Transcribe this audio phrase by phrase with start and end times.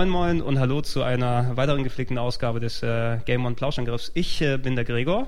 [0.00, 4.10] Moin Moin und hallo zu einer weiteren gepflegten Ausgabe des äh, Game On Plauschangriffs.
[4.14, 5.26] Ich äh, bin der Gregor.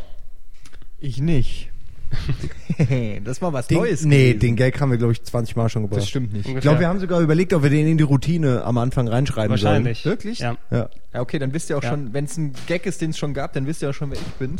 [0.98, 1.68] Ich nicht.
[3.24, 4.06] das war was Den, Neues.
[4.06, 4.40] nee, gewesen.
[4.40, 6.00] den Gag haben wir, glaube ich, 20 Mal schon gebracht.
[6.00, 6.48] Das stimmt nicht.
[6.48, 9.50] Ich glaube, wir haben sogar überlegt, ob wir den in die Routine am Anfang reinschreiben
[9.50, 10.06] Wahrscheinlich.
[10.06, 10.38] Wirklich?
[10.38, 10.56] Ja.
[10.70, 10.82] sollen.
[10.84, 10.90] Ja.
[11.12, 11.90] Ja, okay, dann wisst ihr auch Ja.
[11.90, 14.10] schon, wenn es ein Gag ist, den es schon gab, dann wisst ihr auch schon,
[14.10, 14.58] wer ich bin.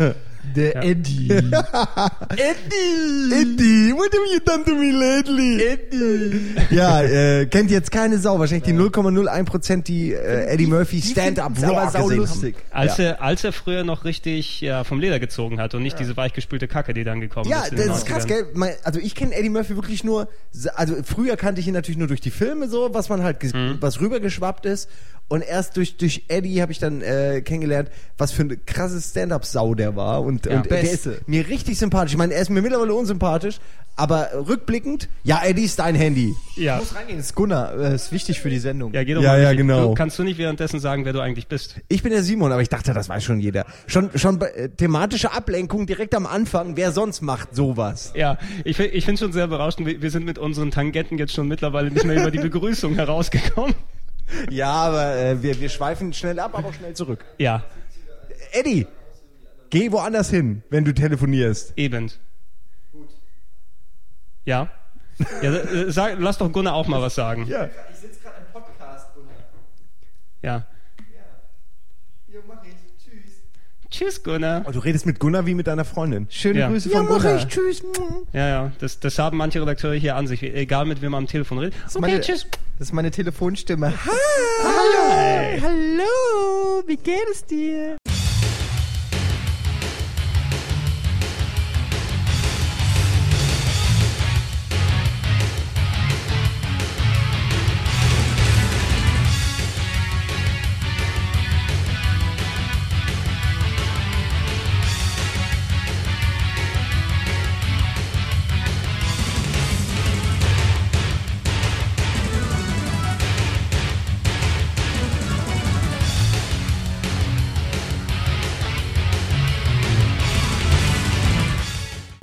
[0.56, 0.82] Der Ja.
[0.82, 1.28] Eddie.
[2.30, 3.32] Eddie!
[3.32, 5.62] Eddie, what have you done to me lately?
[5.64, 6.40] Eddie!
[6.74, 8.38] Ja, äh, kennt jetzt keine Sau.
[8.38, 12.54] Wahrscheinlich die 0,01% die äh, Eddie Murphy Stand-Up Raw gesehen haben.
[12.70, 13.04] Als, Ja.
[13.04, 16.68] er, als er früher noch richtig ja, vom Leder gezogen hat und nicht diese weichgespülte
[16.68, 17.72] Kacke, die dann gekommen Ja, ist.
[17.72, 18.54] in das ist krass, 90ern.
[18.62, 18.76] gell?
[18.84, 20.28] Also ich kenne Eddie Murphy wirklich nur,
[20.74, 23.78] also früher kannte ich ihn natürlich nur durch die Filme so, was man halt, Mhm.
[23.80, 24.88] was rübergeschwappt ist.
[25.30, 29.74] Und erst durch, durch Eddie habe ich dann äh, kennengelernt, was für eine krasse Stand-Up-Sau
[29.76, 30.22] der war.
[30.22, 31.10] Und, Ja, und der Beste.
[31.10, 32.12] ist mir richtig sympathisch.
[32.14, 33.60] Ich meine, er ist mir mittlerweile unsympathisch,
[33.94, 36.34] aber rückblickend, ja, Eddie ist dein Handy.
[36.56, 36.78] Ja.
[36.78, 38.92] Muss reingehen, das ist Gunnar, äh, ist wichtig für die Sendung.
[38.92, 39.88] Ja, geh doch Ja, mal ja, genau.
[39.88, 41.76] Du, kannst du nicht währenddessen sagen, wer du eigentlich bist?
[41.88, 43.66] Ich bin der Simon, aber ich dachte, das weiß schon jeder.
[43.86, 46.76] Schon, schon bei, äh, thematische Ablenkung direkt am Anfang.
[46.76, 48.12] Wer sonst macht sowas?
[48.16, 49.86] Ja, ich, ich finde schon sehr berauschend.
[49.86, 53.74] Wir, wir sind mit unseren Tangenten jetzt schon mittlerweile nicht mehr über die Begrüßung herausgekommen.
[54.50, 57.24] Ja, aber äh, wir, wir schweifen schnell ab, aber auch schnell zurück.
[57.38, 57.64] Ja,
[58.52, 58.86] Eddie,
[59.70, 61.72] geh woanders hin, wenn du telefonierst.
[61.76, 62.10] eben.
[64.44, 64.68] Ja.
[65.42, 67.46] Ja, äh, sag, lass doch Gunnar auch mal was sagen.
[67.46, 67.68] Ja.
[67.92, 69.34] Ich sitze gerade im Podcast, Gunnar.
[70.42, 70.66] Ja.
[72.26, 72.72] Jo, mach ich.
[72.98, 73.42] Tschüss.
[73.90, 74.62] Tschüss, Gunnar.
[74.66, 76.26] Oh, du redest mit Gunnar wie mit deiner Freundin.
[76.30, 76.68] Schöne Ja.
[76.68, 77.46] Grüße von Gunnar.
[77.48, 77.82] Tschüss.
[78.32, 81.26] Ja, ja, das, das haben manche Redakteure hier an sich, egal mit wem man am
[81.26, 81.74] Telefon redet.
[81.88, 82.46] Okay, meine- tschüss.
[82.78, 83.92] Das ist meine Telefonstimme.
[84.64, 85.60] Hallo.
[85.62, 87.96] Hallo, wie geht es dir?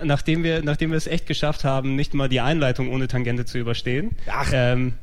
[0.08, 3.58] Nachdem wir, nachdem wir es echt geschafft haben, nicht mal die Einleitung ohne Tangente zu
[3.60, 4.50] überstehen, Ach.
[4.54, 4.94] Ähm,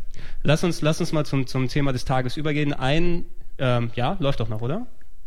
[0.42, 2.72] lass, uns, lass uns mal zum, zum Thema des Tages übergehen.
[2.72, 3.24] Ein,
[3.58, 4.86] ähm, ja, läuft doch noch, oder?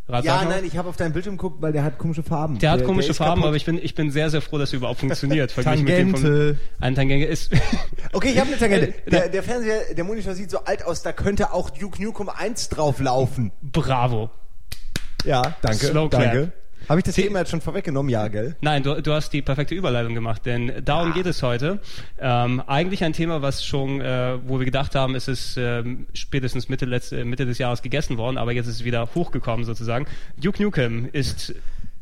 [0.10, 2.58] Rat- Ja, nein, ich habe auf deinen Bildschirm geguckt, weil der hat komische Farben.
[2.60, 3.48] Der hat komische ist Farben, kaputt.
[3.50, 5.52] aber ich bin, ich bin sehr, sehr froh, dass er überhaupt funktioniert.
[5.54, 6.56] verglichen mit dem Tangente.
[6.56, 7.52] Von, ein Tangente ist.
[8.14, 8.88] Okay, ich habe eine Tangente.
[9.06, 12.30] Äh, Der, der Fernseher, der Monitor sieht so alt aus, da könnte auch Duke Nukem
[12.30, 13.52] 1 drauf laufen.
[13.62, 14.30] Bravo.
[15.26, 15.88] Ja, danke.
[15.88, 16.54] Slow danke.
[16.90, 18.10] Habe ich das Sie- Thema jetzt schon vorweggenommen?
[18.10, 18.56] Ja, gell?
[18.62, 21.80] Nein, du, du hast die perfekte Überleitung gemacht, denn darum geht es heute.
[22.20, 26.70] Ähm, eigentlich ein Thema, was schon, äh, wo wir gedacht haben, es ist ähm, spätestens
[26.70, 30.06] Mitte, letzte, Mitte des Jahres gegessen worden, aber jetzt ist es wieder hochgekommen sozusagen.
[30.38, 31.54] Duke Nukem ist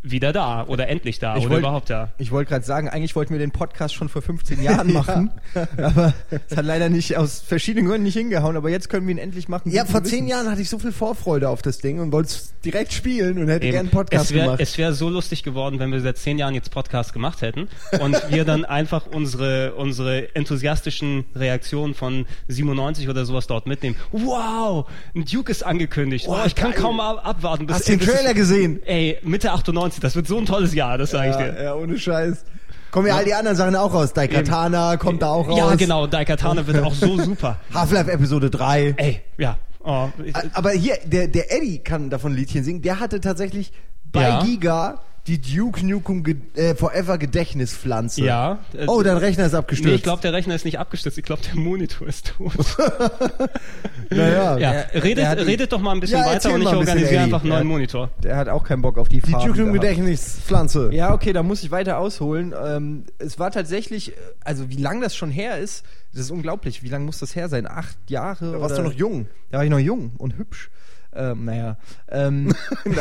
[0.07, 2.11] wieder da oder endlich da Ich oder wollt- überhaupt da.
[2.17, 5.31] Ich wollte gerade sagen, eigentlich wollten wir den Podcast schon vor 15 Jahren machen,
[5.77, 6.13] aber
[6.47, 9.47] es hat leider nicht aus verschiedenen Gründen nicht hingehauen, aber jetzt können wir ihn endlich
[9.49, 9.71] machen.
[9.71, 12.53] Ja, vor zehn Jahren hatte ich so viel Vorfreude auf das Ding und wollte es
[12.63, 14.61] direkt spielen und hätte gerne einen Podcast es wäre gemacht.
[14.61, 17.67] es wär so lustig geworden, wenn wir seit zehn Jahren jetzt Podcast gemacht hätten
[17.99, 23.95] und wir dann einfach unsere, unsere enthusiastischen Reaktionen von 97 oder sowas dort mitnehmen.
[24.11, 26.25] Wow, ein Duke ist angekündigt.
[26.27, 26.81] Oh, Oh, ich kann geil.
[26.81, 27.66] kaum ab abwarten.
[27.66, 28.81] bis Hast du den Trailer gesehen?
[28.85, 31.63] Ey, Mitte 98, das wird so ein tolles Jahr, das sage ich dir.
[31.63, 32.44] ja, ohne Scheiß.
[32.91, 34.13] Kommen ja all die anderen Sachen auch raus.
[34.13, 35.57] Daikatana kommt da auch raus.
[35.57, 37.57] Ja, genau, Daikatana wird auch so super.
[37.73, 38.94] Half-Life Episode 3.
[38.97, 39.57] Ey, ja.
[39.84, 40.07] Oh,
[40.53, 42.81] Aber hier, der, der Eddie kann davon Liedchen singen.
[42.81, 43.72] Der hatte tatsächlich
[44.11, 44.44] bei Ja.
[44.44, 48.24] Giga die Duke Nukem Ge äh, Forever Gedächtnispflanze.
[48.24, 48.59] ja.
[48.78, 49.90] äh, Oh, dein Rechner ist abgestürzt.
[49.90, 51.17] Nee, ich glaube, der Rechner ist nicht abgestürzt.
[51.17, 52.53] Ich glaube, der Monitor ist tot.
[54.09, 54.58] naja.
[54.58, 54.72] Ja,
[55.02, 56.94] redet, hat die- redet doch mal ein bisschen Ja, weiter und ich mal ein bisschen,
[56.94, 57.67] organisiere einfach einen neuen.
[57.67, 58.11] Monitor.
[58.23, 59.47] Der hat auch keinen Bock auf die Die Farben.
[59.47, 59.73] Duke Nukem.
[59.73, 60.90] Gedächtnispflanze.
[60.94, 62.53] Ja, okay, da muss ich weiter ausholen.
[62.64, 66.84] Ähm, es war tatsächlich, äh, also wie lang das schon her ist, das ist unglaublich.
[66.84, 67.67] Wie lang muss das her sein?
[67.67, 68.52] Acht Jahre?
[68.53, 68.84] Da warst oder?
[68.84, 69.28] du noch jung.
[69.52, 70.70] Da war ich noch jung und hübsch.
[71.16, 71.78] Ähm, naja.
[72.09, 72.53] Ähm,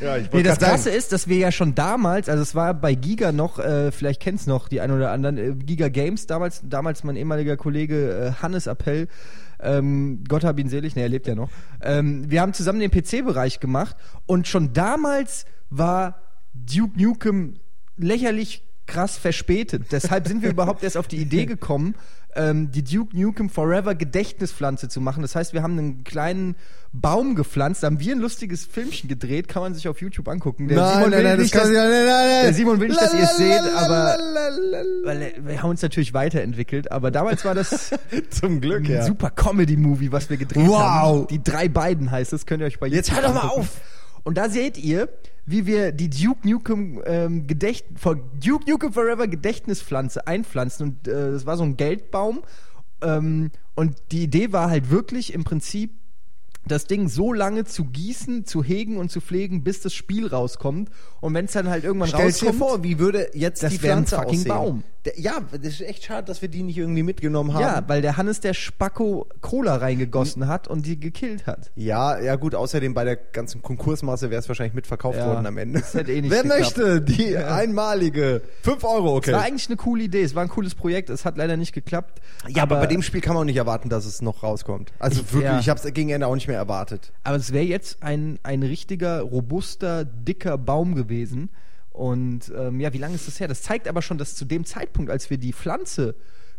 [0.00, 2.94] Ja, ich nee, das Krasse ist, dass wir ja schon damals, also es war bei
[2.94, 7.04] Giga noch, äh, vielleicht kennst noch die ein oder anderen, äh, Giga Games, damals, damals
[7.04, 9.08] mein ehemaliger Kollege äh, Hannes Appell,
[9.60, 11.50] ähm, Gott hab ihn selig, ne, er lebt ja noch.
[11.82, 13.96] Ähm, wir haben zusammen den PC-Bereich gemacht
[14.26, 16.20] und schon damals war
[16.52, 17.54] Duke Nukem
[17.96, 19.86] lächerlich krass verspätet.
[19.92, 21.94] Deshalb sind wir überhaupt erst auf die Idee gekommen,
[22.36, 25.22] ähm, die Duke Nukem Forever Gedächtnispflanze zu machen.
[25.22, 26.56] Das heißt, wir haben einen kleinen
[26.92, 30.68] Baum gepflanzt, haben wir ein lustiges Filmchen gedreht, kann man sich auf YouTube angucken.
[30.68, 34.16] Der Simon will nicht, dass, der Simon will nicht, dass ihr es seht, aber
[35.04, 37.90] weil wir haben uns natürlich weiterentwickelt, aber damals war das
[38.30, 39.02] Zum Glück, ein ja.
[39.04, 40.78] super Comedy-Movie, was wir gedreht Wow.
[40.80, 41.26] haben.
[41.28, 43.68] Die drei beiden heißt es, könnt ihr euch bei Jetzt YouTube hör doch mal auf.
[44.26, 45.08] Und da seht ihr,
[45.44, 47.86] wie wir die Duke Nukem ähm, Gedächt
[48.44, 50.88] Duke Nukem Forever Gedächtnispflanze einpflanzen.
[50.88, 52.42] Und äh, das war so ein Geldbaum.
[53.02, 55.92] Ähm, und die Idee war halt wirklich im Prinzip
[56.66, 60.90] das Ding so lange zu gießen, zu hegen und zu pflegen, bis das Spiel rauskommt.
[61.20, 63.78] Und wenn es dann halt irgendwann Stell dir rauskommt, vor, wie würde jetzt Das die
[63.78, 64.48] Pflanze fucking aussehen?
[64.48, 64.82] Baum.
[65.04, 67.60] Der, ja, das ist echt schade, dass wir die nicht irgendwie mitgenommen haben.
[67.60, 71.70] ja, weil der Hannes der Spacko Cola reingegossen hat und die gekillt hat.
[71.76, 75.58] Ja, ja gut, außerdem bei der ganzen Konkursmasse wäre es wahrscheinlich mitverkauft Ja, worden am
[75.58, 75.78] Ende.
[75.80, 76.60] das hätte eh nicht Wer geklappt.
[76.78, 79.30] möchte die einmalige 5 Euro, okay.
[79.30, 81.72] Es war eigentlich eine coole Idee, es war ein cooles Projekt, es hat leider nicht
[81.72, 82.20] geklappt.
[82.48, 84.92] ja, aber, bei dem Spiel kann man auch nicht erwarten, dass es noch rauskommt.
[84.98, 85.60] Also Ich- wirklich, ja.
[85.60, 87.12] ich habe es gegen Ende auch nicht mehr erwartet.
[87.24, 91.50] Aber es wäre jetzt ein, ein richtiger, robuster, dicker Baum gewesen.
[91.90, 93.48] Und ähm, ja, wie lange ist das her?
[93.48, 96.14] Das zeigt aber schon, dass zu dem Zeitpunkt, als wir die Pflanze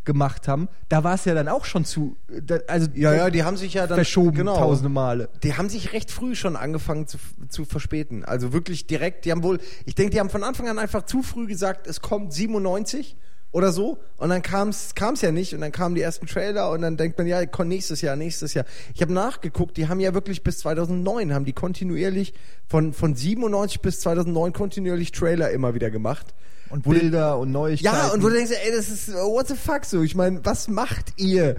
[0.07, 3.43] gemacht haben, da war es ja dann auch schon zu, da, also Ja, ja, die
[3.43, 4.55] haben sich ja dann verschoben genau.
[4.55, 5.29] tausende Male.
[5.43, 7.17] Die haben sich recht früh schon angefangen zu,
[7.49, 8.25] zu verspäten.
[8.25, 11.21] Also wirklich direkt, die haben wohl, ich denke, die haben von Anfang an einfach zu
[11.21, 13.17] früh gesagt, es kommt 97
[13.57, 13.97] oder so.
[14.17, 17.17] Und dann kam es ja nicht und dann kamen die ersten Trailer und dann denkt
[17.17, 18.65] man, ja, nächstes Jahr, nächstes Jahr.
[18.93, 22.35] Ich habe nachgeguckt, die haben ja wirklich bis 2009, haben die kontinuierlich
[22.67, 26.35] von, von 97 bis 2009 kontinuierlich Trailer immer wieder gemacht.
[26.69, 27.95] Und Bilder und Neuigkeiten.
[27.95, 30.03] Ja, und wo du denkst, ey, das ist, what the fuck so?
[30.03, 31.55] Ich meine, was macht ihr?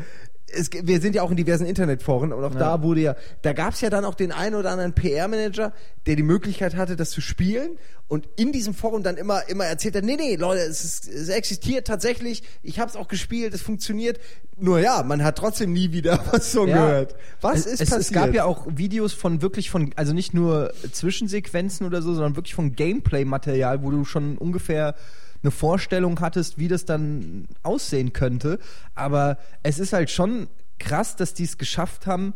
[0.53, 3.75] Es, wir sind ja auch in diversen Internetforen und auch da wurde ja, da gab
[3.75, 5.73] es ja dann auch den einen oder anderen PR-Manager,
[6.07, 7.79] der die Möglichkeit hatte, das zu spielen
[8.09, 11.29] und in diesem Forum dann immer, immer erzählt hat, nee, nee, Leute, es, ist, es
[11.29, 14.19] existiert tatsächlich, ich habe es auch gespielt, es funktioniert.
[14.57, 16.75] Nur ja, man hat trotzdem nie wieder was so Ja.
[16.87, 17.17] gehört.
[17.43, 18.01] Was es, ist es, passiert?
[18.01, 22.37] Es gab ja auch Videos von wirklich von, also nicht nur Zwischensequenzen oder so, sondern
[22.37, 24.95] wirklich von Gameplay-Material, wo du schon ungefähr
[25.43, 28.59] eine Vorstellung hattest, wie das dann aussehen könnte.
[28.95, 30.49] Aber es ist halt schon
[30.79, 32.35] krass, dass die es geschafft haben,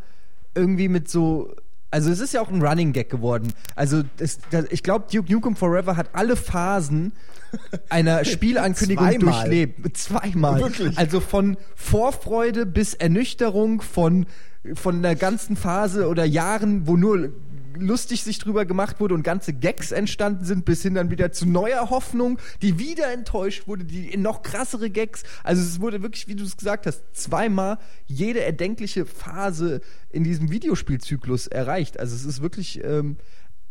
[0.54, 1.54] irgendwie mit so.
[1.90, 3.52] Also es ist ja auch ein Running Gag geworden.
[3.76, 7.12] Also es, das, ich glaube, Duke Nukem Forever hat alle Phasen
[7.90, 9.18] einer Spielankündigung Zweimal.
[9.20, 9.96] durchlebt.
[9.96, 10.60] Zweimal.
[10.60, 10.96] Wirklich?
[10.96, 14.24] Also von Vorfreude bis Ernüchterung, von,
[14.74, 17.30] von der ganzen Phase oder Jahren, wo nur
[17.76, 21.46] lustig sich drüber gemacht wurde und ganze Gags entstanden sind, bis hin dann wieder zu
[21.46, 25.22] neuer Hoffnung, die wieder enttäuscht wurde, die in noch krassere Gags.
[25.44, 29.80] Also es wurde wirklich, wie du es gesagt hast, zweimal jede erdenkliche Phase
[30.10, 31.98] in diesem Videospielzyklus erreicht.
[31.98, 33.16] Also es ist wirklich ähm,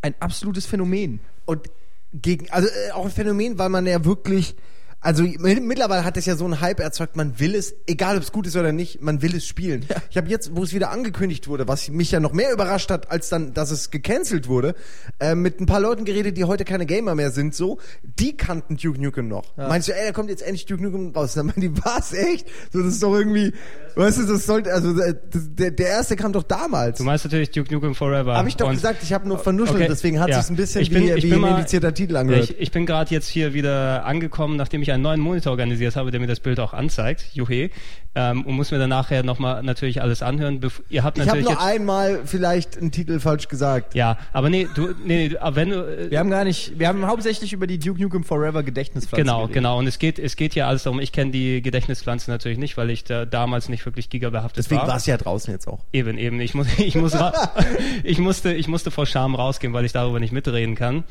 [0.02, 1.20] ein absolutes Phänomen.
[1.46, 1.70] und
[2.14, 4.56] gegen, also äh, auch ein Phänomen, weil man ja wirklich,
[5.04, 8.24] also mi- mittlerweile hat es ja so einen Hype erzeugt, man will es, egal ob
[8.24, 9.84] es gut ist oder nicht, man will es spielen.
[10.12, 13.10] Ich habe jetzt, wo es wieder angekündigt wurde, was mich ja noch mehr überrascht hat,
[13.12, 14.76] als dann, dass es gecancelt wurde,
[15.20, 18.78] äh, mit ein paar Leuten geredet, die heute keine Gamer mehr sind, so, die kannten
[18.78, 19.58] Duke Nukem noch.
[19.58, 21.34] Meinst du, ey, da kommt jetzt endlich Duke Nukem raus?
[21.34, 22.48] Dann meinen die, was, echt?
[22.72, 23.54] So, das ist doch irgendwie,
[23.96, 27.00] weißt du, das sollte, also äh, das, der, der erste kam doch damals.
[27.00, 28.36] Du meinst natürlich Duke Nukem Forever.
[28.36, 30.38] Habe ich doch Und- gesagt, ich habe nur vernuschelt, Okay, deswegen hat ja.
[30.38, 32.44] sich's ein bisschen Ich bin- wie, wie bin ein mal- indizierter Titel angehört.
[32.52, 36.12] Ich, ich bin gerade jetzt hier wieder angekommen, nachdem ich einen neuen Monitor organisiert habe,
[36.12, 37.70] der mir das Bild auch anzeigt, Juhe,
[38.14, 40.60] ähm, und muss mir dann nachher nochmal natürlich alles anhören.
[40.60, 43.96] Bef ihr habt Ich habe natürlich nur jetzt, einmal vielleicht einen Titel falsch gesagt.
[43.96, 46.88] ja, aber nee, du, nee, nee, aber wenn du, äh, Wir haben gar nicht, wir
[46.90, 49.54] haben hauptsächlich über die Duke Nukem Forever Gedächtnispflanze Genau, geredet.
[49.54, 49.80] genau.
[49.80, 52.90] Und es geht, es geht ja alles darum, ich kenne die Gedächtnispflanze natürlich nicht, weil
[52.90, 54.88] ich da damals nicht wirklich gigabehaftet Deswegen war.
[54.90, 55.80] war es ja draußen jetzt auch.
[55.94, 56.42] Eben, eben.
[56.42, 57.16] Ich, muss, ich, muss
[58.04, 61.04] ich, musste, ich musste vor Scham rausgehen, weil ich darüber nicht mitreden kann.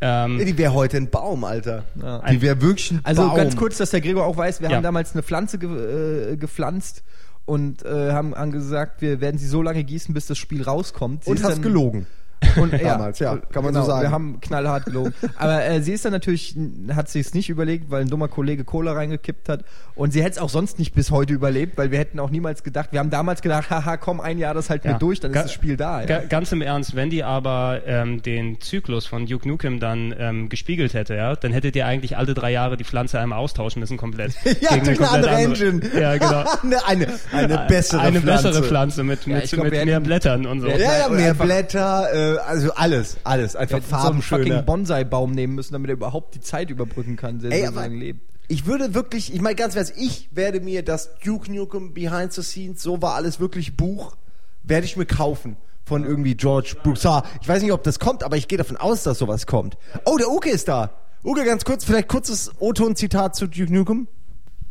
[0.00, 1.84] Ähm, Die wäre heute ein Baum, Alter.
[2.02, 2.20] Ja.
[2.30, 3.36] Die wäre wirklich ein Also Baum.
[3.36, 4.76] ganz kurz, dass der Gregor auch weiß, wir Ja.
[4.76, 7.02] haben damals eine Pflanze ge äh, gepflanzt
[7.44, 11.24] und äh, haben angesagt, wir werden sie so lange gießen, bis das Spiel rauskommt.
[11.24, 12.06] Sie Und hast gelogen.
[12.56, 14.02] Und, Damals, ja, kann man so genau, sagen.
[14.02, 15.14] Wir haben knallhart gelogen.
[15.38, 16.54] Aber äh, sie ist dann natürlich,
[16.94, 19.64] hat sie es nicht überlegt, weil ein dummer Kollege Cola reingekippt hat.
[19.94, 22.62] Und sie hätte es auch sonst nicht bis heute überlebt, weil wir hätten auch niemals
[22.62, 24.92] gedacht, wir haben damals gedacht, haha, komm, ein Jahr das halt Ja.
[24.92, 26.00] mir durch, dann Ga- ist das Spiel da.
[26.00, 26.06] Ja.
[26.06, 30.48] Ga ganz im Ernst, wenn die aber ähm, den Zyklus von Duke Nukem dann ähm,
[30.50, 33.96] gespiegelt hätte, ja, dann hättet ihr eigentlich alle drei Jahre die Pflanze einmal austauschen müssen
[33.96, 34.32] komplett.
[34.60, 35.80] Ja, Gegen durch eine andere Engine.
[35.98, 36.44] Ja, genau.
[36.86, 38.48] eine, eine, eine bessere Eine Pflanze.
[38.48, 40.68] bessere Pflanze mit, mit, glaub, mit mehr Blättern und so.
[40.68, 43.56] Ja, ja, mehr Blätter, äh, also alles, alles.
[43.56, 44.62] Einfach Wir hätten so einen Farben fucking schöner.
[44.62, 48.20] Bonsai-Baum nehmen müssen, damit er überhaupt die Zeit überbrücken kann, der Ey, lang lebt.
[48.48, 52.42] ich würde wirklich, ich meine ganz ehrlich, ich werde mir das Duke Nukem Behind the
[52.42, 54.16] Scenes, so war alles wirklich Buch,
[54.62, 55.56] werde ich mir kaufen.
[55.84, 57.24] Von irgendwie George Broussard.
[57.42, 59.78] Ich weiß nicht, ob das kommt, aber ich gehe davon aus, dass sowas kommt.
[60.04, 60.90] Oh, der Uke ist da.
[61.24, 64.08] Uge, ganz kurz, vielleicht kurzes O-Ton-Zitat zu Duke Nukem.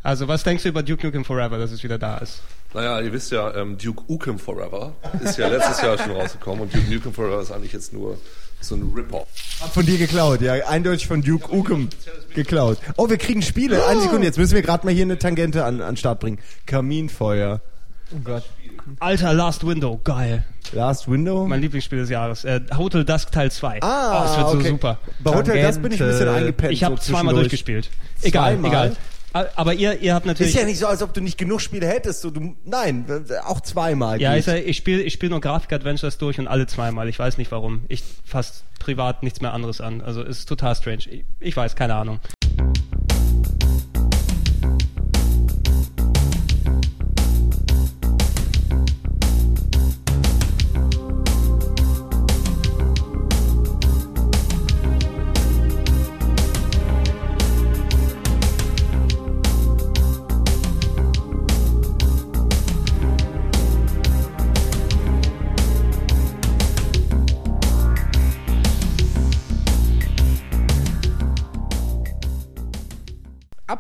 [0.04, 2.42] Also, was denkst du über Duke Nukem Forever, dass es wieder da ist?
[2.76, 4.92] Naja, ihr wisst ja, ähm, Duke Nukem Forever
[5.24, 8.18] ist ja letztes Jahr schon rausgekommen und Duke Nukem Forever ist eigentlich jetzt nur
[8.60, 9.30] so ein Rip-Off.
[9.62, 11.88] Hab von dir geklaut, ja, eindeutig von Duke Nukem
[12.34, 12.78] geklaut.
[12.98, 13.88] Oh, wir kriegen Spiele.
[13.88, 16.40] Eine Sekunde, jetzt müssen wir gerade mal hier eine Tangente an, an den Start bringen.
[16.66, 17.62] Kaminfeuer.
[18.14, 18.44] Oh Gott.
[19.00, 20.44] Alter, Last Window, geil.
[20.74, 21.48] Last Window.
[21.48, 22.44] Mein Lieblingsspiel des Jahres.
[22.44, 23.82] Äh, Hotel Dusk Teil 2.
[23.84, 24.70] ah, oh, das wird so okay.
[24.70, 25.00] super.
[25.24, 26.74] Bei Hotel das bin ich ein bisschen eingepennt.
[26.74, 27.90] Ich habe so zweimal durchgespielt.
[28.22, 28.70] Egal, Zweimal?
[28.72, 28.98] egal.
[29.36, 30.54] Aber ihr, ihr habt natürlich.
[30.54, 32.22] Ist ja nicht so, als ob du nicht genug Spiele hättest.
[32.22, 33.06] So, du, nein,
[33.44, 34.22] auch zweimal.
[34.22, 37.10] Ja, ich, ich spiele ich spiel nur Grafik-Adventures durch und alle zweimal.
[37.10, 37.84] Ich weiß nicht warum.
[37.90, 40.00] Ich fasse privat nichts mehr anderes an.
[40.00, 41.04] Also es ist total strange.
[41.10, 42.20] Ich, ich weiß, keine Ahnung.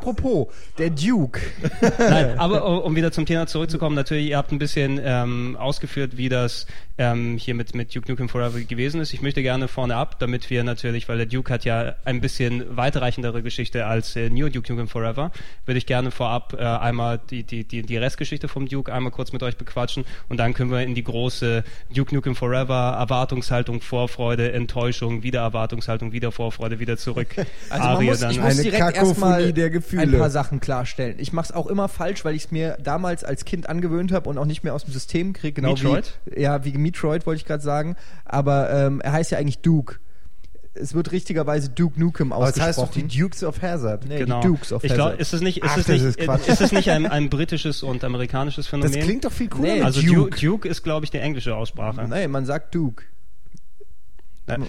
[0.05, 1.41] Apropos, der Duke.
[1.97, 6.29] Nein, aber um wieder zum Thema zurückzukommen, natürlich, ihr habt ein bisschen ähm, ausgeführt, wie
[6.29, 6.67] das
[6.99, 9.13] ähm, hier mit, mit Duke Nukem Forever gewesen ist.
[9.13, 12.77] Ich möchte gerne vorne ab, damit wir natürlich, weil der Duke hat ja ein bisschen
[12.77, 15.31] weiterreichendere Geschichte als äh, New Duke Nukem Forever,
[15.65, 19.33] würde ich gerne vorab äh, einmal die, die, die, die Restgeschichte vom Duke einmal kurz
[19.33, 24.51] mit euch bequatschen und dann können wir in die große Duke Nukem Forever Erwartungshaltung, Vorfreude,
[24.53, 27.27] Enttäuschung, wieder Erwartungshaltung, wieder Vorfreude, wieder zurück.
[27.69, 28.31] Also man Arie muss, dann.
[28.31, 29.94] ich muss Eine direkt Kakophonie erstmal der Gefühle.
[29.99, 31.15] Ein paar Sachen klarstellen.
[31.19, 34.29] Ich mache es auch immer falsch, weil ich es mir damals als Kind angewöhnt habe
[34.29, 35.53] und auch nicht mehr aus dem System kriege.
[35.61, 36.19] Genau Metroid?
[36.25, 37.95] Wie, ja, wie Metroid wollte ich gerade sagen.
[38.25, 39.97] Aber ähm, er heißt ja eigentlich Duke.
[40.77, 43.07] Es wird richtigerweise Duke Nukem Aber das heißt doch ausgesprochen.
[43.07, 44.05] die Dukes of Hazzard.
[44.09, 44.41] nee, Genau.
[44.41, 45.21] die Dukes of ich glaube, Hazzard.
[45.21, 47.81] ist es nicht, ist Ach, es das nicht, ist ist es nicht ein, ein britisches
[47.81, 48.91] und amerikanisches Phänomen?
[48.91, 50.37] Das klingt doch viel cooler Nee, also Duke.
[50.37, 52.05] Duke, ist, glaube ich, die englische Aussprache.
[52.09, 53.05] Nee, man sagt Duke.
[54.47, 54.67] Man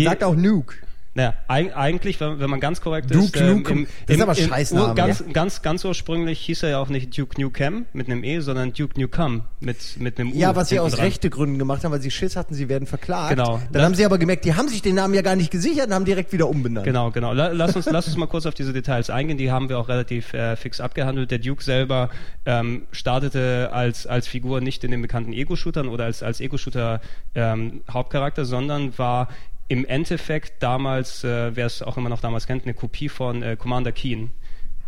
[0.00, 0.76] je- sagt auch Nuke.
[1.18, 3.78] Naja, eig eigentlich, wenn, wenn man ganz korrekt Duke ist, ähm, Nukem.
[3.78, 5.32] im, Das ist im, aber im Scheißname, Ur- ganz, ja.
[5.32, 9.00] ganz, ganz ursprünglich hieß er ja auch nicht Duke Nukem mit einem E, sondern Duke
[9.00, 10.36] Nukem mit, mit einem U.
[10.36, 11.06] Ja, was sie aus dran.
[11.06, 13.30] rechte Gründen gemacht haben, weil sie Schiss hatten, sie werden verklagt.
[13.30, 13.60] Genau.
[13.72, 15.94] Dann haben sie aber gemerkt, die haben sich den Namen ja gar nicht gesichert und
[15.94, 16.84] haben direkt wieder umbenannt.
[16.86, 17.32] Genau, genau.
[17.32, 19.38] La- Lass uns, lass uns mal kurz auf diese Details eingehen.
[19.38, 21.32] Die haben wir auch relativ äh, fix abgehandelt.
[21.32, 22.10] Der Duke selber
[22.46, 27.00] ähm, startete als, als Figur nicht in den bekannten Ego-Shootern oder als, als Ego-Shooter
[27.34, 29.28] ähm, Hauptcharakter, sondern war
[29.68, 33.56] im Endeffekt damals, äh, wer es auch immer noch damals kennt, eine Kopie von äh,
[33.56, 34.30] Commander Keen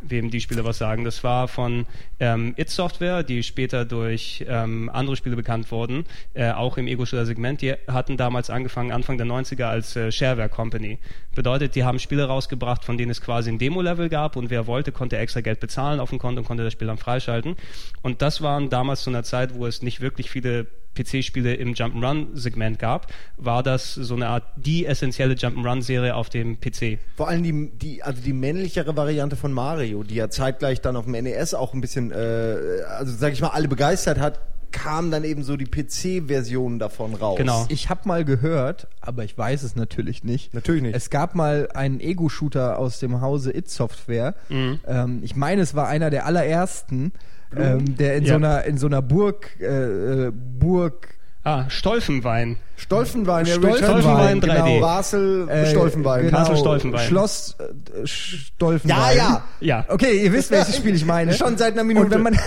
[0.03, 1.05] wem die Spiele was sagen.
[1.05, 1.87] Das war von
[2.19, 7.61] ähm, It Software, die später durch ähm, andere Spiele bekannt wurden, äh, auch im Ego-Shooter-Segment.
[7.63, 10.99] Die hatten damals angefangen, Anfang der 90er als äh, Shareware Company.
[11.35, 14.93] Bedeutet, die haben Spiele rausgebracht, von denen es quasi ein Demo-Level gab und wer wollte,
[14.93, 17.57] konnte extra Geld bezahlen auf dem Konto und konnte das Spiel dann freischalten.
[18.03, 22.79] Und das waren damals zu einer Zeit, wo es nicht wirklich viele PC-Spiele im Jump'n'Run-Segment
[22.79, 23.07] gab,
[23.37, 26.99] war das so eine Art die essentielle Jump'n'Run-Serie auf dem PC.
[27.17, 31.05] Vor allem die, die, also die männlichere Variante von Mario, die ja zeitgleich dann auf
[31.05, 32.57] dem NES auch ein bisschen, äh,
[32.89, 34.41] also sag ich mal, alle begeistert hat,
[34.73, 37.39] kam dann eben so die PC-Version davon raus.
[37.39, 37.67] Genau.
[37.69, 40.55] Ich habe mal gehört, aber ich weiß es natürlich nicht.
[40.55, 40.95] Natürlich nicht.
[40.95, 44.35] Es gab mal einen Ego-Shooter aus dem Hause It Software.
[44.49, 44.81] Mhm.
[44.87, 47.13] Ähm, ich meine, es war einer der allerersten,
[47.57, 48.29] ähm, der in Ja.
[48.31, 51.09] so einer in so einer Burg äh, äh, Burg
[51.43, 52.59] Ah, Stolfenwein.
[52.77, 54.75] Stolfenwein, ja, Stolfenwein, Richard 3D.
[54.75, 54.81] Genau.
[54.83, 56.27] Basel, äh, Stolfenwein.
[56.27, 57.07] genau, Castle Stolfenwein.
[57.09, 58.99] Schloss äh, Stolfenwein.
[58.99, 59.45] Ja, ja.
[59.61, 59.85] Ja.
[59.89, 61.33] Okay, ihr wisst, welches Spiel ich meine.
[61.33, 62.05] Schon seit einer Minute.
[62.07, 62.39] Und wenn man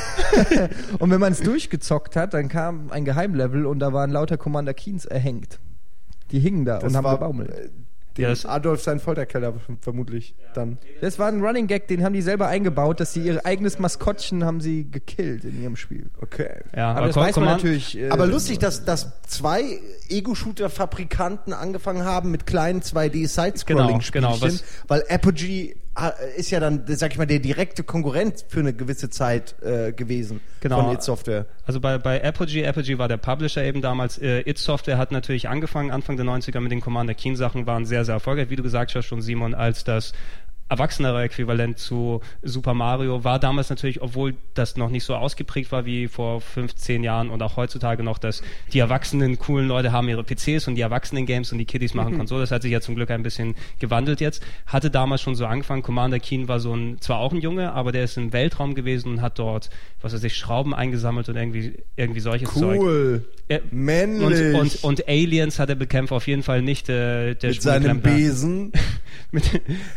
[1.00, 4.76] und wenn man es durchgezockt hat, dann kam ein Geheimlevel und da waren lauter Commander
[4.76, 5.60] Keens erhängt.
[6.30, 7.52] Die hingen da Das und haben war, gebaumelt.
[8.18, 10.78] Äh, Ja, das- Adolf sein Folterkeller vermutlich dann.
[11.02, 14.44] Das war ein Running Gag, den haben die selber eingebaut, dass sie ihr eigenes Maskottchen
[14.44, 16.10] haben sie gekillt in ihrem Spiel.
[16.22, 16.62] Okay.
[16.76, 17.98] Ja, Aber, das Com- weiß man Command- natürlich.
[17.98, 19.80] äh, Aber lustig, dass, dass zwei
[20.10, 24.54] Ego-Shooter-Fabrikanten angefangen haben mit kleinen 2D-Side-Scrolling-Spielchen, Genau, genau,
[24.88, 25.76] weil Apogee
[26.38, 30.42] ist ja dann, sag ich mal, der direkte Konkurrent für eine gewisse Zeit äh, gewesen
[30.60, 30.82] Genau.
[30.82, 31.46] von id Software.
[31.66, 34.18] Also bei, bei Apogee, Apogee war der Publisher eben damals.
[34.18, 37.86] Äh, It Software hat natürlich angefangen, Anfang der 90er mit den Commander Keen Sachen, waren
[37.86, 40.14] sehr, sehr erfolgreich, wie du gesagt hast schon, Simon, als das
[40.74, 45.86] erwachsenere Äquivalent zu Super Mario war damals natürlich, obwohl das noch nicht so ausgeprägt war
[45.86, 48.42] wie vor 15 Jahren und auch heutzutage noch, dass
[48.74, 52.18] die erwachsenen coolen Leute haben ihre PCs und die erwachsenen Games und die Kiddies machen
[52.18, 52.42] Konsole.
[52.42, 54.44] Das hat sich ja zum Glück ein bisschen gewandelt jetzt.
[54.66, 55.84] Hatte damals schon so angefangen.
[55.84, 59.12] Commander Keen war so ein, zwar auch ein Junge, aber der ist im Weltraum gewesen
[59.14, 59.70] und hat dort,
[60.02, 62.80] was weiß ich, Schrauben eingesammelt und irgendwie, irgendwie solches Zeug.
[62.80, 63.26] Cool.
[63.48, 64.54] Er- Männlich.
[64.56, 68.02] Und, und, und Aliens hat er bekämpft, auf jeden Fall nicht äh, der mit seinem.
[68.02, 68.72] Besen.
[69.32, 69.44] mit,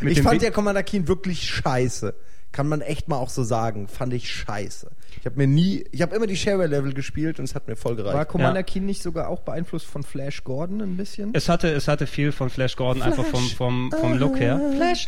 [0.00, 2.12] mit Ich fand Bi- ja Commander Keen wirklich scheiße.
[2.50, 3.86] Kann man echt mal auch so sagen.
[3.86, 4.90] Fand ich scheiße.
[5.20, 7.94] Ich habe mir nie, ich habe immer die Shareware-Level gespielt und es hat mir voll
[7.94, 8.16] gereicht.
[8.16, 8.62] War Commander Ja.
[8.64, 11.30] Keen nicht sogar auch beeinflusst von Flash Gordon ein bisschen?
[11.34, 14.60] es hatte, es hatte viel von Flash Gordon, einfach vom, vom, vom Look her.
[14.74, 15.06] Flash!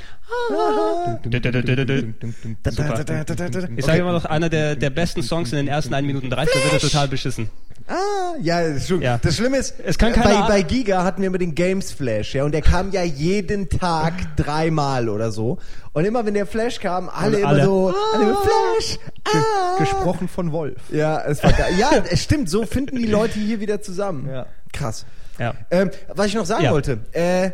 [3.76, 6.54] Ich sage immer noch, einer der, der besten Songs in den ersten 1 Minuten 30,
[6.54, 7.50] da wird er total beschissen.
[7.86, 9.02] Ah, ja, das, stimmt.
[9.02, 9.18] Ja.
[9.22, 12.44] das Schlimme ist, Es kann bei, bei Giga hatten wir immer den Games Flash, ja,
[12.44, 15.58] und der kam ja jeden Tag dreimal oder so.
[15.92, 19.78] Und immer wenn der Flash kam, alle Und immer alle, so, alle immer, Flash, ah.
[19.78, 20.80] Gesprochen von Wolf.
[20.90, 21.74] Ja, es war geil.
[21.78, 24.28] Ja, es stimmt, so finden die Leute hier wieder zusammen.
[24.28, 24.46] Ja.
[24.72, 25.06] Krass.
[25.38, 25.54] Ja.
[25.70, 26.72] Ähm, was ich noch sagen Ja.
[26.72, 27.52] wollte, äh, habe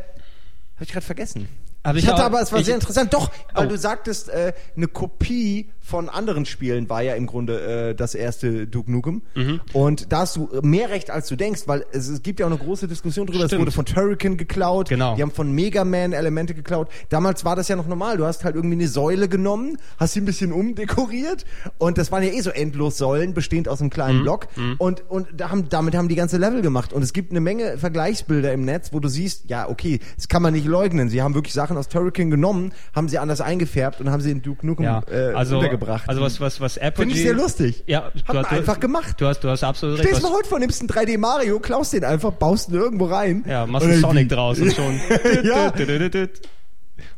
[0.80, 1.48] ich gerade vergessen.
[1.84, 3.12] Hab ich ich hatte auch- aber, es war sehr interessant.
[3.12, 3.68] Doch, weil Oh.
[3.68, 8.66] du sagtest, äh, eine Kopie von anderen Spielen war ja im Grunde äh, das erste
[8.66, 9.22] Duke Nukem.
[9.34, 9.60] Mhm.
[9.74, 12.50] Und da hast du mehr Recht, als du denkst, weil es, es gibt ja auch
[12.50, 13.40] eine große Diskussion drüber.
[13.44, 13.60] Es Stimmt.
[13.62, 14.88] wurde von Turrican geklaut.
[14.88, 15.14] Genau.
[15.14, 16.88] Die haben von Mega Man Elemente geklaut.
[17.10, 18.16] Damals war das ja noch normal.
[18.16, 21.44] Du hast halt irgendwie eine Säule genommen, hast sie ein bisschen umdekoriert
[21.78, 24.22] und das waren ja eh so endlos Säulen, bestehend aus einem kleinen Mhm.
[24.22, 24.48] Block.
[24.78, 26.92] Und, und da haben, damit haben die ganze Level gemacht.
[26.92, 30.40] Und es gibt eine Menge Vergleichsbilder im Netz, wo du siehst, ja, okay, das kann
[30.42, 31.08] man nicht leugnen.
[31.08, 34.42] Sie haben wirklich Sachen aus Turrican genommen, haben sie anders eingefärbt und haben sie in
[34.42, 36.08] Duke Nukem Ja, äh, also, untergebracht.
[36.08, 36.94] also was, was, was Apogee...
[36.96, 37.84] Finde ich sehr lustig.
[37.86, 39.20] Ja, Hat du man einfach gemacht.
[39.20, 40.12] Du hast, du hast absolut recht.
[40.12, 43.44] Was- mal heute vor, nimmst einen 3D Mario, klaust den einfach, baust ihn irgendwo rein.
[43.46, 45.00] Ja, machst einen Sonic draus und schon.
[45.44, 45.72] Ja.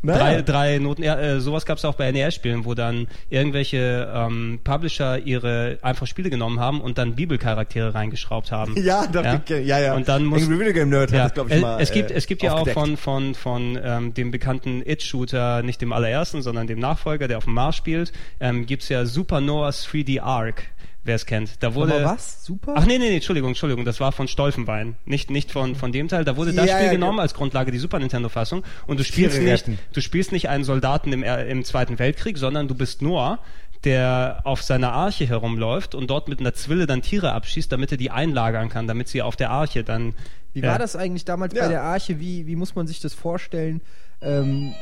[0.03, 0.19] Naja.
[0.19, 4.61] Drei, drei Noten, ja, äh, sowas gab es auch bei NES-Spielen, wo dann irgendwelche ähm,
[4.65, 8.75] Publisher ihre einfach Spiele genommen haben und dann Bibelcharaktere reingeschraubt haben.
[8.87, 9.95] Ja, dachte ich, ja, ja.
[9.95, 12.11] Und dann muss, Video Game Nerd hat ja, das, glaube ich, es, mal es gibt,
[12.13, 16.41] äh, es gibt ja auch von, von, von ähm, dem bekannten It-Shooter, nicht dem allerersten,
[16.43, 20.63] sondern dem Nachfolger, der auf dem Mars spielt, ähm, gibt's ja Supernova's 3D Arc,
[21.07, 21.63] wer es kennt.
[21.63, 22.45] Da wurde, Aber was?
[22.45, 22.75] Super?
[22.77, 26.09] Ach nee, nee, nee, Entschuldigung, Entschuldigung, das war von Stolfenbein, nicht nicht von von dem
[26.09, 26.25] Teil.
[26.25, 27.23] Da wurde das Ja, Spiel ja, genommen ja.
[27.23, 31.13] als Grundlage die Super Nintendo Fassung und du spielst nicht, du spielst nicht einen Soldaten
[31.13, 33.39] im Er- im Zweiten Weltkrieg, sondern du bist Noah,
[33.85, 37.99] der auf seiner Arche herumläuft und dort mit einer Zwille dann Tiere abschießt, damit er
[37.99, 40.15] die einlagern kann, damit sie auf der Arche dann
[40.55, 41.63] Wie äh, war das eigentlich damals Ja.
[41.63, 42.19] bei der Arche?
[42.19, 43.81] Wie, wie muss man sich das vorstellen?
[44.23, 44.75] Ähm,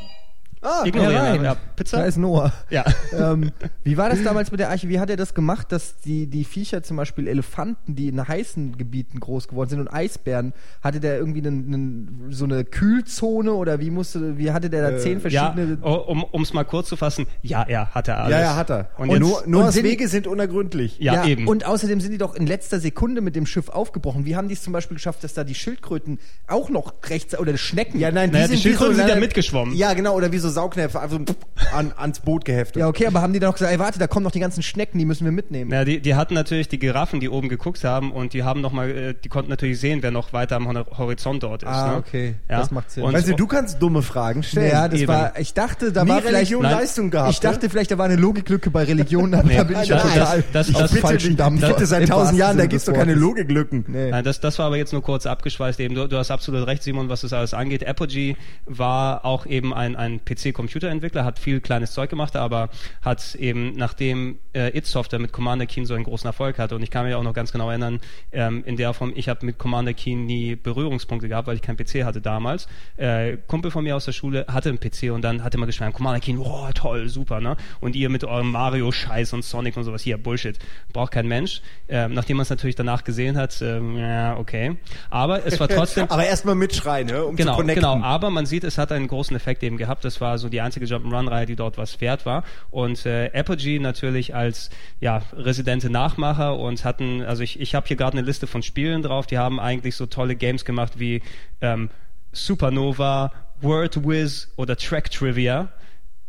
[0.65, 1.99] Ah, Ignorieren, ja, Pizza?
[1.99, 2.53] Da ist Noah.
[2.71, 2.85] Ja.
[3.19, 3.51] ähm,
[3.83, 4.89] wie war das damals mit der Arche?
[4.89, 8.79] Wie hat er das gemacht, dass die, die Viecher, zum Beispiel Elefanten, die in heißen
[8.79, 13.79] Gebieten groß geworden sind und Eisbären, hatte der irgendwie einen, einen, so eine Kühlzone oder
[13.81, 16.97] wie musste, wie hatte der da zehn Ja, verschiedene oh, um es mal kurz zu
[16.97, 18.33] fassen, ja, er hatte alles.
[18.33, 18.89] ja, ja, hat er.
[18.97, 20.99] Und, Und, jetzt, nur, Noahs sind- Wege sind unergründlich.
[20.99, 21.47] ja, eben.
[21.47, 24.25] Und außerdem sind die doch in letzter Sekunde mit dem Schiff aufgebrochen.
[24.25, 27.57] Wie haben die es zum Beispiel geschafft, dass da die Schildkröten auch noch rechts oder
[27.57, 27.99] Schnecken?
[28.01, 29.75] Ja, nein, die Naja, sind die Schildkröten wie so, sind ja mitgeschwommen.
[29.75, 32.81] Ja, genau, oder wie so Saugnäpfe, einfach so an, ans Boot geheftet.
[32.81, 34.63] Ja, okay, aber haben die dann noch gesagt, ey, warte, da kommen noch die ganzen
[34.63, 35.71] Schnecken, die müssen wir mitnehmen.
[35.71, 38.73] Ja, die, die hatten natürlich die Giraffen, die oben geguckt haben und die haben noch
[38.73, 41.69] mal, äh, die konnten natürlich sehen, wer noch weiter am Hor- Horizont dort ist.
[41.69, 41.97] Ah, ne?
[41.99, 42.35] okay.
[42.49, 42.61] Ja.
[42.61, 43.03] Das macht Sinn.
[43.05, 44.71] Und, weißt du, du kannst dumme Fragen stellen.
[44.71, 45.09] Ja, das eben.
[45.13, 46.73] war, ich dachte, da Nie war vielleicht, Religion Nein.
[46.73, 47.31] Leistung gehabt.
[47.33, 49.99] ich dachte vielleicht, da war eine Logiklücke bei Religion, aber Nee, da bin ich ja
[49.99, 51.37] total das- das- auf das- bitte, falschen.
[51.37, 51.61] Dampf.
[51.67, 53.15] bitte seit tausend Jahren, da gibt's des doch keine.
[53.15, 53.85] Logiklücken.
[53.89, 54.11] Nee.
[54.11, 55.95] Nein, das, das war aber jetzt nur kurz abgeschweißt eben.
[55.95, 57.87] Du, du hast absolut recht, Simon, was das alles angeht.
[57.87, 58.37] Apogee
[58.67, 62.69] war auch eben ein, ein PC-Computerentwickler, hat viel kleines Zeug gemacht, aber
[63.03, 66.83] hat eben, nachdem äh, It Software mit Commander Keen so einen großen Erfolg hatte, und
[66.83, 68.01] ich kann mich auch noch ganz genau erinnern,
[68.33, 71.77] ähm, in der Form, ich habe mit Commander Keen nie Berührungspunkte gehabt, weil ich keinen
[71.77, 72.69] PC hatte damals.
[72.97, 75.67] Äh, Kumpel von mir aus der Schule hatte einen PC und dann hat er mal
[75.67, 77.57] geschwärmt, Commander Keen, oh toll, super, ne?
[77.81, 80.59] Und ihr mit eurem Mario-Scheiß und Sonic und sowas, hier, Bullshit.
[80.93, 81.63] Braucht kein Mensch.
[81.89, 84.77] Ähm, nachdem man es natürlich danach gesehen hat, ähm, ja, okay.
[85.11, 86.07] Aber es war trotzdem...
[86.09, 87.83] Aber erstmal mitschreien, ne, um Genau, zu connecten.
[87.83, 88.05] genau.
[88.05, 90.05] Aber man sieht, es hat einen großen Effekt eben gehabt.
[90.05, 92.45] Das war so die einzige Jump'n'Run-Reihe, die dort was wert war.
[92.71, 97.97] Und äh, Apogee natürlich als ja residente Nachmacher und hatten, also ich, ich habe hier
[97.97, 99.27] gerade eine Liste von Spielen drauf.
[99.27, 101.21] Die haben eigentlich so tolle Games gemacht wie
[101.61, 101.91] ähm,
[102.33, 105.69] Supernova, Word Wiz oder Track Trivia.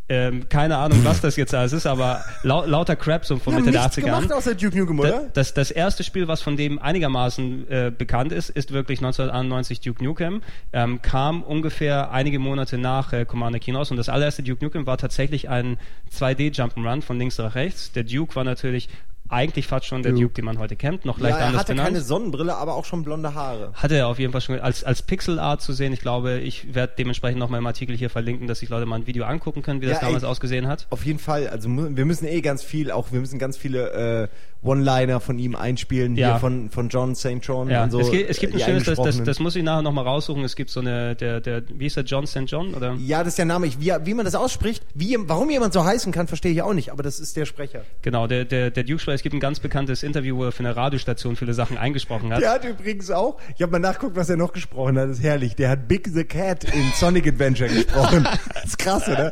[0.08, 3.62] Ähm, keine Ahnung, was das jetzt alles ist, aber lau lauter Crap so von haben
[3.62, 5.30] Mitte der nichts 80er gemacht außer Duke Nukem, oder?
[5.34, 10.04] Das, das erste Spiel, was von dem einigermaßen äh, bekannt ist, ist wirklich 1991 Duke
[10.04, 10.44] Nukem.
[10.74, 14.86] Ähm, kam ungefähr einige Monate nach äh, Commander Keen raus und das allererste Duke Nukem
[14.86, 15.78] war tatsächlich ein
[16.16, 17.92] 2D Jump'n'Run von links nach rechts.
[17.92, 18.90] Der Duke war natürlich
[19.28, 20.24] eigentlich fast schon der Duke.
[20.24, 21.88] Duke, den man heute kennt, noch Ja, leicht er anders hatte benannt.
[21.90, 23.72] keine Sonnenbrille, aber auch schon blonde Haare.
[23.74, 25.94] hatte er auf jeden Fall schon als, als Pixel Art zu sehen.
[25.94, 28.98] Ich glaube, ich werde dementsprechend noch mal im Artikel hier verlinken, dass sich Leute mal
[28.98, 30.30] ein Video angucken können, wie das Ja, damals ey.
[30.30, 30.86] ausgesehen hat.
[30.90, 31.48] Auf jeden Fall.
[31.50, 33.92] Also wir müssen eh ganz viel, auch wir müssen ganz viele
[34.24, 34.28] äh,
[34.68, 36.32] One-Liner von ihm einspielen, Ja.
[36.34, 37.38] hier von, von John St.
[37.42, 38.00] John Ja, und so.
[38.00, 40.44] es, gibt, es gibt ein schönes, das, das, das muss ich nachher noch mal raussuchen.
[40.44, 42.44] Es gibt so eine, der, der, wie ist der, John St.
[42.48, 42.94] John, oder?
[43.00, 43.68] Ja, das ist der Name.
[43.68, 46.74] Ich, wie, wie man das ausspricht, wie, warum jemand so heißen kann, verstehe ich auch
[46.74, 47.82] nicht, aber das ist der Sprecher.
[48.02, 50.60] Genau, der, der, der Duke weil es gibt ein ganz bekanntes Interview, wo er für
[50.60, 52.42] eine Radiostation viele Sachen eingesprochen hat.
[52.42, 55.24] Der hat übrigens auch, ich habe mal nachguckt, was er noch gesprochen hat, das ist
[55.24, 55.56] herrlich.
[55.56, 58.28] Der hat Big the Cat in Sonic Adventure gesprochen.
[58.56, 59.32] Das ist krass, oder?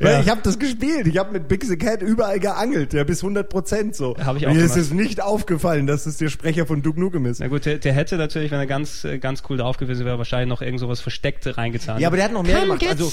[0.00, 0.20] Weil Ja.
[0.20, 1.06] ich habe das gespielt.
[1.06, 4.16] Ich habe mit Big the Cat überall geangelt, ja, bis 100 Prozent so.
[4.16, 4.88] Hab ich auch Mir ist gemacht.
[4.88, 7.38] es nicht aufgefallen, dass es der Sprecher von Duke Nukem ist.
[7.40, 10.18] Na gut, der, der hätte natürlich, wenn er ganz, äh, ganz cool drauf gewesen wäre,
[10.18, 12.00] wahrscheinlich noch irgend sowas Versteckte reingetan.
[12.00, 12.84] Ja, aber der hat noch mehr gemacht.
[12.88, 13.10] Also,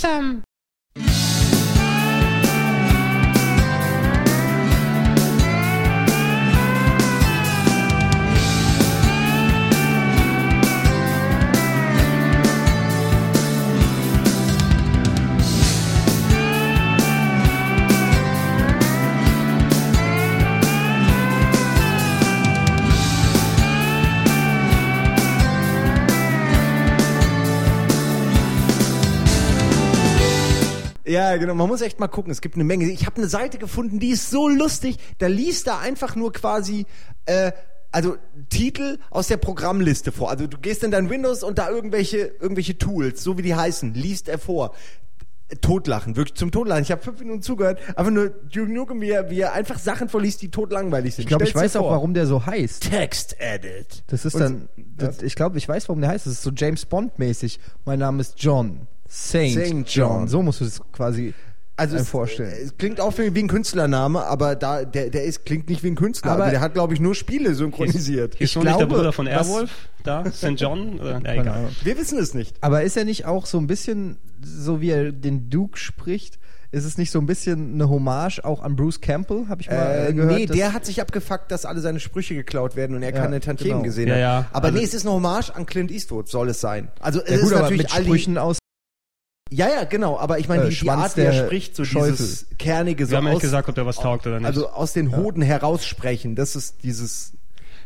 [31.16, 31.54] Ja, genau.
[31.56, 32.32] Man muss echt mal gucken.
[32.32, 32.90] Es gibt eine Menge.
[32.90, 34.98] Ich habe eine Seite gefunden, die ist so lustig.
[35.20, 36.86] Da liest er einfach nur quasi,
[37.26, 37.52] äh,
[37.92, 38.18] also
[38.50, 40.30] Titel aus der Programmliste vor.
[40.30, 43.94] Also du gehst in dein Windows und da irgendwelche irgendwelche Tools, so wie die heißen,
[43.94, 44.74] liest er vor.
[45.62, 46.82] Totlachen, wirklich zum Totlachen.
[46.82, 50.10] Ich habe fünf Minuten zugehört, einfach nur Duke Nukem, wie er, wie er einfach Sachen
[50.10, 51.22] vorliest, die totlangweilig sind.
[51.22, 52.90] Ich glaube, ich weiß auch, warum der so heißt.
[52.90, 54.04] Text Edit.
[54.08, 56.26] Das ist Und- dann, das, ich glaube, ich weiß, warum der heißt.
[56.26, 57.60] Das ist so James Bond mäßig.
[57.86, 58.88] Mein Name ist John.
[59.18, 60.10] Saint, Saint John.
[60.20, 60.28] John.
[60.28, 61.34] So musst du es quasi
[61.78, 62.54] Also es, vorstellen.
[62.64, 65.96] es klingt auch wie ein Künstlername, aber da der der ist klingt nicht wie ein
[65.96, 66.32] Künstler.
[66.34, 68.36] Aber- der hat glaube ich nur Spiele synchronisiert.
[68.36, 69.72] Hieß ich nur nicht der glaube, Bruder von Airwolf
[70.04, 70.24] da?
[70.32, 70.52] St.
[70.58, 71.00] John?
[71.00, 71.70] Oder, ja, egal.
[71.84, 72.58] Wir wissen es nicht.
[72.62, 76.38] Aber ist er nicht auch so ein bisschen, so wie er den Duke spricht,
[76.72, 80.08] ist es nicht so ein bisschen eine Hommage auch an Bruce Campbell, habe ich mal
[80.10, 80.38] Äh, gehört?
[80.40, 83.40] nee, der hat sich abgefuckt, dass alle seine Sprüche geklaut werden und er Ja, keine
[83.40, 83.84] Tantiemen genau.
[83.84, 84.20] gesehen Ja, hat.
[84.22, 84.46] ja.
[84.52, 86.90] Aber Also- nee, es ist eine Hommage an Clint Eastwood, soll es sein.
[87.00, 88.58] Also es ja, ist gut, aber natürlich mit Sprüchen aus
[89.56, 90.18] Ja, ja, genau.
[90.18, 92.12] Aber ich meine, Äh, die, die Schwanz Art, wie er der spricht, so Teufel.
[92.12, 94.48] dieses kernige, so Wir haben ja aus, nicht gesagt, ob der was taugt oder nicht.
[94.48, 96.36] also aus den Hoden heraussprechen.
[96.36, 97.34] Das ist dieses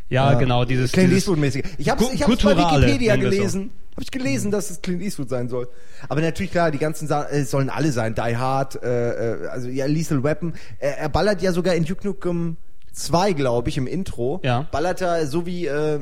[0.10, 0.40] ja, ja.
[0.40, 1.64] genau, dieses, Clint Eastwood-mäßige.
[1.78, 3.30] Ich habe ich hab's bei Wikipedia wir's so.
[3.30, 3.72] gelesen.
[3.92, 5.68] Habe ich gelesen, dass es Clint Eastwood sein soll.
[6.08, 8.16] Aber natürlich klar, die ganzen Sachen äh, sollen alle sein.
[8.16, 10.54] Die Hard, äh, äh, also ja, Lethal Weapon.
[10.80, 12.58] Er, er ballert ja sogar in Duke Nukem
[12.94, 14.40] 2, glaube ich, im Intro.
[14.44, 14.68] Ja.
[14.72, 16.00] Ballert er so wie äh, äh,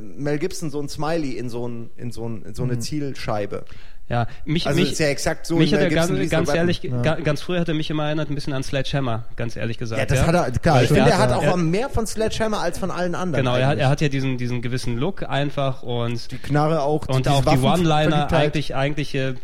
[0.00, 3.64] Mel Gibson so ein Smiley in so, ein, in so, ein, in so eine Zielscheibe.
[4.10, 7.14] Ja, mich, Also mich, ist ja exakt so mich hat er ganz, ganz ehrlich, ga,
[7.14, 10.00] ganz früher hat er mich immer erinnert ein bisschen an Sledgehammer, ganz ehrlich gesagt.
[10.00, 10.76] Ja, das hat er, klar.
[10.76, 13.44] Weil Ich finde, er hat auch er, mehr von Sledgehammer als von allen anderen.
[13.44, 17.06] Genau, er hat, er hat ja diesen, diesen gewissen Look einfach und die Knarre auch.
[17.08, 19.34] und auch die One-Liner eigentlich, eigentlich, äh,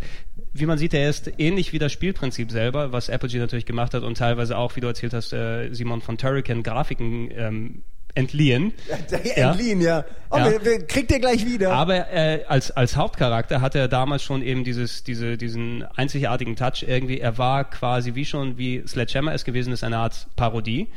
[0.53, 4.03] wie man sieht, er ist ähnlich wie das Spielprinzip selber, was Apogee natürlich gemacht hat
[4.03, 7.83] und teilweise auch, wie du erzählt hast, äh, Simon von Turrican Grafiken ähm,
[8.17, 8.73] entliehen.
[9.37, 9.51] Ja.
[9.51, 10.05] Entliehen, ja.
[10.31, 10.51] Oh, Ja.
[10.51, 11.73] Wir, wir, kriegt ihr gleich wieder.
[11.73, 16.85] Aber äh, als, als Hauptcharakter hatte er damals schon eben dieses, diese, diesen einzigartigen Touch
[16.87, 17.21] irgendwie.
[17.21, 20.89] Er war quasi wie schon, wie Sledgehammer es gewesen ist, eine Art Parodie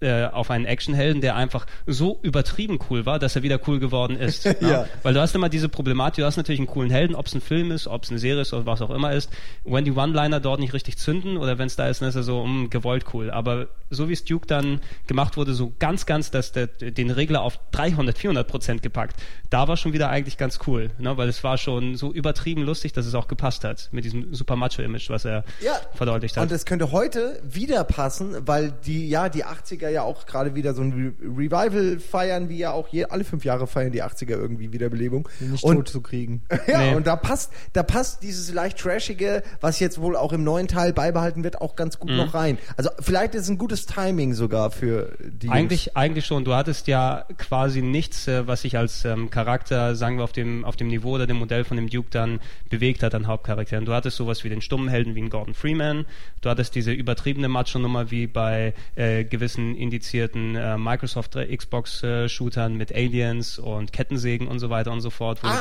[0.00, 4.16] äh, auf einen Actionhelden, der einfach so übertrieben cool war, dass er wieder cool geworden
[4.16, 4.48] ist.
[4.60, 4.86] Ja.
[5.02, 7.40] Weil du hast immer diese Problematik, du hast natürlich einen coolen Helden, ob es ein
[7.40, 9.30] Film ist, ob es eine Serie ist oder was auch immer ist.
[9.64, 12.24] Wenn die One-Liner dort nicht richtig zünden oder wenn es da ist, dann ist er
[12.24, 13.30] so um, gewollt cool.
[13.30, 17.42] Aber so wie es Duke dann gemacht wurde, so ganz, ganz, dass der, den Regler
[17.42, 19.16] auf 300, 400 Prozent gepackt,
[19.50, 21.16] da war schon wieder eigentlich ganz cool, ne?
[21.16, 24.56] weil es war schon so übertrieben lustig, dass es auch gepasst hat mit diesem super
[24.56, 25.74] Macho-Image, was er ja.
[25.94, 26.42] verdeutlicht hat.
[26.42, 30.74] Und es könnte heute wieder passen, weil die, ja, die 80er ja auch gerade wieder
[30.74, 34.30] so ein Re Revival feiern, wie ja auch je, alle fünf Jahre feiern die 80er
[34.30, 35.28] irgendwie Wiederbelebung.
[35.40, 36.42] nicht und, tot zu kriegen.
[36.66, 36.94] Ja, Nee.
[36.94, 40.92] und da passt, da passt dieses leicht trashige, was jetzt wohl auch im neuen Teil
[40.92, 42.00] beibehalten wird, auch ganz Mhm.
[42.00, 42.58] gut noch rein.
[42.76, 45.56] Also vielleicht ist es ein gutes Timing sogar für die Jungs.
[45.58, 46.44] Eigentlich, eigentlich schon.
[46.44, 50.64] Du hattest ja quasi nichts, äh, was sich als ähm, Charakter, sagen wir, auf dem,
[50.64, 53.84] auf dem Niveau oder dem Modell von dem Duke dann bewegt hat an Hauptcharakteren.
[53.84, 56.04] Du hattest sowas wie den stummen Helden wie einen Gordon Freeman.
[56.40, 62.94] Du hattest diese übertriebene Macho-Nummer wie bei äh, gewissen indizierten äh, Microsoft äh, Xbox-Shootern mit
[62.94, 65.54] Aliens und Kettensägen und so weiter und so fort, wo Ah,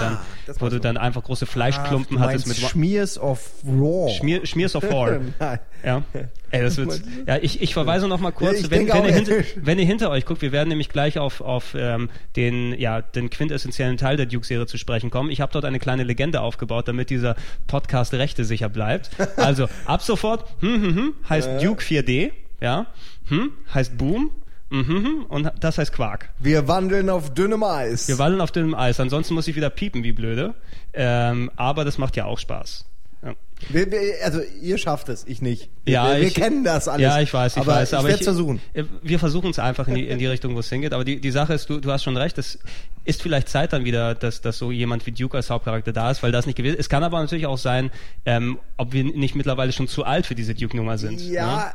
[0.45, 4.11] du dann, wo du dann einfach große Ach, Fleischklumpen du hattest mit Schmiers of Raw.
[4.11, 4.83] Schmier, Schmiers of.
[5.39, 5.59] Nein.
[5.83, 6.03] Ja.
[6.49, 9.33] Ey, das wird, ja, ich, ich verweise noch mal kurz, Ja, wenn, wenn, ihr hinter,
[9.57, 13.29] wenn ihr hinter euch guckt, wir werden nämlich gleich auf, auf ähm, den, ja, den
[13.29, 15.29] quintessentiellen Teil der Duke-Serie zu sprechen kommen.
[15.29, 17.35] Ich habe dort eine kleine Legende aufgebaut, damit dieser
[17.67, 19.09] Podcast rechte sicher bleibt.
[19.35, 22.87] Also, ab sofort, hm, hm, hm, heißt Duke 4D, ja,
[23.27, 24.31] hm, heißt Boom,
[24.69, 26.29] mhm, hm, und das heißt Quark.
[26.39, 28.07] Wir wandeln auf dünnem Eis.
[28.07, 30.53] Wir wallen auf dünnem Eis, ansonsten muss ich wieder piepen wie blöde,
[30.93, 32.85] ähm, aber das macht ja auch Spaß.
[33.23, 33.33] Ja.
[33.69, 35.69] Wir, wir, also ihr schafft es, ich nicht.
[35.87, 37.01] Ja, wir, wir ich- kennen das alles.
[37.01, 37.91] Ja, ich weiß, ich aber weiß.
[37.91, 38.61] ich aber werde versuchen.
[38.73, 40.93] äh, Wir versuchen es einfach in die, in die Richtung, wo es hingeht.
[40.93, 42.59] Aber die, die Sache ist, du, du hast schon recht, es
[43.05, 46.21] ist vielleicht Zeit dann wieder, dass, dass so jemand wie Duke als Hauptcharakter da ist,
[46.21, 46.81] weil das nicht gewesen ist.
[46.81, 47.89] Es kann aber natürlich auch sein,
[48.25, 51.19] ähm, ob wir nicht mittlerweile schon zu alt für diese Duke-Nummer sind.
[51.21, 51.71] Ja, Ne?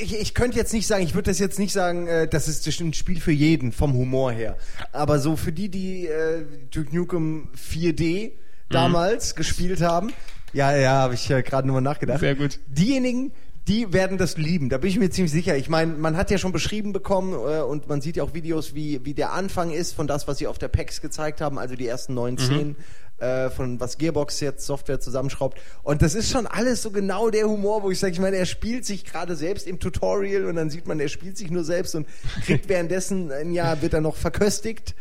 [0.00, 2.66] Ich, ich könnte jetzt nicht sagen, ich würde das jetzt nicht sagen, äh, das ist
[2.80, 4.56] ein Spiel für jeden vom Humor her.
[4.92, 8.32] Aber so für die, die äh, Duke Nukem 4D
[8.70, 10.12] damals gespielt haben,
[10.52, 12.20] ja, ja, habe ich äh, gerade nur mal nachgedacht.
[12.20, 12.58] Sehr gut.
[12.68, 13.32] Diejenigen,
[13.68, 14.70] die werden das lieben.
[14.70, 15.56] Da bin ich mir ziemlich sicher.
[15.56, 18.74] Ich meine, man hat ja schon beschrieben bekommen äh, und man sieht ja auch Videos,
[18.74, 21.76] wie, wie der Anfang ist von das, was sie auf der PAX gezeigt haben, also
[21.76, 22.76] die ersten neun Szenen.
[23.18, 25.58] Äh, von was Gearbox jetzt Software zusammenschraubt.
[25.82, 28.46] Und das ist schon alles so genau der Humor, wo ich sage, ich meine, er
[28.46, 31.96] spielt sich gerade selbst im Tutorial und dann sieht man, er spielt sich nur selbst
[31.96, 32.06] und
[32.44, 34.94] kriegt währenddessen ein Jahr wird er noch verköstigt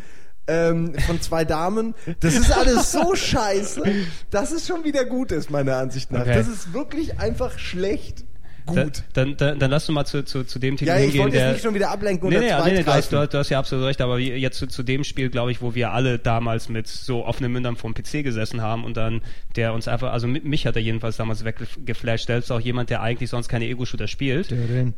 [0.47, 1.93] ähm, von zwei Damen.
[2.21, 3.83] Das ist alles so scheiße,
[4.31, 6.21] dass es schon wieder gut ist, meiner Ansicht nach.
[6.21, 6.33] Okay.
[6.33, 8.25] Das ist wirklich einfach schlecht
[8.67, 9.03] gut.
[9.13, 11.23] Da, dann, dann, dann lass du mal zu, zu, zu dem Titel ja, ich hingehen,
[11.23, 13.37] wollte jetzt nicht schon wieder ablenken Nee, oder nee, nee, nee du, hast, du, du
[13.37, 16.19] hast ja absolut recht, aber jetzt zu, zu dem Spiel, glaube ich, wo wir alle
[16.19, 19.21] damals mit so offenen Mündern vorm PC gesessen haben und dann
[19.55, 23.01] der uns einfach, also mit, mich hat er jedenfalls damals weggeflasht, selbst auch jemand, der
[23.01, 24.53] eigentlich sonst keine Ego-Shooter spielt.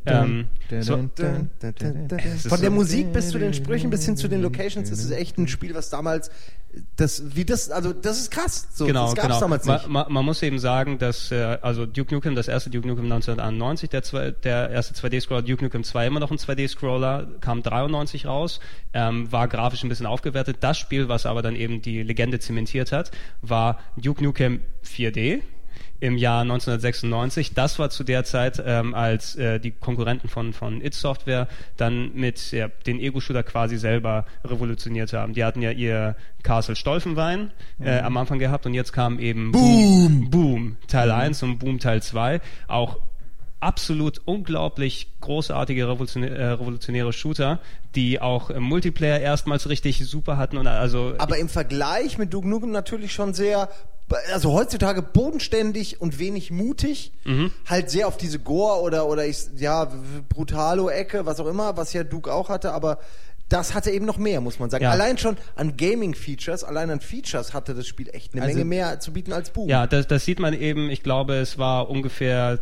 [0.06, 0.48] Ähm,
[2.48, 5.38] Von der Musik bis zu den Sprüchen bis hin zu den Locations ist es echt
[5.38, 6.30] ein Spiel, was damals
[6.96, 8.68] das wie das also das ist krass.
[8.74, 9.40] So, genau, das gab's genau.
[9.40, 9.88] damals Ma, nicht.
[9.88, 13.90] ma, man muss eben sagen, dass äh, also Duke Nukem, das erste Duke Nukem 1991,
[13.90, 18.60] der, zwei, der erste 2D-Scroller, Duke Nukem 2 immer noch ein 2D-Scroller, kam 93 raus,
[18.94, 20.58] ähm, war grafisch ein bisschen aufgewertet.
[20.62, 23.12] Das Spiel, was aber dann eben die Legende zementiert hat,
[23.42, 25.42] war Duke Nukem 4D
[26.00, 27.54] im Jahr 1996.
[27.54, 32.14] Das war zu der Zeit, ähm, als äh, die Konkurrenten von, von It Software dann
[32.14, 35.34] mit ja, den Ego-Shooter quasi selber revolutioniert haben.
[35.34, 40.30] Die hatten ja ihr Castle Stolfenwein äh, am Anfang gehabt und jetzt kam eben Boom,
[40.30, 42.40] Boom Teil 1 und Boom Teil 2.
[42.68, 43.00] Auch
[43.60, 47.60] absolut unglaublich großartige revolutionä äh, revolutionäre Shooter,
[47.96, 52.48] die auch im Multiplayer erstmals richtig super hatten und also Aber im Vergleich mit Duke
[52.48, 53.70] Nukem natürlich schon sehr
[54.32, 57.52] also heutzutage bodenständig und wenig mutig, Mhm.
[57.68, 59.88] halt sehr auf diese Gore oder oder ich, ja
[60.30, 63.00] Brutalo-Ecke, was auch immer, was ja Duke auch hatte, aber
[63.50, 64.84] das hatte eben noch mehr, muss man sagen.
[64.84, 64.92] Ja.
[64.92, 69.00] Allein schon an Gaming-Features, allein an Features hatte das Spiel echt eine Also- Menge mehr
[69.00, 69.68] zu bieten als Boom.
[69.68, 72.60] Ja, das, das sieht man eben, ich glaube, es war ungefähr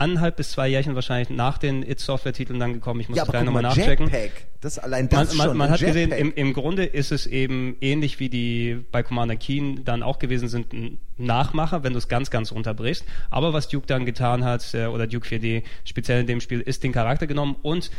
[0.00, 3.00] anderthalb bis zwei Jährchen wahrscheinlich nach den It-Software-Titeln dann gekommen.
[3.00, 4.06] Ich muss ja gleich nochmal nachchecken.
[4.06, 6.18] Jetpack, das allein das Man, man, man hat gesehen, Jetpack.
[6.20, 10.48] im, im Grunde ist es eben ähnlich wie die bei Commander Keen dann auch gewesen
[10.48, 13.04] sind, ein Nachmacher, wenn du es ganz, ganz runterbrichst.
[13.28, 16.82] Aber was Duke dann getan hat, äh, oder Duke 4D speziell in dem Spiel, ist
[16.82, 17.90] den Charakter genommen und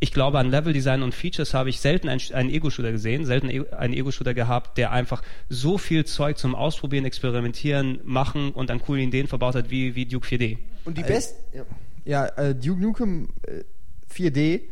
[0.00, 3.68] ich glaube, an Leveldesign und Features habe ich selten einen, einen Ego-Shooter gesehen, selten e-
[3.70, 9.08] einen Ego-Shooter gehabt, der einfach so viel Zeug zum Ausprobieren, Experimentieren, Machen und an coolen
[9.08, 10.58] Ideen verbaut hat wie, wie Duke 4D.
[10.84, 11.64] und die best ja.
[12.06, 13.62] Ja, äh, Duke Nukem äh,
[14.12, 14.62] 4D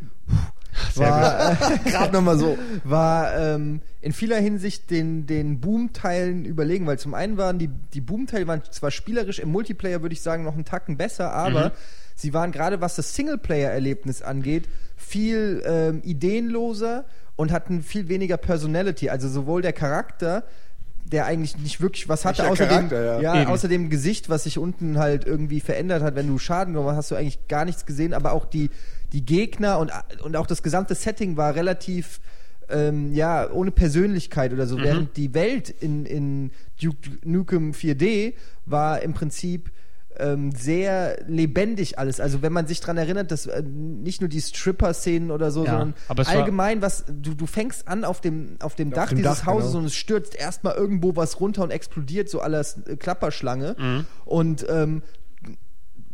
[0.94, 1.56] war, äh,
[1.90, 2.56] gerade nochmal so.
[2.84, 8.00] war ähm, in vieler Hinsicht den, den Boom-Teilen überlegen, weil zum einen waren die, die
[8.00, 11.72] Boom-Teile waren zwar spielerisch im Multiplayer, würde ich sagen, noch einen Tacken besser, aber
[12.18, 17.04] sie waren gerade was das Singleplayer-Erlebnis angeht, viel ähm, ideenloser
[17.36, 19.08] und hatten viel weniger Personality.
[19.08, 20.42] Also sowohl der Charakter,
[21.04, 23.20] der eigentlich nicht wirklich was hatte, außer dem, ja.
[23.20, 26.90] ja, außer dem Gesicht, was sich unten halt irgendwie verändert hat, wenn du Schaden genommen
[26.90, 28.70] hast, hast du eigentlich gar nichts gesehen, aber auch die,
[29.12, 32.20] die Gegner und, und auch das gesamte Setting war relativ
[32.68, 34.82] ähm, ja, ohne Persönlichkeit oder so, Mhm.
[34.82, 36.50] während die Welt in, in
[36.82, 38.34] Duke Nukem 4D
[38.66, 39.70] war im Prinzip
[40.18, 42.20] ähm, sehr lebendig alles.
[42.20, 45.78] Also wenn man sich dran erinnert, dass äh, nicht nur die Stripper-Szenen oder so, Ja,
[45.78, 45.94] sondern
[46.26, 49.70] allgemein, was du, du fängst an auf dem, auf dem Dach dem dieses Dach, Hauses
[49.70, 49.80] genau.
[49.80, 53.76] und es stürzt erstmal irgendwo was runter und explodiert, so alles äh, Klapperschlange.
[53.78, 54.06] Mhm.
[54.24, 55.02] Und ähm,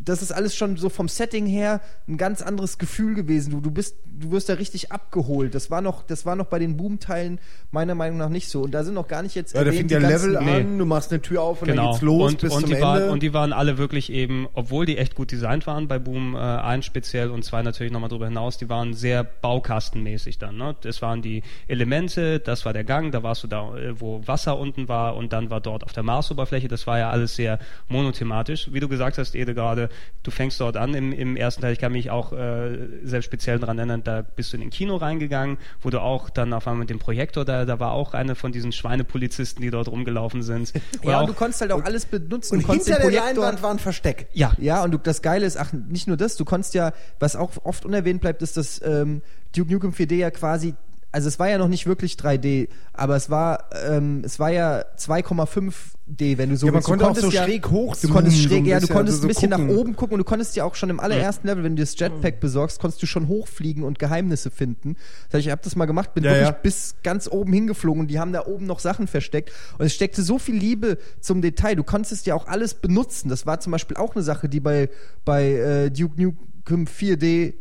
[0.05, 3.51] das ist alles schon so vom Setting her ein ganz anderes Gefühl gewesen.
[3.53, 5.55] Du, du bist, du wirst da richtig abgeholt.
[5.55, 7.38] Das war noch, das war noch bei den Boom-Teilen
[7.71, 8.62] meiner Meinung nach nicht so.
[8.62, 10.61] Und da sind noch gar nicht jetzt Ja, da erwähnt fängt der Level Nee.
[10.61, 11.90] an, du machst eine Tür auf und dann Genau.
[11.93, 12.87] geht's los und, bis und zum die Ende.
[12.87, 16.35] Waren, und die waren alle wirklich eben, obwohl die echt gut designt waren bei Boom
[16.35, 20.57] äh, 1 speziell und 2 natürlich nochmal drüber hinaus, die waren sehr baukastenmäßig dann.
[20.57, 20.77] Ne?
[20.83, 24.59] Das waren die Elemente, das war der Gang, da warst du da, äh, wo Wasser
[24.59, 28.69] unten war und dann war dort auf der Marsoberfläche, das war ja alles sehr monothematisch.
[28.73, 29.88] Wie du gesagt hast, Ede, gerade,
[30.23, 33.59] du fängst dort an im, im ersten Teil, ich kann mich auch äh, sehr speziell
[33.59, 36.81] daran erinnern, da bist du in den Kino reingegangen, wo du auch dann auf einmal
[36.81, 40.73] mit dem Projektor, da, da war auch eine von diesen Schweinepolizisten, die dort rumgelaufen sind.
[41.03, 42.59] Oder Ja, auch, und du konntest halt auch alles benutzen.
[42.59, 44.29] und hinter der Leinwand war ein Versteck.
[44.33, 47.37] ja, Ja, und du, das Geile ist, ach, nicht nur das, du konntest ja, was
[47.37, 49.23] auch oft unerwähnt bleibt, ist, dass ähm,
[49.55, 50.75] Duke Nukem 4D ja quasi,
[51.14, 54.85] also es war ja noch nicht wirklich 3D, aber es war, ähm, es war ja
[54.98, 56.88] 2,5D, wenn du so Ja, man willst.
[56.88, 58.88] Du konnte auch konntest so ja, schräg hoch Du konntest so schräg, ein ja, du
[58.88, 59.77] konntest also ein bisschen so nach gucken.
[59.77, 62.40] oben gucken und du konntest ja auch schon im allerersten Level, wenn du das Jetpack
[62.40, 64.96] besorgst, konntest du schon hochfliegen und Geheimnisse finden.
[65.29, 66.59] Das heißt, ich habe das mal gemacht, bin Ja, wirklich ja.
[66.61, 69.53] bis ganz oben hingeflogen und die haben da oben noch Sachen versteckt.
[69.79, 71.77] Und es steckte so viel Liebe zum Detail.
[71.77, 73.29] Du konntest ja auch alles benutzen.
[73.29, 74.90] Das war zum Beispiel auch eine Sache, die bei,
[75.24, 77.55] bei äh, Duke Nukem 4D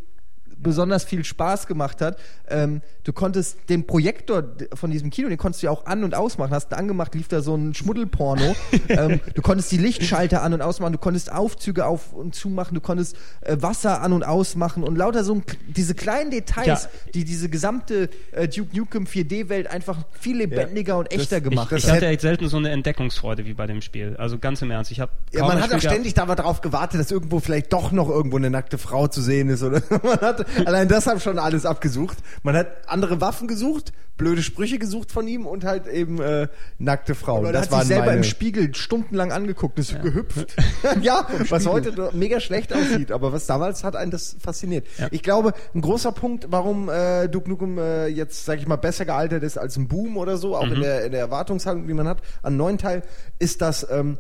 [0.64, 2.18] besonders viel Spaß gemacht hat.
[2.50, 6.16] Ähm, du konntest den Projektor von diesem Kino, den konntest du ja auch an- und
[6.16, 6.52] ausmachen.
[6.54, 8.56] Hast du angemacht, lief da so ein Schmuddelporno.
[8.90, 12.82] ähm, du konntest die Lichtschalter an- und ausmachen, du konntest Aufzüge auf- und zumachen, du
[12.82, 16.80] konntest äh, Wasser an- und ausmachen und lauter so ein, diese kleinen Details, Ja.
[17.14, 21.90] die diese gesamte äh, Duke Nukem 4D-Welt einfach viel lebendiger und echter gemacht Ich, ich
[21.90, 21.98] hat.
[21.98, 24.16] hatte echt selten so eine Entdeckungsfreude wie bei dem Spiel.
[24.18, 24.92] Also ganz im Ernst.
[24.92, 28.10] Ich habe Ja, man hat auch ständig da darauf gewartet, dass irgendwo vielleicht doch noch
[28.10, 29.64] irgendwo eine nackte Frau zu sehen ist.
[29.64, 32.18] Oder man hat allein das haben schon alles abgesucht.
[32.44, 37.16] Man hat andere Waffen gesucht, blöde Sprüche gesucht von ihm und halt eben äh, nackte
[37.16, 37.42] Frauen.
[37.42, 38.18] Oder das hat sich selber meine.
[38.18, 40.56] im Spiegel stundenlang angeguckt, ist gehüpft.
[41.02, 44.88] ja, was heute mega schlecht aussieht, aber was damals hat einen das fasziniert.
[44.98, 45.08] Ja.
[45.12, 49.06] Ich glaube, ein großer Punkt, warum äh, Duke Nukem äh, jetzt, sag ich mal, besser
[49.06, 52.08] gealtert ist als ein Boom oder so, auch in, der, in der Erwartungshaltung, die man
[52.08, 53.04] hat, an neuen Teil,
[53.40, 54.20] ist das, ähm,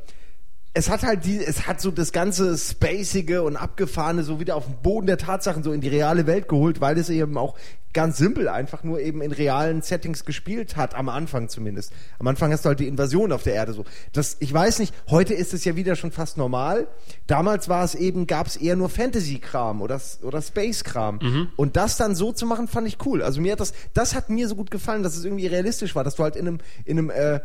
[0.75, 4.65] es hat halt die, es hat so das ganze Spacige und Abgefahrene so wieder auf
[4.65, 7.55] den Boden der Tatsachen so in die reale Welt geholt, weil es eben auch
[7.93, 11.93] ganz simpel einfach nur eben in realen Settings gespielt hat, am Anfang zumindest.
[12.17, 13.85] Am Anfang hast du halt die Invasion auf der Erde so.
[14.13, 16.87] Das, ich weiß nicht, heute ist es ja wieder schon fast normal.
[17.27, 21.19] Damals war es eben, gab es eher nur Fantasy-Kram oder, oder Space-Kram.
[21.55, 23.21] Und das dann so zu machen, fand ich cool.
[23.21, 26.03] Also mir hat das, das hat mir so gut gefallen, dass es irgendwie realistisch war,
[26.03, 27.41] dass du halt in einem, in einem, äh,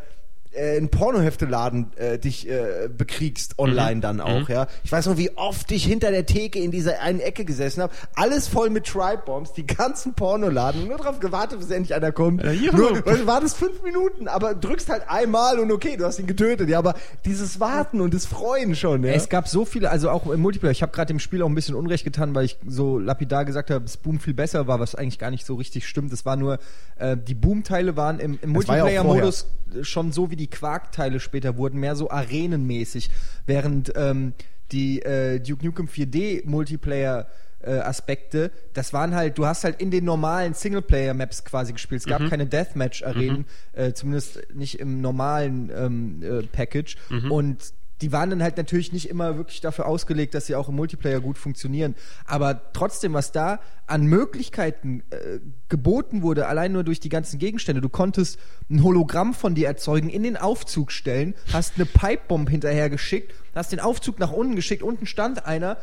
[0.59, 4.67] äh, in Pornohefteladen äh, dich äh, bekriegst online dann auch, ja.
[4.85, 7.93] Ich weiß noch, wie oft ich hinter der Theke in dieser einen Ecke gesessen habe,
[8.15, 12.43] alles voll mit Tribe Bombs, die ganzen Pornoladen, nur darauf gewartet, bis endlich einer kommt.
[12.43, 12.77] Äh, juhu.
[12.77, 16.69] nur, du wartest fünf Minuten, aber drückst halt einmal und okay, du hast ihn getötet,
[16.69, 16.95] ja, aber
[17.25, 19.13] dieses Warten und das Freuen schon, ja.
[19.13, 20.73] Es gab so viele, also auch im Multiplayer.
[20.73, 23.71] Ich habe gerade dem Spiel auch ein bisschen Unrecht getan, weil ich so lapidar gesagt
[23.71, 26.13] habe, dass Boom viel besser war, was eigentlich gar nicht so richtig stimmt.
[26.13, 26.59] Es war nur,
[26.97, 29.47] äh, die Boom-Teile waren im, im war ja Multiplayer-Modus
[29.83, 33.11] schon so wie die Quark-Teile später wurden, mehr so arenenmäßig.
[33.47, 34.33] Während ähm,
[34.73, 37.27] die äh, Duke Nukem 4D Multiplayer
[37.61, 42.03] äh, Aspekte, das waren halt, du hast halt in den normalen Singleplayer-Maps quasi gespielt.
[42.03, 46.97] Es gab keine Deathmatch-Arenen, äh, zumindest nicht im normalen ähm, äh, Package.
[47.31, 50.77] Und die waren dann halt natürlich nicht immer wirklich dafür ausgelegt, dass sie auch im
[50.77, 51.95] Multiplayer gut funktionieren.
[52.25, 57.81] Aber trotzdem, was da an Möglichkeiten äh, geboten wurde, allein nur durch die ganzen Gegenstände.
[57.81, 58.39] Du konntest
[58.71, 63.73] ein Hologramm von dir erzeugen, in den Aufzug stellen, hast eine Pipebomb hinterher geschickt, hast
[63.73, 65.79] den Aufzug nach unten geschickt, unten stand einer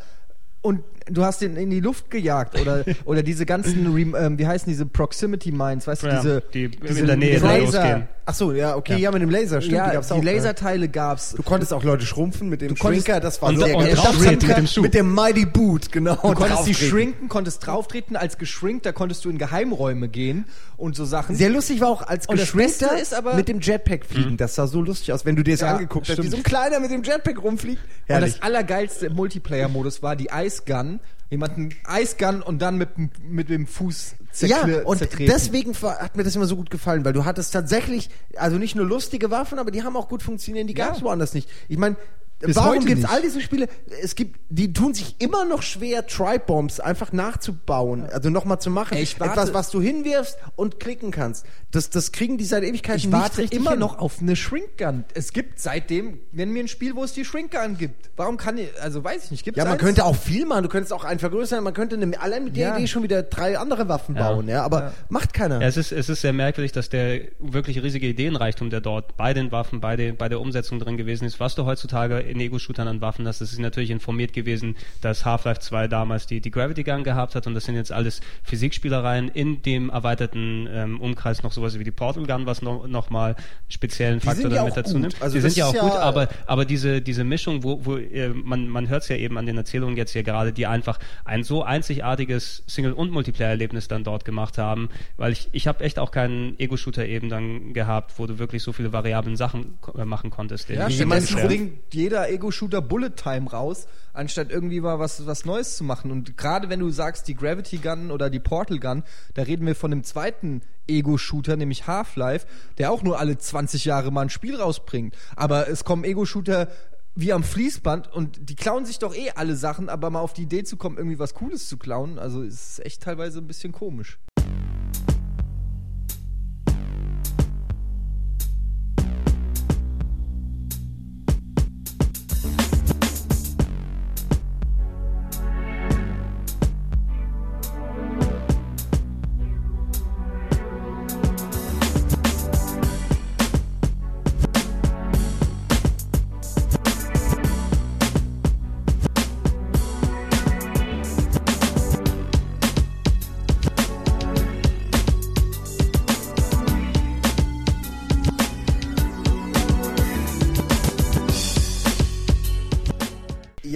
[0.66, 4.68] und du hast den in die Luft gejagt oder oder diese ganzen ähm, wie heißen
[4.68, 8.08] diese Proximity Mines, weißt du, Ja, diese die in diese der Nähe Laser.
[8.28, 10.24] Ach so, ja, okay, ja, mit dem Laser, stimmt, ja, die gab's die auch.
[10.24, 10.32] ja.
[10.32, 11.34] Laserteile gab's.
[11.36, 13.94] Du konntest auch Leute schrumpfen mit dem konntest- Shrinker, das war und- sehr und geil.
[13.94, 14.82] drauftreten mit dem Schuh.
[14.82, 16.14] Mit dem Mighty Boot, genau.
[16.16, 16.74] Du konntest die drauftreten.
[16.90, 21.36] shrinken, konntest drauftreten, als geschrinkt, da konntest du in Geheimräume gehen und so Sachen.
[21.36, 24.36] Sehr lustig war auch als Und Beste ist aber- mit dem Jetpack fliegen.
[24.36, 26.42] Das sah so lustig aus, wenn du dir das Ja, angeguckt hast, wie so ein
[26.42, 27.80] kleiner mit dem Jetpack rumfliegt.
[27.84, 28.32] und Herrlich.
[28.34, 31.00] das allergeilste im Multiplayer-Modus war die Ice Gun.
[31.28, 35.26] Jemanden Ice Gun und dann mit, dem- mit dem Fuß Ja, zerkle- und zertreten.
[35.32, 38.86] deswegen hat mir das immer so gut gefallen, weil du hattest tatsächlich, also nicht nur
[38.86, 40.86] lustige Waffen, aber die haben auch gut funktioniert, die Ja.
[40.86, 41.48] gab's woanders nicht.
[41.68, 41.96] Ich meine,
[42.38, 43.08] Bis warum gibt's nicht.
[43.10, 43.66] all diese Spiele?
[44.02, 48.94] Es gibt, die tun sich immer noch schwer, Tribe-Bombs einfach nachzubauen, also nochmal zu machen.
[48.96, 51.46] Ey, ich warte- Etwas, was du hinwirfst und klicken kannst.
[51.70, 53.80] Das, das kriegen die seit Ewigkeiten ich nicht warte richtig immer hin.
[53.80, 55.04] noch auf eine Shrink Gun.
[55.14, 58.10] Es gibt seitdem, nenn mir ein Spiel, wo es die Shrink Gun gibt.
[58.16, 59.82] Warum kann ich, also weiß ich nicht, gibt's Ja, man eins?
[59.82, 60.62] könnte auch viel machen.
[60.62, 61.62] Du könntest auch einen vergrößern.
[61.64, 62.76] Man könnte eine, allein mit der Ja.
[62.76, 64.30] Idee schon wieder drei andere Waffen Ja.
[64.30, 64.48] bauen.
[64.48, 65.60] Ja, aber macht keiner.
[65.60, 69.32] Ja, es ist, es ist sehr merkwürdig, dass der wirklich riesige Ideenreichtum, der dort bei
[69.34, 72.88] den Waffen, bei, den, bei der Umsetzung drin gewesen ist, was du heutzutage in Ego-Shootern
[72.88, 76.82] an Waffen hast, das ist natürlich informiert gewesen, dass Half-Life 2 damals die, die Gravity
[76.84, 81.52] Gun gehabt hat und das sind jetzt alles Physikspielereien in dem erweiterten ähm, Umkreis noch
[81.52, 83.36] sowas wie die Portal Gun, was noch, noch mal
[83.68, 85.02] speziellen Faktor ja damit auch dazu gut.
[85.02, 85.22] nimmt.
[85.22, 87.84] Also die das sind ja auch ist gut, ja- aber, aber diese, diese Mischung, wo,
[87.84, 90.66] wo äh, man, man hört es ja eben an den Erzählungen jetzt hier gerade, die
[90.66, 95.84] einfach ein so einzigartiges Single- und Multiplayer-Erlebnis dann dort gemacht haben, weil ich, ich habe
[95.84, 100.04] echt auch keinen Ego-Shooter eben dann gehabt, wo du wirklich so viele variablen Sachen äh,
[100.04, 100.68] machen konntest.
[100.68, 105.44] Ja, ich stattdessen bisher- bringt jeder Ego-Shooter Bullet Time raus, anstatt irgendwie mal was, was
[105.44, 106.10] Neues zu machen.
[106.10, 109.02] Und gerade wenn du sagst, die Gravity Gun oder die Portal Gun,
[109.34, 112.46] da reden wir von dem zweiten Ego-Shooter, nämlich Half-Life,
[112.78, 115.14] der auch nur alle 20 Jahre mal ein Spiel rausbringt.
[115.36, 116.68] Aber es kommen Ego-Shooter
[117.14, 120.42] wie am Fließband und die klauen sich doch eh alle Sachen, aber mal auf die
[120.42, 124.18] Idee zu kommen, irgendwie was Cooles zu klauen, also ist echt teilweise ein bisschen komisch.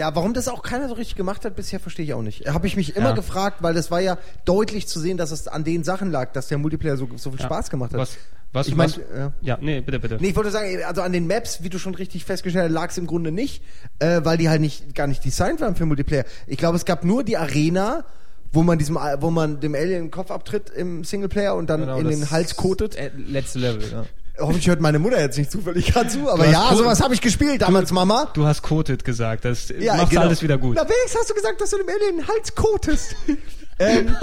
[0.01, 2.49] Ja, warum das auch keiner so richtig gemacht hat, bisher verstehe ich auch nicht.
[2.49, 3.15] Habe ich mich immer Ja.
[3.15, 6.49] gefragt, weil das war ja deutlich zu sehen, dass es an den Sachen lag, dass
[6.49, 7.47] der Multiplayer so, so viel Ja.
[7.47, 8.01] Spaß gemacht hat.
[8.01, 8.17] Was,
[8.53, 9.33] was, Ich mein, was, ja.
[9.43, 10.17] ja, nee, bitte, bitte.
[10.19, 12.89] Nee, ich wollte sagen, also an den Maps, wie du schon richtig festgestellt hast, lag
[12.91, 13.63] es im Grunde nicht,
[13.99, 16.25] äh, weil die halt nicht gar nicht designt waren für Multiplayer.
[16.47, 18.05] Ich glaube, es gab nur die Arena,
[18.53, 21.99] wo man diesem, wo man dem Alien den Kopf abtritt im Singleplayer und dann Genau,
[21.99, 22.97] in den Hals kotet.
[22.97, 24.05] äh, Letzte Level, ja.
[24.41, 27.63] Hoffentlich hört meine Mutter jetzt nicht zufällig gerade zu, aber ja, sowas habe ich gespielt
[27.63, 28.29] damals, Mama.
[28.35, 30.23] Du hast Kotet gesagt, das Ja, macht genau.
[30.23, 30.77] alles wieder gut.
[30.77, 33.15] Na, wenigstens hast du gesagt, dass du dem Alien den Hals kotest.
[33.79, 34.15] ähm,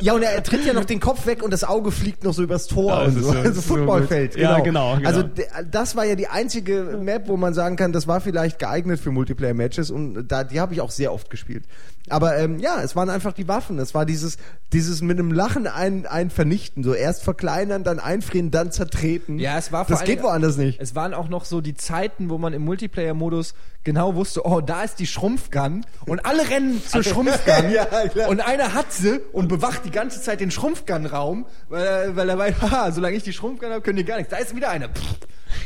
[0.00, 2.42] ja, und er tritt ja noch den Kopf weg und das Auge fliegt noch so
[2.42, 3.32] übers Tor Ja, und so.
[3.32, 4.32] so- Also so Footballfeld.
[4.32, 4.40] gut.
[4.40, 5.06] Ja, genau, genau.
[5.08, 8.58] Also de- das war ja die einzige Map, wo man sagen kann, das war vielleicht
[8.58, 11.64] geeignet für Multiplayer-Matches und da die habe ich auch sehr oft gespielt.
[12.10, 13.78] Aber ähm, ja, es waren einfach die Waffen.
[13.78, 14.36] Es war dieses,
[14.74, 16.84] dieses mit einem Lachen ein, ein vernichten.
[16.84, 19.38] So erst verkleinern, dann einfrieren, dann zertreten.
[19.38, 20.78] Ja, es war vor Das geht woanders nicht.
[20.80, 24.82] Es waren auch noch so die Zeiten, wo man im Multiplayer-Modus genau wusste, oh, da
[24.82, 28.28] ist die Schrumpfgun und alle rennen zur Schrumpfgun Ja, klar.
[28.28, 32.38] und einer hat sie und bewacht die ganze Zeit den Schrumpfgun-Raum, weil er, weil er
[32.38, 34.30] weiß, haha, solange ich die Schrumpfgun habe, können die gar nichts.
[34.30, 34.88] Da ist wieder eine.
[34.88, 35.18] Pff,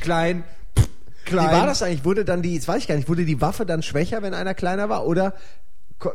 [0.03, 0.45] klein,
[0.79, 0.89] pff,
[1.25, 1.49] klein.
[1.49, 2.05] Wie war das eigentlich?
[2.05, 4.55] Wurde dann die, das weiß ich gar nicht, wurde die Waffe dann schwächer, wenn einer
[4.55, 5.07] kleiner war?
[5.07, 5.35] Oder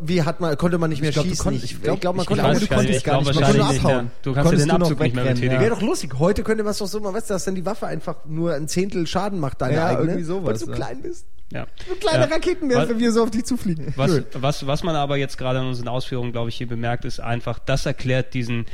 [0.02, 1.44] wie hat man, konnte man nicht mehr glaub, du schießen?
[1.44, 3.22] konntest- ich ich glaub, glaub, man ich konnte weiß du gar nicht, konntest ich gar
[3.22, 3.86] glaube nicht, man konnte nicht.
[3.86, 4.06] abhauen.
[4.06, 4.12] Ja.
[4.22, 5.60] Du kannst ja den Abzug nicht mehr betätigen.
[5.60, 6.14] Wäre doch lustig.
[6.20, 8.68] Heute könnte man es doch so, man weiß, dass dann die Waffe einfach nur ein
[8.68, 10.04] Zehntel Schaden macht, deine Ja, eigene.
[10.12, 10.76] irgendwie sowas, Weil du ja.
[10.78, 11.26] klein bist.
[11.52, 11.68] Ja.
[11.88, 12.34] So kleine Ja.
[12.34, 13.94] Raketenwerfer, wie so auf dich zufliegen.
[13.98, 17.20] Was, was, was man aber jetzt gerade in unseren Ausführungen, glaube ich, hier bemerkt, ist
[17.20, 18.66] einfach, das erklärt diesen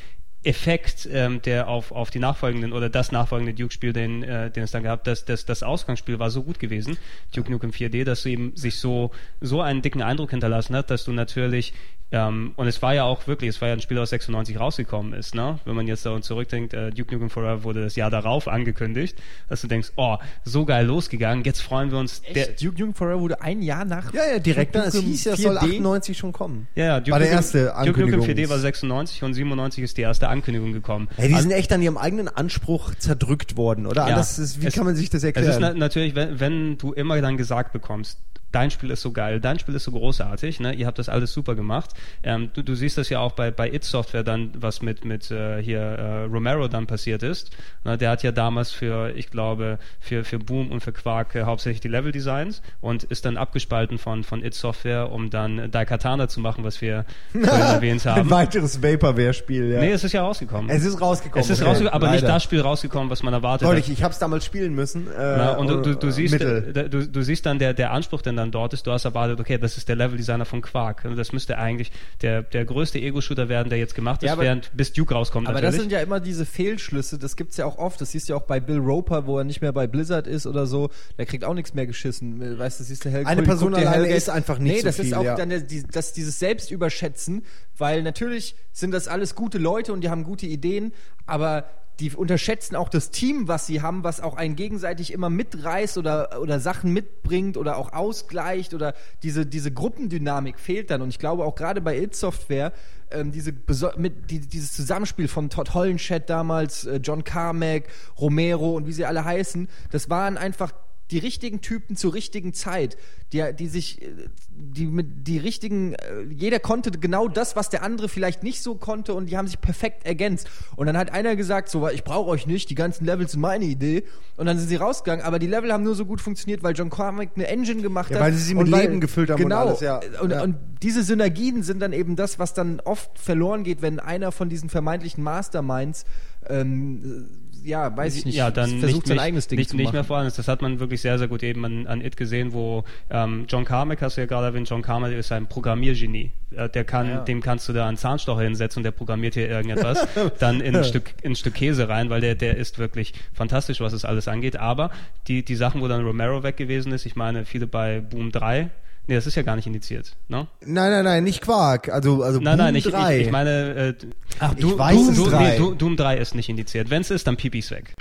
[0.44, 4.72] Effekt, ähm, der auf, auf die nachfolgenden oder das nachfolgende Duke-Spiel, den, äh, den es
[4.72, 6.98] dann gab, dass das, das Ausgangsspiel war so gut gewesen,
[7.36, 9.12] Duke Nukem 4D, dass du eben sich so,
[9.42, 11.74] so einen dicken Eindruck hinterlassen hat, dass du natürlich
[12.12, 15.14] ähm, und es war ja auch wirklich, es war ja ein Spiel aus 96 rausgekommen
[15.14, 15.60] ist, ne?
[15.66, 19.16] Wenn man jetzt da zurückdenkt, äh, Duke Nukem Forever wurde das Jahr darauf angekündigt,
[19.48, 22.24] dass du denkst, oh, so geil losgegangen, jetzt freuen wir uns.
[22.34, 24.88] Der, Duke Nukem Forever wurde ein Jahr nach Ja, ja, direkt dann.
[24.88, 25.76] Es hieß ja, soll 4D.
[25.76, 26.68] 98 schon kommen.
[26.74, 29.84] Ja, ja, Duke War der Nukem- erste Duke Nukem Ankündigungs- 4D war 96 und 97
[29.84, 31.10] ist die erste Ankündigung gekommen.
[31.18, 34.08] Hey, die Also- sind echt an ihrem eigenen Anspruch zerdrückt worden, oder?
[34.08, 34.14] Ja.
[34.16, 35.50] Anders wie Es- kann man sich das Es erklären?
[35.52, 38.20] ist na natürlich, wenn, wenn du immer dann gesagt bekommst,
[38.52, 40.74] dein Spiel ist so geil, dein Spiel ist so großartig, ne?
[40.74, 41.92] ihr habt das alles super gemacht.
[42.24, 45.30] Ähm, du, du siehst das ja auch bei, bei It Software dann, was mit, mit
[45.32, 47.52] äh, hier äh, Romero dann passiert ist.
[47.84, 47.98] Ne?
[47.98, 51.82] Der hat ja damals für, ich glaube, für, für Boom und für Quark äh, hauptsächlich
[51.82, 56.64] die Level-Designs und ist dann abgespalten von, von It Software, um dann Daikatana zu machen,
[56.64, 58.30] was wir erwähnt Ein haben.
[58.30, 59.80] weiteres Vaporware-Spiel, ja.
[59.80, 60.70] Nee, es ist ja rausgekommen.
[60.70, 61.44] es ist rausgekommen.
[61.44, 61.70] Es ist okay.
[61.70, 62.34] rausgekommen, aber nicht Leider.
[62.34, 63.74] das Spiel rausgekommen, was man erwartet hat.
[63.74, 65.08] Deutlich, ich habe es damals spielen müssen.
[65.08, 67.92] Äh, Ja, und du, du, du, äh, siehst, äh, du, du siehst dann der, der
[67.92, 68.88] Anspruch, der dann dort ist.
[68.88, 71.06] Du hast erwartet, okay, das ist der Leveldesigner von Quark.
[71.06, 74.44] Also das müsste eigentlich der, der größte Ego-Shooter werden, der jetzt gemacht ist, Ja, aber-
[74.44, 75.48] während bis Duke rauskommt.
[75.48, 75.76] Aber natürlich.
[75.76, 78.02] das sind ja immer diese Fehlschlüsse, das gibt's ja auch oft.
[78.02, 80.48] Das siehst du ja auch bei Bill Roper, wo er nicht mehr bei Blizzard ist
[80.48, 80.90] oder so.
[81.18, 82.58] Der kriegt auch nichts mehr geschissen.
[82.60, 85.06] Weißt du, siehst du Hell Eine Person alleine ist einfach nicht Nee, so das viel,
[85.06, 85.36] ist auch ja.
[85.36, 87.44] dann die, das, dieses Selbstüberschätzen,
[87.78, 90.94] weil natürlich sind das alles gute Leute und die haben gute Ideen,
[91.26, 91.66] aber
[92.00, 96.42] die unterschätzen auch das Team, was sie haben, was auch einen gegenseitig immer mitreißt oder,
[96.42, 98.94] oder Sachen mitbringt oder auch ausgleicht oder
[99.24, 101.02] diese, diese Gruppendynamik fehlt dann.
[101.02, 102.72] Und ich glaube auch gerade bei It Software,
[103.12, 103.54] ähm, diese
[103.98, 107.90] mit, die, dieses Zusammenspiel von Todd Hollenschett damals, äh, John Carmack,
[108.20, 110.72] Romero und wie sie alle heißen, das waren einfach
[111.12, 112.98] die richtigen Typen zur richtigen Zeit,
[113.34, 114.08] die, die sich, äh,
[114.52, 118.76] die mit die richtigen, äh, jeder konnte genau das, was der andere vielleicht nicht so
[118.76, 120.48] konnte und die haben sich perfekt ergänzt.
[120.76, 123.66] Und dann hat einer gesagt, so, ich brauche euch nicht, die ganzen Levels sind meine
[123.66, 124.04] Idee.
[124.38, 126.90] Und dann sind sie rausgegangen, aber die Level haben nur so gut funktioniert, weil John
[126.90, 128.24] Carmack eine Engine gemacht Ja, hat.
[128.24, 129.62] weil sie sie mit und weil- Leben gefüllt haben und genau.
[129.68, 130.00] alles, ja.
[130.22, 130.44] Und, Ja.
[130.44, 134.48] und diese Synergien sind dann eben das, was dann oft verloren geht, wenn einer von
[134.50, 136.06] diesen vermeintlichen Masterminds
[136.48, 137.28] ähm,
[137.64, 139.86] ja, weiß ich nicht, ja, dann versucht nicht, sein nicht, eigenes Ding nicht, zu nicht
[139.86, 139.96] machen.
[139.96, 140.38] mehr vorhanden ist.
[140.40, 143.66] Das hat man wirklich sehr, sehr gut eben an, an It gesehen, wo ähm, John
[143.66, 146.32] Carmack, hast du ja gerade erwähnt, John Carmack ist ein Programmiergenie.
[146.56, 147.18] Äh, Der kann, Ja.
[147.24, 150.08] dem kannst du da einen Zahnstocher hinsetzen und der programmiert hier irgendetwas
[150.40, 153.80] dann in ein Stück, in ein Stück Käse rein, weil der, der ist wirklich fantastisch,
[153.82, 154.58] was es alles angeht.
[154.58, 154.92] Aber
[155.28, 158.70] die, die Sachen, wo dann Romero weg gewesen ist, ich meine, viele bei Boom 3,
[159.10, 160.48] nee, das ist ja gar nicht indiziert, ne?
[160.62, 161.90] Nein, nein, nein, nicht Quark.
[161.90, 163.18] Also, also Nein, Boom nein, ich, 3.
[163.20, 163.94] ich, ich meine, äh,
[164.40, 165.50] Ach, ich Du- weiß Doom, es Doom, 3.
[165.52, 166.90] nee, Doom, Doom 3 ist nicht indiziert.
[166.90, 167.94] Wenn es ist, dann Pipis weg.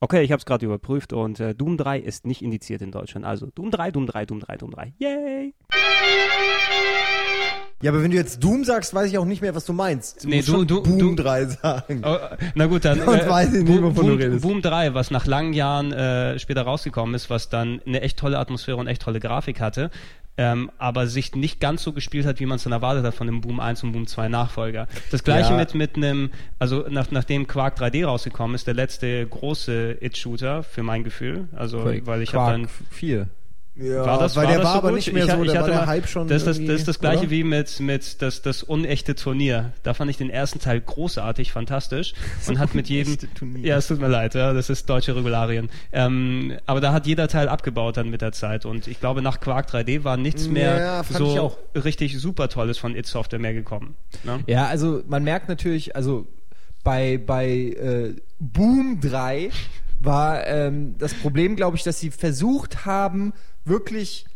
[0.00, 3.26] Okay, ich habe es gerade überprüft und äh, Doom 3 ist nicht indiziert in Deutschland.
[3.26, 4.94] Also Doom 3, Doom 3, Doom 3, Doom 3.
[4.98, 5.54] Yay!
[7.82, 10.24] Ja, aber wenn du jetzt Doom sagst, weiß ich auch nicht mehr, was du meinst.
[10.24, 12.02] Du Nee, du- du- Boom du- 3 sagen.
[12.04, 12.16] Oh,
[12.54, 13.00] na gut, dann.
[13.06, 14.42] Und weiß ich nicht, Boom, wovon du Boom, redest.
[14.42, 18.38] Boom 3, was nach langen Jahren äh, später rausgekommen ist, was dann eine echt tolle
[18.38, 19.90] Atmosphäre und echt tolle Grafik hatte,
[20.36, 23.26] ähm, aber sich nicht ganz so gespielt hat, wie man es dann erwartet hat von
[23.26, 24.86] dem Boom 1 und Boom 2 Nachfolger.
[25.10, 25.56] Das gleiche Ja.
[25.56, 30.82] mit mit einem, also nach, nachdem Quark 3D rausgekommen ist, der letzte große It-Shooter für
[30.82, 33.28] mein Gefühl, also weil ich habe dann 4.
[33.76, 34.96] Ja, war das, weil war der das war so aber gut?
[34.96, 36.98] nicht mehr ich, so, ich der mal- Hype schon Das ist das, das, ist das
[36.98, 37.30] gleiche oder?
[37.30, 39.72] wie mit, mit das, das unechte Turnier.
[39.84, 42.12] Da fand ich den ersten Teil großartig, fantastisch
[42.48, 43.16] und hat mit jedem.
[43.34, 43.66] Turnier.
[43.66, 45.70] Ja, es tut mir leid, ja, das ist deutsche Regularien.
[45.92, 49.40] Ähm, aber da hat jeder Teil abgebaut dann mit der Zeit und ich glaube nach
[49.40, 53.94] Quark 3D war nichts mehr Ja, so richtig super Tolles von It Software mehr gekommen.
[54.24, 54.40] Ne?
[54.46, 56.26] Ja, also man merkt natürlich, also
[56.82, 59.50] bei, bei äh, Boom 3
[60.00, 63.32] war ähm, das Problem, glaube ich, dass sie versucht haben,
[63.64, 64.26] wirklich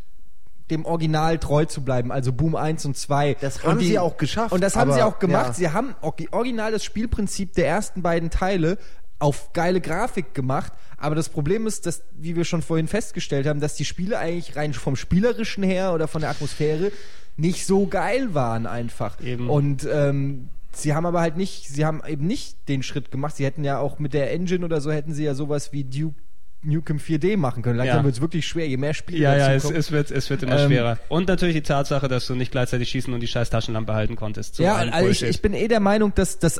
[0.69, 3.37] dem Original treu zu bleiben, also Boom 1 und 2.
[3.39, 5.47] Das haben sie auch geschafft, Und das haben sie aber, auch gemacht.
[5.47, 5.53] ja.
[5.53, 5.95] Sie haben
[6.31, 8.77] original das Spielprinzip der ersten beiden Teile
[9.19, 13.59] auf geile Grafik gemacht, aber das Problem ist, dass, wie wir schon vorhin festgestellt haben,
[13.59, 16.91] dass die Spiele eigentlich rein vom Spielerischen her oder von der Atmosphäre
[17.37, 19.19] nicht so geil waren einfach.
[19.21, 19.49] Eben.
[19.49, 23.35] Und ähm, sie haben aber halt nicht, sie haben eben nicht den Schritt gemacht.
[23.35, 26.15] Sie hätten ja auch mit der Engine oder so hätten sie ja sowas wie Duke
[26.63, 27.77] Nukem 4D machen können.
[27.77, 28.03] Langsam Ja.
[28.05, 30.59] wird es wirklich schwer, je mehr Spiele Ja, ja, es, es, wird, es wird immer
[30.59, 30.97] Ähm, schwerer.
[31.09, 34.55] Und natürlich die Tatsache, dass du nicht gleichzeitig schießen und die scheiß Taschenlampe halten konntest.
[34.55, 36.59] So ja, also ich, ich bin eh der Meinung, dass das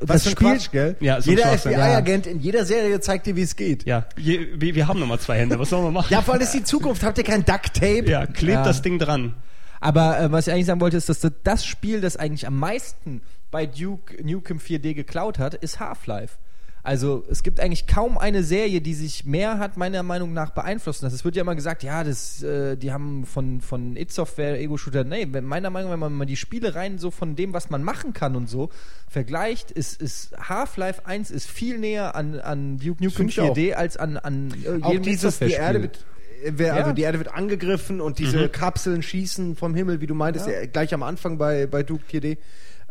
[0.00, 0.96] Was das Spiel Quatsch, gell?
[1.00, 1.46] Ja, Jeder.
[1.56, 3.86] FBI-Agent in jeder Serie zeigt dir, wie es geht.
[3.86, 5.58] ja, je, wir, wir haben noch mal zwei Hände.
[5.58, 6.12] Was sollen wir machen?
[6.12, 7.02] Ja, vor allem ist die Zukunft.
[7.02, 8.04] Habt ihr kein Duct-Tape?
[8.10, 8.64] ja klebt Ja.
[8.64, 9.32] das Ding dran.
[9.82, 13.20] Aber äh, was ich eigentlich sagen wollte, ist, dass das, Spiel, das eigentlich am meisten
[13.50, 16.38] bei Duke Nukem 4D geklaut hat, ist Half-Life.
[16.84, 21.04] Also es gibt eigentlich kaum eine Serie, die sich mehr hat meiner Meinung nach beeinflussen
[21.04, 21.14] lassen.
[21.14, 25.04] Es wird ja immer gesagt, ja, das, äh, die haben von von It Software Ego-Shooter.
[25.04, 27.70] Nee, wenn- meiner Meinung nach, wenn man mal die Spiele rein so von dem, was
[27.70, 28.68] man machen kann und so
[29.08, 33.56] vergleicht, ist, ist Half-Life 1 ist viel näher an, an Duke Nukem Find ich auch.
[33.56, 35.52] 4D als an, an äh, Auch jedem dieses, die.
[35.52, 35.90] Erde
[36.44, 40.14] äh, wer- also die Erde wird angegriffen und diese Kapseln schießen vom Himmel, wie du
[40.14, 40.66] meintest, ja.
[40.66, 42.38] gleich am Anfang bei, bei Duke 4D.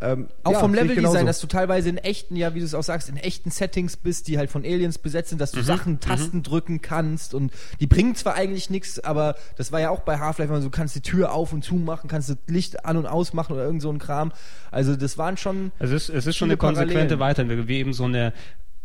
[0.04, 1.26] Ähm, Auch ja, vom Leveldesign, genauso.
[1.28, 4.28] dass du teilweise in echten, ja, wie du es auch sagst, in echten Settings bist,
[4.28, 5.41] die halt von Aliens besetzt sind, Mhm.
[5.41, 9.80] dass du Sachen, Tasten drücken kannst und die bringen zwar eigentlich nichts, aber das war
[9.80, 12.08] ja auch bei Half-Life, wenn man so du kannst die Tür auf und zu machen,
[12.08, 14.32] kannst das Licht an und aus machen oder irgend so ein Kram.
[14.72, 17.20] Also das waren schon Es ist, es ist schon eine konsequente Parallelen.
[17.20, 18.34] Weiterentwicklung, wie eben so eine,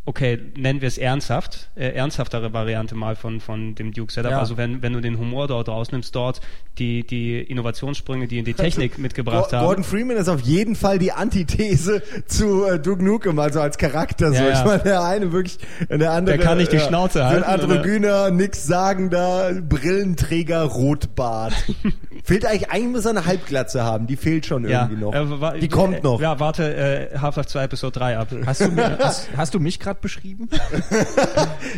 [0.07, 4.31] okay, nennen wir es ernsthaft, äh, ernsthaftere Variante mal von, von dem Duke Setup.
[4.31, 4.39] Ja.
[4.39, 6.41] Also wenn, wenn du den Humor dort rausnimmst, dort
[6.79, 9.67] die, die Innovationssprünge, die die Technik mitgebracht Gor- haben.
[9.67, 14.29] Gordon Freeman ist auf jeden Fall die Antithese zu äh, Duke Nukem, also als Charakter.
[14.31, 14.35] So.
[14.37, 14.59] Ja, ja.
[14.61, 15.59] Ich meine, der eine wirklich,
[15.91, 16.37] der andere.
[16.37, 21.53] Der kann nicht die Schnauze so halten, Ein androgyner, nix sagender, Brillenträger, Rotbart.
[22.25, 24.07] fehlt eigentlich, eigentlich muss er eine Halbglatze haben.
[24.07, 25.53] Die fehlt schon ja, irgendwie noch.
[25.55, 26.21] äh, die kommt noch.
[26.21, 26.75] Ja, warte,
[27.13, 28.29] äh, Half-Life 2 Episode 3 ab.
[28.45, 30.49] Hast du, mir- hast, hast du mich gerade beschrieben?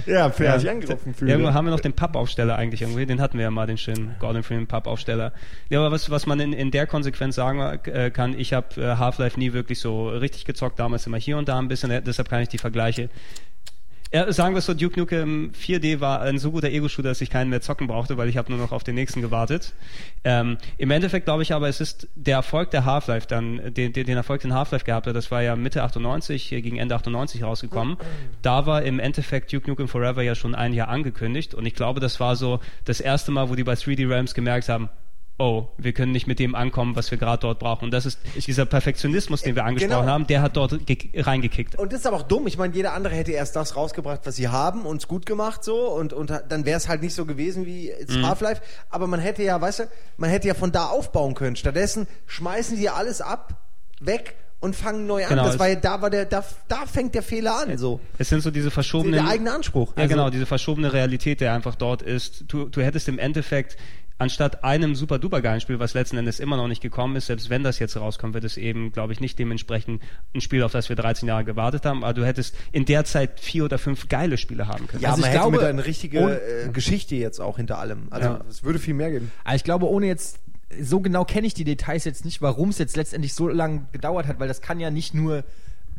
[0.07, 0.73] Ja, vielleicht Ja.
[0.73, 1.31] angegriffen fühle.
[1.33, 3.05] Irgendwo haben wir noch den Pappaufsteller eigentlich irgendwie.
[3.07, 5.33] Den hatten wir ja mal, den schönen Gordon Freeman Pappaufsteller.
[5.69, 8.97] Ja, aber was, was man in, in der Konsequenz sagen äh, kann, ich habe äh,
[8.97, 12.43] Half-Life nie wirklich so richtig gezockt, damals immer hier und da ein bisschen, deshalb kann
[12.43, 13.09] ich die Vergleiche.
[14.11, 17.29] Ja, sagen wir es so, Duke Nukem 4D war ein so guter Ego-Shooter, dass ich
[17.29, 19.75] keinen mehr zocken brauchte, weil ich habe nur noch auf den nächsten gewartet.
[20.25, 24.09] Ähm, Im Endeffekt glaube ich aber, es ist der Erfolg der Half-Life dann, den, den,
[24.09, 27.99] Erfolg, den Half-Life gehabt hat, das war ja Mitte 98, äh, gegen Ende 98 rausgekommen.
[28.41, 32.01] Da war im Endeffekt Duke Nukem Forever ja schon ein Jahr angekündigt und ich glaube,
[32.01, 34.89] das war so das erste Mal, wo die bei 3D Realms gemerkt haben,
[35.39, 37.85] oh, wir können nicht mit dem ankommen, was wir gerade dort brauchen.
[37.85, 40.11] Und das ist dieser Perfektionismus, den wir angesprochen Genau.
[40.13, 41.77] haben, der hat dort ge- reingekickt.
[41.79, 42.47] Und das ist aber auch dumm.
[42.49, 45.63] Ich meine, jeder andere hätte erst das rausgebracht, was sie haben, und es gut gemacht
[45.63, 45.77] so.
[45.91, 48.27] Und, und dann wäre es halt nicht so gewesen wie Mhm.
[48.27, 48.61] Half-Life.
[48.91, 49.85] Aber man hätte ja, weißt du,
[50.17, 51.55] man hätte ja von da aufbauen können.
[51.57, 53.63] Stattdessen schmeißen die alles ab,
[54.01, 55.29] weg und fangen neu an.
[55.29, 57.79] Genau, das war ja, da war der, da, da fängt der Fehler an.
[57.79, 58.01] So.
[58.19, 59.21] Es sind so diese verschobenen...
[59.23, 59.93] Der eigene Anspruch.
[59.97, 62.45] Ja, Also- genau, diese verschobene Realität, der einfach dort ist.
[62.49, 63.77] Du, du hättest im Endeffekt
[64.19, 67.51] anstatt einem super duper geilen Spiel, was letzten Endes immer noch nicht gekommen ist, selbst
[67.51, 70.03] wenn das jetzt rauskommt, wird es eben, glaube ich, nicht dementsprechend
[70.35, 73.39] ein Spiel, auf das wir 13 Jahre gewartet haben, aber du hättest in der Zeit
[73.41, 75.03] vier oder fünf geile Spiele haben können.
[75.03, 78.09] Ja, Also man ich hätte glaube, mit eine richtige äh, Geschichte jetzt auch hinter allem.
[78.11, 78.41] Also Ja.
[78.49, 79.31] es würde viel mehr geben.
[79.45, 80.41] Aber ich glaube, ohne jetzt,
[80.81, 84.27] so genau kenne ich die Details jetzt nicht, warum es jetzt letztendlich so lange gedauert
[84.27, 85.45] hat, weil das kann ja nicht nur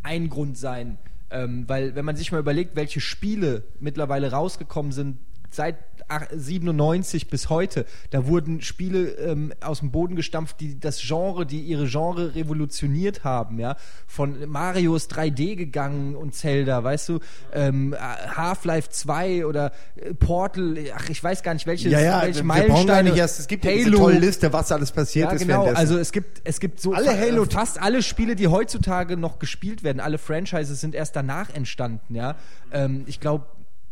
[0.04, 0.98] ein Grund sein.
[1.32, 5.18] Ähm, weil, wenn man sich mal überlegt, welche Spiele mittlerweile rausgekommen sind,
[5.52, 5.78] seit
[6.08, 11.46] ach- 97 bis heute, da wurden Spiele ähm, aus dem Boden gestampft, die das Genre,
[11.46, 13.76] die ihre Genre revolutioniert haben, ja.
[14.08, 17.20] Von Mario ist 3D gegangen und Zelda, weißt du,
[17.54, 22.88] ähm, Half-Life 2 oder äh, Portal, ach, ich weiß gar nicht, welche, welche wir brauchen
[22.88, 23.16] gar Meilensteine.
[23.16, 23.98] erst, es gibt ja Halo.
[23.98, 25.42] tolle Liste, was alles passiert Ja, ist.
[25.42, 25.66] genau.
[25.74, 29.84] Also es gibt, es gibt so Alle Halo- fast alle Spiele, die heutzutage noch gespielt
[29.84, 32.36] werden, alle Franchises sind erst danach entstanden, ja.
[32.72, 33.46] Ähm, ich glaube,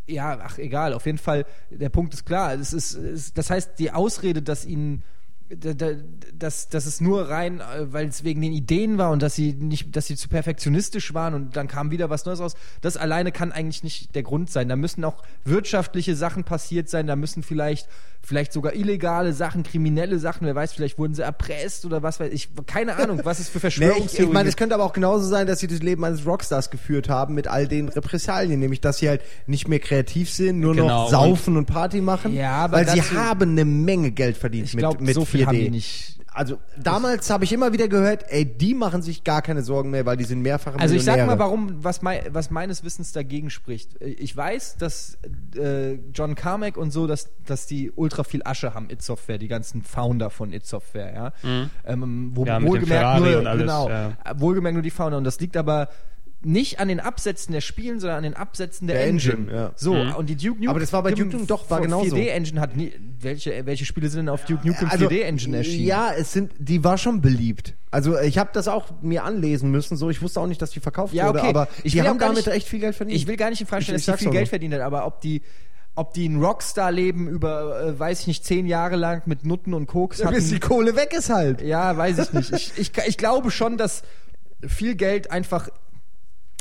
[0.08, 2.54] ja, ach egal, auf jeden Fall, der Punkt ist klar.
[2.54, 5.04] Es ist, es, das heißt, die Ausrede, dass ihnen
[5.50, 9.54] dass, dass es nur rein, äh, weil es wegen den Ideen war und dass sie
[9.54, 12.54] nicht, dass sie zu perfektionistisch waren und dann kam wieder was Neues raus.
[12.82, 14.68] Das alleine kann eigentlich nicht der Grund sein.
[14.68, 17.88] Da müssen auch wirtschaftliche Sachen passiert sein, da müssen vielleicht,
[18.20, 22.30] vielleicht sogar illegale Sachen, kriminelle Sachen, wer weiß, vielleicht wurden sie erpresst oder was weiß
[22.32, 22.50] ich.
[22.66, 25.26] Keine Ahnung, was es für Nee, ich Verschwörungstheorien ich meine, es könnte aber auch genauso
[25.26, 28.98] sein, dass sie das Leben eines Rockstars geführt haben mit all den Repressalien, nämlich dass
[28.98, 32.78] sie halt nicht mehr kreativ sind, nur Genau, noch saufen und, Party machen, Ja, aber
[32.78, 35.46] weil sie haben eine Menge Geld verdient Ich mit, glaube, mit so viel 4D.
[35.46, 36.18] haben die nicht.
[36.38, 40.06] Also damals habe ich immer wieder gehört, ey, die machen sich gar keine Sorgen mehr,
[40.06, 43.50] weil die sind mehrfache Also ich sag mal, warum, was, mei was meines Wissens dagegen
[43.50, 44.00] spricht.
[44.00, 45.18] Ich weiß, dass
[45.56, 49.48] äh, John Carmack und so, dass, dass die ultra viel Asche haben, It Software, die
[49.48, 51.32] ganzen Founder von It Software, ja.
[51.84, 52.46] Ähm, wo Mhm.
[52.46, 54.16] Ja, mit dem wohlgemerkt nur, und alles, genau, ja.
[54.36, 55.18] wohlgemerkt nur die Founder.
[55.18, 55.88] Und das liegt aber
[56.40, 59.34] nicht an den Absätzen der Spielen, sondern an den Absätzen der, Der Engine.
[59.34, 59.72] Engine, ja.
[59.74, 60.14] So, Mhm.
[60.14, 62.14] und die Duke Nukem Aber das war bei Duke Nukem doch, war genauso.
[62.14, 65.56] 4D Engine hat nie, welche, welche Spiele sind denn auf Duke Nukem also, 4D Engine
[65.56, 65.86] erschienen?
[65.86, 67.74] Ja, es sind, die war schon beliebt.
[67.90, 70.80] Also ich habe das auch mir anlesen müssen, so ich wusste auch nicht, dass die
[70.80, 71.48] verkauft Ja, wurde, okay.
[71.48, 73.18] aber Ich die haben damit nicht- echt viel Geld verdient.
[73.20, 74.48] Ich will gar nicht in Frage stellen, Ich- ich dass die viel Geld nur.
[74.50, 75.42] verdient hat, aber ob die,
[75.96, 79.86] ob die ein Rockstar-Leben über, äh, weiß ich nicht, zehn Jahre lang mit Nutten und
[79.86, 80.68] Koks Ja, bis die hatten.
[80.68, 81.62] Kohle weg ist halt.
[81.62, 82.52] Ja, weiß ich nicht.
[82.52, 84.02] Ich, ich, ich glaube schon, dass
[84.64, 85.68] viel Geld einfach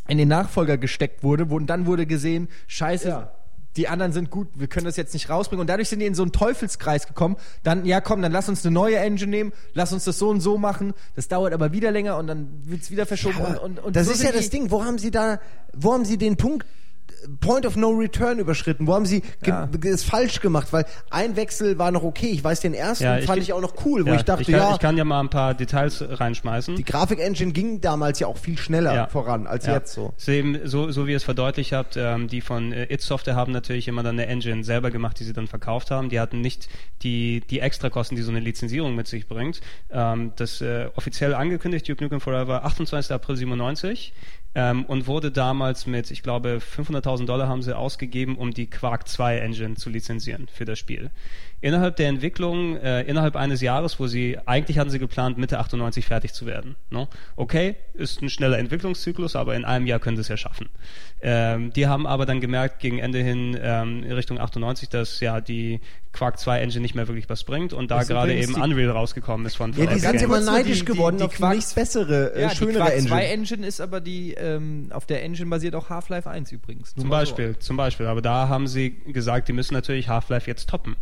[0.07, 3.31] in den Nachfolger gesteckt wurde, wo, und dann wurde gesehen, scheiße, Ja.
[3.75, 5.61] die anderen sind gut, wir können das jetzt nicht rausbringen.
[5.61, 7.35] Und dadurch sind die in so einen Teufelskreis gekommen.
[7.63, 10.41] Dann, ja komm, dann lass uns eine neue Engine nehmen, lass uns das so und
[10.41, 10.93] so machen.
[11.15, 13.37] Das dauert aber wieder länger und dann wird's wieder verschoben.
[13.37, 14.71] und, und, und das so ist ja das Ding.
[14.71, 15.39] Wo haben Sie da,
[15.73, 16.65] wo haben Sie den Punkt
[17.39, 18.88] Point of No Return überschritten?
[18.88, 19.70] Wo haben Sie Ja.
[19.84, 20.68] es falsch gemacht?
[20.72, 22.28] Weil ein Wechsel war noch okay.
[22.28, 24.41] Ich weiß, den ersten Ja, ich fand ich auch noch cool, wo Ja, ich dachte,
[24.43, 26.76] ich kann, ja, ich kann ja mal ein paar Details reinschmeißen.
[26.76, 30.13] die Grafik-Engine ging damals ja auch viel schneller voran als jetzt so.
[30.63, 33.88] So, so wie ihr es verdeutlicht habt, ähm, die von äh, It Software haben natürlich
[33.88, 36.09] immer dann eine Engine selber gemacht, die sie dann verkauft haben.
[36.09, 36.68] Die hatten nicht
[37.03, 39.61] die, die Extrakosten, die so eine Lizenzierung mit sich bringt.
[39.91, 43.11] Ähm, das äh, offiziell angekündigt, Duke Nukem Forever, 28.
[43.11, 44.13] April 97.
[44.59, 49.07] Ähm, und wurde damals mit, ich glaube, 500.000 Dollar haben sie ausgegeben, um die Quark
[49.07, 51.11] 2 Engine zu lizenzieren für das Spiel.
[51.59, 56.05] Innerhalb der Entwicklung, äh, innerhalb eines Jahres, wo sie, eigentlich hatten sie geplant, Mitte 98
[56.05, 56.75] fertig zu werden.
[56.91, 57.07] Ne?
[57.35, 60.69] Okay, ist ein schneller Entwicklungszyklus, aber in einem Jahr können sie es ja schaffen.
[61.19, 65.41] Ähm, die haben aber dann gemerkt, gegen Ende hin, ähm, in Richtung 98, dass ja
[65.41, 65.79] die
[66.13, 69.45] Quark 2 Engine nicht mehr wirklich was bringt und da gerade eben die- Unreal rausgekommen
[69.47, 71.37] ist von, von Ja, die Epic sind immer neidisch die- die- geworden die auf die
[71.37, 73.07] Quarks- nächst bessere, äh, Ja, die schönere Quark Engine.
[73.09, 76.93] 2 Engine ist aber die, ähm, auf der Engine basiert auch Half-Life 1 übrigens.
[76.93, 77.09] Zum so.
[77.09, 78.05] Beispiel, zum Beispiel.
[78.05, 80.95] Aber da haben sie gesagt, die müssen natürlich Half-Life jetzt toppen.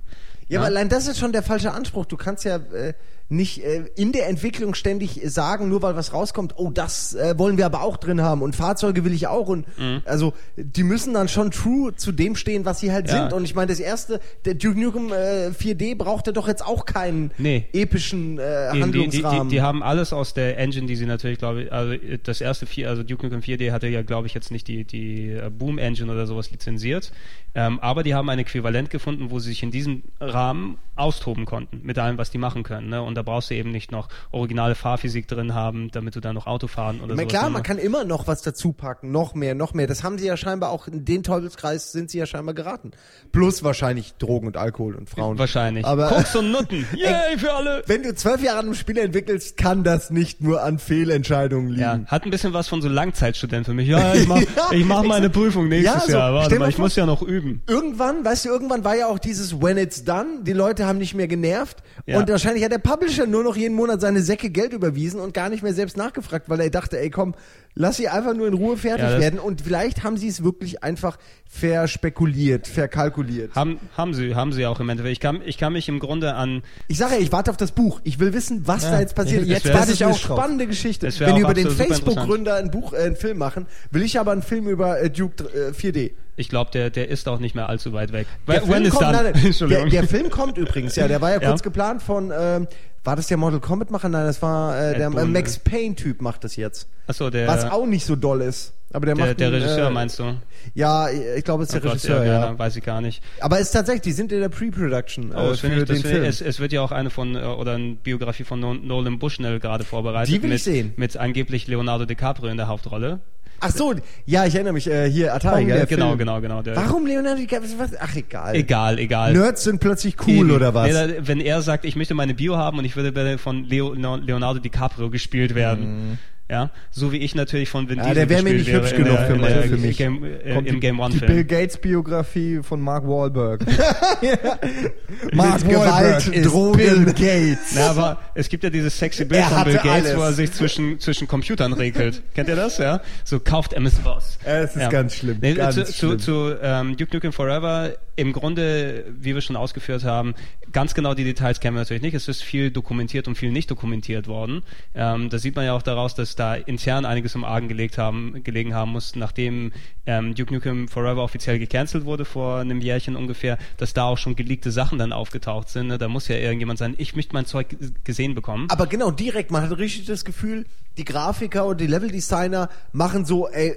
[0.48, 2.06] Ja, aber allein das ist schon der falsche Anspruch.
[2.06, 2.94] Du kannst ja äh,
[3.28, 7.58] nicht äh, in der Entwicklung ständig sagen, nur weil was rauskommt, oh, das äh, wollen
[7.58, 10.02] wir aber auch drin haben und Fahrzeuge will ich auch und Mhm.
[10.06, 13.24] also die müssen dann schon true zu dem stehen, was sie halt Ja.
[13.24, 13.34] sind.
[13.34, 17.32] Und ich meine, das erste, der Duke Nukem äh, 4D brauchte doch jetzt auch keinen
[17.40, 17.66] Nee.
[17.74, 19.50] epischen äh, Eben, die, die, Handlungsrahmen.
[19.50, 22.68] die, die haben alles aus der Engine, die sie natürlich, glaube ich, also das erste
[22.68, 25.80] vier, also Duke Nukem 4D hatte ja, glaube ich, jetzt nicht die, die äh, Boom
[25.80, 27.12] Engine oder sowas lizenziert,
[27.56, 31.82] ähm, aber die haben ein Äquivalent gefunden, wo sie sich in diesem Rahmen austoben konnten
[31.84, 32.90] mit allem, was die machen können.
[32.90, 33.02] Ne?
[33.02, 36.48] Und da brauchst du eben nicht noch originale Fahrphysik drin haben, damit du da noch
[36.48, 39.56] Auto fahren oder sowas klar, noch man kann immer noch was dazu packen, noch mehr,
[39.56, 39.88] noch mehr.
[39.88, 42.92] Das haben sie ja scheinbar auch in den Teufelskreis sind sie ja scheinbar geraten.
[43.32, 45.38] Plus wahrscheinlich Drogen und Alkohol und Frauen.
[45.40, 45.86] Wahrscheinlich.
[45.86, 46.86] Aber Koks und Nutten.
[46.96, 47.84] Yay für alle.
[47.88, 51.82] wenn du zwölf Jahre an einem Spiel entwickelst, kann das nicht nur an Fehlentscheidungen liegen.
[51.82, 53.88] Ja, hat ein bisschen was von so Langzeitstudent für mich.
[53.88, 54.42] Ja, ich mach,
[54.72, 56.34] ich mach meine Prüfung nächstes Ja, so, Jahr.
[56.34, 57.62] Warte mal, ich muss ja noch üben.
[57.68, 61.14] Irgendwann, weißt du, irgendwann war ja auch dieses When it's done, die Leute haben nicht
[61.14, 62.20] mehr genervt Ja.
[62.20, 65.50] und wahrscheinlich hat der Publisher nur noch jeden Monat seine Säcke Geld überwiesen und gar
[65.50, 67.36] nicht mehr selbst nachgefragt, weil er dachte, ey komm,
[67.76, 70.84] lass sie einfach nur in Ruhe fertig Ja, werden und vielleicht haben sie es wirklich
[70.84, 71.18] einfach
[71.50, 73.54] verspekuliert, verkalkuliert.
[73.56, 75.14] Haben, haben sie, haben sie auch im Endeffekt.
[75.14, 77.72] Ich kann, ich kann mich im Grunde an, Ich sage ja, ich warte auf das
[77.72, 78.02] Buch.
[78.04, 79.46] Ich will wissen, was da jetzt passiert.
[79.46, 80.38] jetzt warte ich eine auch drauf.
[80.38, 81.08] spannende Geschichte.
[81.20, 84.42] Wenn die über den Facebook-Gründer ein Buch, äh, einen Film machen, will ich aber einen
[84.42, 86.12] Film über äh, Duke äh, 4D.
[86.38, 88.28] ich glaube, der, der ist auch nicht mehr allzu weit weg.
[88.48, 89.34] Der Film, kommt, nein,
[89.70, 91.50] der, der Film kommt übrigens, ja, der war ja Ja.
[91.50, 92.68] kurz geplant von, ähm,
[93.06, 94.10] war das der Mortal Kombat Macher?
[94.10, 96.88] Nein, das war äh, der äh, Max Payne Typ macht das jetzt.
[97.08, 98.74] Achso, der, Was auch nicht so doll ist.
[98.92, 100.36] Aber der, der, macht der einen, Regisseur äh, meinst du?
[100.74, 102.46] Ja, ich glaube, es ist der Oh Gott, Regisseur, ja, ja.
[102.52, 103.22] ja, weiß ich gar nicht.
[103.42, 106.24] Aber es ist tatsächlich, die sind in der Pre-Production Oh, äh, für ich, den Film.
[106.24, 109.20] ich, es, es wird ja auch eine von, äh, oder eine Biografie von No- Nolan
[109.20, 110.34] Bushnell gerade vorbereitet.
[110.34, 110.94] Die will mit, ich sehen.
[110.96, 113.20] Mit angeblich Leonardo DiCaprio in der Hauptrolle.
[113.60, 113.94] Ach so,
[114.26, 116.20] ja, ich erinnere mich, äh, hier, Atari, gell, Genau, Film.
[116.20, 116.62] genau, genau.
[116.62, 117.70] Der, Warum Leonardo DiCaprio?
[117.78, 117.92] Was?
[118.00, 118.56] Ach, egal.
[118.56, 119.34] Egal, egal.
[119.34, 120.52] Nerds sind plötzlich cool, Eben.
[120.52, 120.90] oder was?
[121.20, 125.10] Wenn er sagt, ich möchte meine Bio haben und ich würde von Leo, Leonardo DiCaprio
[125.10, 126.20] gespielt werden.
[126.48, 128.96] Ja, so wie ich natürlich von Vin Ja, Diesel der wäre mir nicht hübsch wäre
[128.98, 129.98] in genug der- für der für mich.
[129.98, 131.32] Game, äh, Kommt im die, Game One die Film.
[131.32, 133.62] Bill Gates Biografie von Mark Wahlberg.
[135.34, 136.78] Mark Mit Gewalt Wahlberg ist Drogen.
[136.78, 137.74] Bill Gates.
[137.76, 140.18] Na, aber es gibt ja dieses sexy Bild Er von Bill Gates, alles.
[140.18, 142.22] wo er sich zwischen, zwischen Computern regelt.
[142.36, 142.78] Kennt ihr das?
[142.78, 143.02] Ja?
[143.24, 144.38] So kauft MS-DOS.
[144.46, 146.20] Ja, es ist ganz schlimm, Nee, ganz zu, schlimm.
[146.20, 150.36] Zu, zu ähm, Duke Nukem Forever, im Grunde, wie wir schon ausgeführt haben,
[150.72, 152.14] ganz genau die Details kennen wir natürlich nicht.
[152.14, 154.64] Es ist viel dokumentiert und viel nicht dokumentiert worden.
[154.94, 158.44] Ähm, das sieht man ja auch daraus, dass da intern einiges im Argen gelegt haben,
[158.44, 159.72] gelegen haben muss, nachdem
[160.06, 164.36] ähm, Duke Nukem Forever offiziell gecancelt wurde vor einem Jährchen ungefähr, dass da auch schon
[164.36, 165.88] geleakte Sachen dann aufgetaucht sind.
[165.88, 165.98] Ne?
[165.98, 168.68] Da muss ja irgendjemand sein, ich möchte mein Zeug gesehen bekommen.
[168.70, 170.66] Aber genau, direkt, man hat richtig das Gefühl,
[170.98, 173.76] die Grafiker und die Leveldesigner machen so, ey,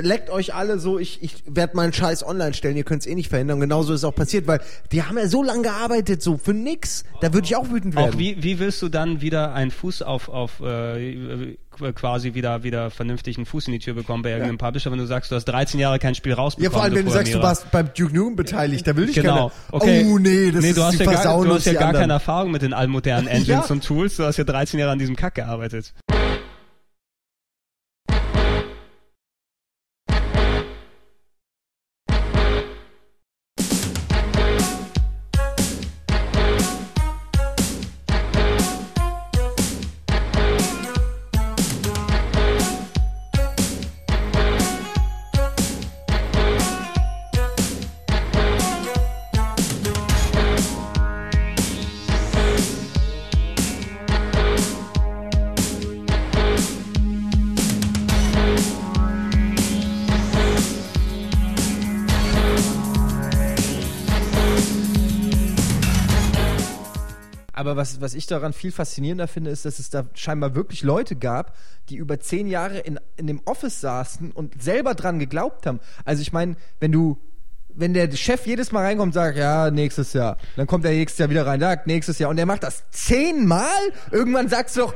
[0.00, 3.14] leckt euch alle so, ich, ich werde meinen Scheiß online stellen, ihr könnt es eh
[3.14, 3.60] nicht verhindern.
[3.60, 4.60] Genauso ist auch passiert, weil
[4.92, 7.04] die haben ja so lange gearbeitet, so für nix.
[7.20, 8.14] Da würde ich auch wütend werden.
[8.14, 11.56] Auch wie, wie willst du dann wieder einen Fuß auf, auf äh,
[11.94, 15.06] quasi wieder, wieder vernünftig einen Fuß in die Tür bekommen bei irgendeinem Publisher, wenn du
[15.06, 16.72] sagst, du hast 13 Jahre kein Spiel ja, rausbekommen.
[16.72, 19.48] vor allem, wenn du sagst, du warst beim Duke Nukem beteiligt, da will dich Genau.
[19.48, 19.52] keiner.
[19.72, 20.06] Okay.
[20.08, 22.00] Oh nee, das nee, ist du hast die ja gar, du hast ja gar anderen.
[22.02, 23.74] keine Erfahrung mit den allmodernen Engines Ja.
[23.74, 24.16] und Tools.
[24.16, 25.92] Du hast ja 13 Jahre an diesem Kack gearbeitet.
[67.68, 71.16] Aber was, was ich daran viel faszinierender finde, ist, dass es da scheinbar wirklich Leute
[71.16, 71.54] gab,
[71.90, 75.78] die über zehn Jahre in, in dem Office saßen und selber dran geglaubt haben.
[76.06, 77.18] Also ich meine, wenn du,
[77.68, 81.18] wenn der Chef jedes Mal reinkommt und sagt, ja, nächstes Jahr, dann kommt er nächstes
[81.18, 83.68] Jahr wieder rein, sagt, nächstes Jahr, und der macht das zehnmal,
[84.10, 84.94] irgendwann sagst du doch,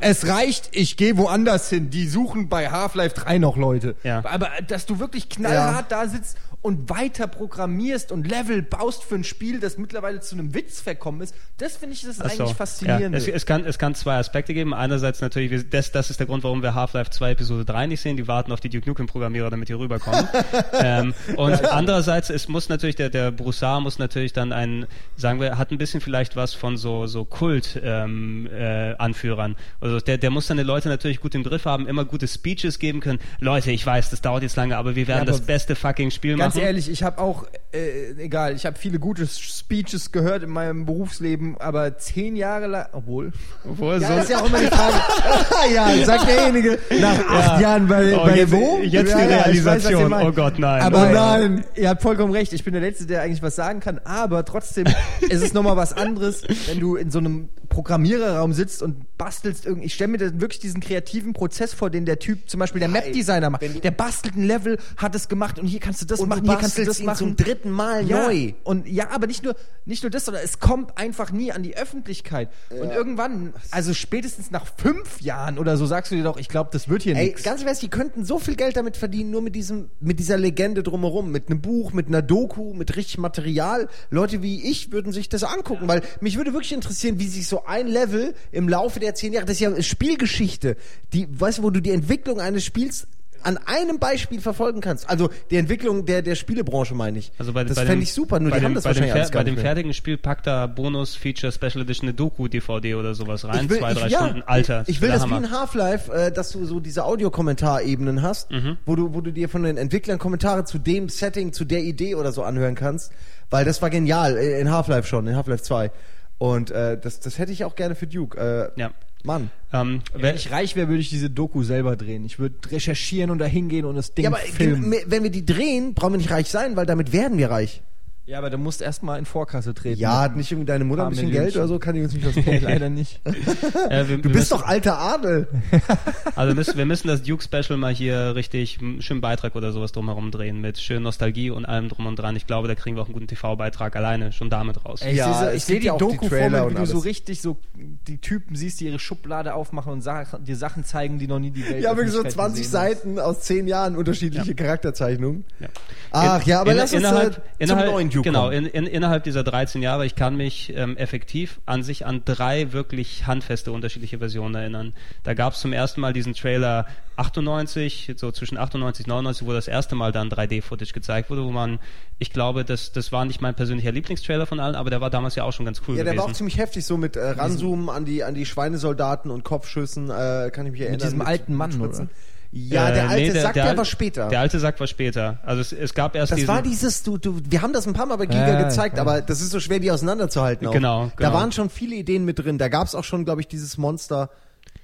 [0.00, 1.88] es reicht, ich gehe woanders hin.
[1.88, 3.96] Die suchen bei Half-Life 3 noch Leute.
[4.02, 4.22] Ja.
[4.24, 9.24] Aber dass du wirklich knallhart da sitzt und weiter programmierst und Level baust für ein
[9.24, 12.42] Spiel, das mittlerweile zu einem Witz verkommen ist, das finde ich das Ach so.
[12.42, 13.14] eigentlich faszinierend.
[13.14, 14.74] Ja, es, es, kann, es kann zwei Aspekte geben.
[14.74, 18.16] Einerseits natürlich, das, das ist der Grund, warum wir Half-Life 2 Episode 3 nicht sehen.
[18.16, 20.28] Die warten auf die Duke Nukem-Programmierer, damit die rüberkommen.
[20.80, 24.86] ähm, und andererseits, es muss natürlich, der, der Broussard muss natürlich dann ein,
[25.16, 29.50] sagen wir, hat ein bisschen vielleicht was von so, so Kult-Anführern.
[29.50, 32.28] Ähm, äh, also der, der muss seine Leute natürlich gut im Griff haben, immer gute
[32.28, 33.18] Speeches geben können.
[33.40, 36.10] Leute, ich weiß, das dauert jetzt lange, aber wir werden Ja, aber das beste fucking
[36.10, 40.50] Spiel Ganz ehrlich, ich habe auch, äh, egal, ich habe viele gute Speeches gehört in
[40.50, 43.32] meinem Berufsleben, aber zehn Jahre lang, obwohl,
[43.68, 44.94] Obwohl, Ja, so, das ist ja auch immer die Frage.
[45.74, 47.60] ja, sagt derjenige, nach acht Ja.
[47.60, 48.78] Jahren bei, Oh, bei jetzt, wo?
[48.82, 50.10] jetzt Ja, die weiß, Realisation.
[50.10, 50.28] meint.
[50.28, 50.82] oh Gott, nein.
[50.82, 51.64] Aber Oh nein.
[51.74, 52.52] ihr habt vollkommen recht.
[52.52, 54.00] Ich bin der Letzte, der eigentlich was sagen kann.
[54.04, 54.86] Aber trotzdem
[55.28, 59.86] ist es nochmal was anderes, wenn du in so einem Programmiererraum sitzt und bastelst irgendwie.
[59.86, 62.88] Ich stelle mir da wirklich diesen kreativen Prozess vor, den der Typ, zum Beispiel der
[62.88, 63.62] Map-Designer macht.
[63.84, 66.50] Der bastelt ein Level, hat es gemacht und hier kannst du das Und machen, du
[66.50, 67.18] hier kannst du das machen.
[67.18, 68.52] zum dritten Mal ja, neu.
[68.64, 71.76] Und ja, aber nicht nur, nicht nur das, sondern es kommt einfach nie an die
[71.76, 72.50] Öffentlichkeit.
[72.70, 76.70] Und irgendwann, also spätestens nach fünf Jahren oder so, sagst du dir doch, ich glaube,
[76.72, 77.42] das wird hier nichts.
[77.42, 80.82] ganz ehrlich, die könnten so viel Geld damit verdienen, nur mit diesem, mit dieser Legende
[80.82, 83.88] drumherum, mit einem Buch, mit einer Doku, mit richtig Material.
[84.10, 87.64] Leute wie ich würden sich das angucken, weil mich würde wirklich interessieren, wie sich so
[87.64, 90.76] ein Level im Laufe der zehn Jahre, das ist ja Spielgeschichte,
[91.12, 93.06] die, weißt du, wo du die Entwicklung eines Spiels
[93.46, 95.08] an einem Beispiel verfolgen kannst.
[95.08, 97.32] Also die Entwicklung der, der Spielebranche meine ich.
[97.38, 99.40] Also bei, das fände ich super, nur bei die dem, haben das wahrscheinlich alles gar
[99.44, 103.70] bei dem fertigen Spiel packt da Bonus, Feature, Special Edition, eine Doku-DVD oder sowas rein.
[103.70, 104.42] Will, zwei, ich, drei ja, Stunden.
[104.46, 104.82] Alter.
[104.82, 105.46] Ich, ich will das wie Hammer.
[105.46, 108.76] in Half-Life, äh, dass du so diese Audiokommentarebenen hast, Mhm.
[108.86, 112.14] wo, du, wo du dir von den Entwicklern Kommentare zu dem Setting, zu der Idee
[112.16, 113.12] oder so anhören kannst.
[113.50, 115.90] Weil das war genial, äh, in Half-Life schon, in Half-Life 2.
[116.38, 118.36] Und äh, das, das hätte ich auch gerne für Duke.
[118.76, 118.90] Äh, Ja.
[119.26, 119.50] Mann.
[119.72, 122.24] Ähm, Wenn ich reich wäre, würde ich diese Doku selber drehen.
[122.24, 124.94] Ich würde recherchieren und da hingehen und das Ding Ja, aber filmen.
[125.06, 127.82] wenn wir die drehen, brauchen wir nicht reich sein, weil damit werden wir reich.
[128.28, 130.00] Ja, aber du musst erstmal in Vorkasse treten.
[130.00, 131.52] Ja, hat nicht irgendwie deine Mutter ein bisschen Millionchen.
[131.52, 131.78] Geld oder so?
[131.78, 132.58] Kann die uns nicht was Nee, tun?
[132.62, 133.20] leider nicht.
[133.24, 135.46] äh, wir, Du wir bist müssen, doch alter Adel.
[136.34, 139.92] Also wir müssen, wir müssen das Duke-Special mal hier richtig einen schönen Beitrag oder sowas
[139.92, 142.34] drumherum drehen mit schön Nostalgie und allem drum und dran.
[142.36, 145.00] Ich glaube, da kriegen wir auch einen guten TV-Beitrag alleine schon damit raus.
[145.02, 146.98] Ey, ich Ja, sehe, es ich sehe die ja Doku vor mir, wie du so
[146.98, 151.28] richtig so die Typen siehst, die ihre Schublade aufmachen und Sachen, dir Sachen zeigen, die
[151.28, 152.88] noch nie die Welt Ja, wirklich so Öffentlichkeit 20 gesehen hat.
[152.88, 155.44] Seiten aus 10 Jahren unterschiedliche Charakterzeichnungen.
[155.60, 155.68] Ja.
[156.10, 158.66] Ach In- ja, aber in- lass uns innerhalb- äh, zum innerhalb- neuen Duke Genau, kommen.
[158.66, 162.72] in, in, innerhalb dieser 13 Jahre, ich kann mich ähm, effektiv an sich an drei
[162.72, 164.94] wirklich handfeste unterschiedliche Versionen erinnern.
[165.22, 166.86] Da gab es zum ersten Mal diesen Trailer
[167.16, 171.50] 98, so zwischen 98 und 99, wo das erste Mal dann 3D-Footage gezeigt wurde, wo
[171.50, 171.78] man,
[172.18, 175.34] ich glaube, das, das war nicht mein persönlicher Lieblingstrailer von allen, aber der war damals
[175.34, 176.18] ja auch schon ganz cool Ja, der gewesen.
[176.24, 180.10] war auch ziemlich heftig, so mit äh, Ranzoomen an die, an die Schweinesoldaten und Kopfschüssen,
[180.10, 181.00] äh, kann ich mich erinnern.
[181.00, 182.04] diesem alten Mann, Spritzen.
[182.06, 182.12] oder?
[182.52, 184.28] Ja, Äh, der alte nee, sagt, der, Al- war später.
[184.28, 185.38] Der alte Sack war später.
[185.44, 187.92] Also es, es gab erst das diesen, war dieses, du, du, wir haben das ein
[187.92, 189.02] paar Mal bei Giga Ja, ja, gezeigt, ja.
[189.02, 190.66] aber das ist so schwer, die auseinanderzuhalten.
[190.66, 190.72] Auch.
[190.72, 191.32] Genau, Da genau.
[191.34, 192.56] waren schon viele Ideen mit drin.
[192.58, 194.30] Da gab es auch schon, glaube ich, dieses Monster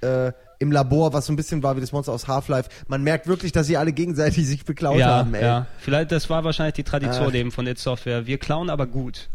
[0.01, 2.69] äh, im Labor, was so ein bisschen war wie das Monster aus Half-Life.
[2.87, 5.41] Man merkt wirklich, dass sie alle gegenseitig sich beklaut ja, haben, ey.
[5.43, 5.67] ja.
[5.79, 7.33] Vielleicht, das war wahrscheinlich die Tradition Ach.
[7.33, 8.25] eben von It Software.
[8.27, 9.29] Wir klauen aber gut.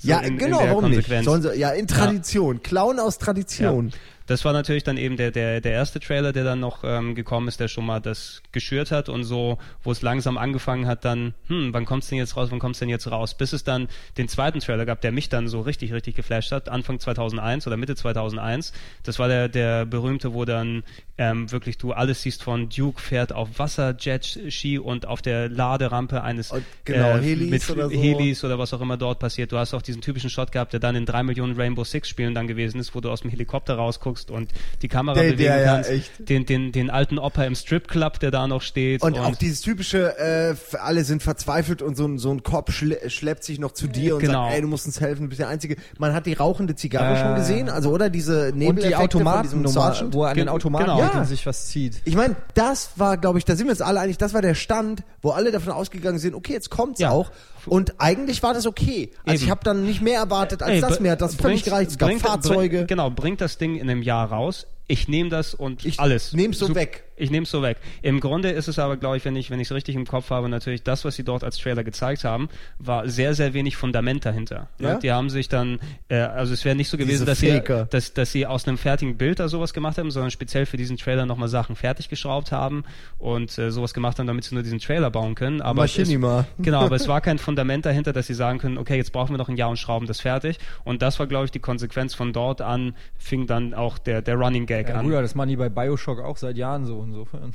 [0.00, 1.10] So Ja, in- in genau, der warum Konsequenz.
[1.20, 1.24] nicht?
[1.24, 2.62] Sollen sie, ja, in Tradition.
[2.62, 3.92] Klauen aus Tradition.
[4.30, 7.48] Das war natürlich dann eben der, der, der erste Trailer, der dann noch ähm, gekommen
[7.48, 11.34] ist, der schon mal das geschürt hat und so, wo es langsam angefangen hat, dann,
[11.48, 13.36] hm, wann kommt's denn jetzt raus, wann kommt's denn jetzt raus?
[13.36, 16.68] Bis es dann den zweiten Trailer gab, der mich dann so richtig, richtig geflasht hat,
[16.68, 18.72] Anfang 2001 oder Mitte 2001.
[19.02, 20.84] Das war der, der berühmte, wo dann
[21.20, 25.50] ähm, wirklich du alles siehst von Duke fährt auf Wasser, Jet, Ski und auf der
[25.50, 27.94] Laderampe eines Und genau, äh, Helis mit oder so.
[27.94, 29.52] Helis oder was auch immer dort passiert.
[29.52, 32.34] Du hast auch diesen typischen Shot gehabt, der dann in drei Millionen Rainbow Six Spielen
[32.34, 34.50] dann gewesen ist, wo du aus dem Helikopter rausguckst und
[34.80, 35.90] die Kamera Der- bewegen der, ja, kannst.
[35.90, 36.10] echt.
[36.28, 39.02] Den, den, den alten Opa im Stripclub, der da noch steht.
[39.02, 43.10] Und, auch dieses typische, äh, alle sind verzweifelt und so ein, so ein Cop schle
[43.10, 44.44] schleppt sich noch zu dir und Genau.
[44.44, 45.76] sagt, ey, du musst uns helfen, du bist der Einzige.
[45.98, 49.42] Man hat die rauchende Zigarre Äh, schon gesehen, also oder diese Und die Nebeleffekte von
[49.42, 50.14] diesem Automatennummer, Sergeant.
[50.14, 50.96] wo er an den Automaten genau.
[51.02, 51.24] geht Ja.
[51.24, 52.00] sich was zieht.
[52.04, 54.54] Ich meine, das war, glaube ich, da sind wir uns alle einig, das war der
[54.54, 57.10] Stand, wo alle davon ausgegangen sind, okay, jetzt kommt's Ja.
[57.10, 57.30] auch.
[57.66, 59.10] Und eigentlich war das okay.
[59.24, 59.44] Also Eben.
[59.44, 60.98] ich habe dann nicht mehr erwartet als Ey, das.
[61.00, 61.90] hat das völlig gereicht.
[61.90, 62.78] Es gab bringt- Fahrzeuge.
[62.78, 64.66] Bring, genau, bringt das Ding in einem Jahr raus.
[64.86, 66.32] Ich nehme das und Ich alles.
[66.32, 67.04] nehm's so Sup- weg.
[67.20, 67.76] Ich nehme es so weg.
[68.02, 70.30] Im Grunde ist es aber, glaube ich, wenn ich wenn ich es richtig im Kopf
[70.30, 72.48] habe, natürlich das, was sie dort als Trailer gezeigt haben,
[72.78, 74.68] war sehr sehr wenig Fundament dahinter.
[74.78, 74.88] Ne?
[74.88, 74.98] Ja?
[74.98, 77.60] Die haben sich dann, äh, also es wäre nicht so gewesen, dass sie,
[77.90, 80.96] dass, dass sie aus einem fertigen Bild da sowas gemacht haben, sondern speziell für diesen
[80.96, 82.84] Trailer nochmal Sachen fertig geschraubt haben
[83.18, 85.60] und äh, sowas gemacht haben, damit sie nur diesen Trailer bauen können.
[85.60, 86.46] Aber es ist- Machinima.
[86.58, 89.38] Genau, aber es war kein Fundament dahinter, dass sie sagen können, okay, jetzt brauchen wir
[89.38, 90.58] noch ein Jahr und schrauben das fertig.
[90.84, 94.36] Und das war, glaube ich, die Konsequenz von dort an, fing dann auch der, der
[94.36, 95.04] Running Gag Ja, an.
[95.06, 97.52] Bruder, das machen die bei Bioshock auch seit Jahren so insofern.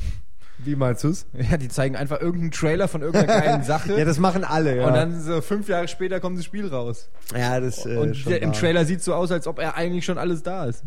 [0.57, 1.25] Wie meinst du's?
[1.33, 3.97] Ja, die zeigen einfach irgendeinen Trailer von irgendeiner kleinen Sache.
[3.97, 4.87] Ja, das machen alle, ja.
[4.87, 7.09] Und dann so fünf Jahre später kommt das Spiel raus.
[7.37, 8.53] ja, das äh, Und schon der, im.
[8.53, 10.83] Trailer sieht so aus, als ob er eigentlich schon alles da ist.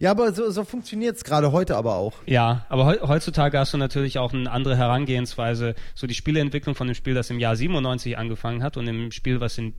[0.00, 2.14] Ja, aber so, so funktioniert's gerade heute aber auch.
[2.24, 5.74] Ja, aber heu heutzutage hast du natürlich auch eine andere Herangehensweise.
[5.96, 9.40] So die Spieleentwicklung von dem Spiel, das im Jahr 97 angefangen hat und dem Spiel,
[9.40, 9.74] was in,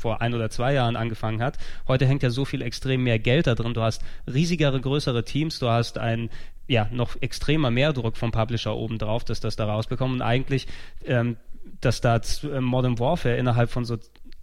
[0.00, 1.58] vor ein oder zwei Jahren angefangen hat.
[1.88, 3.74] Heute hängt ja so viel extrem mehr Geld da drin.
[3.74, 4.02] Du hast
[4.32, 6.30] riesigere, größere Teams, du hast ein
[6.66, 10.14] ja, noch extremer Mehrdruck vom Publisher oben drauf, dass das da rausbekommt.
[10.14, 10.66] Und eigentlich,
[11.04, 11.36] ähm,
[11.80, 13.96] dass da äh, Modern Warfare innerhalb von so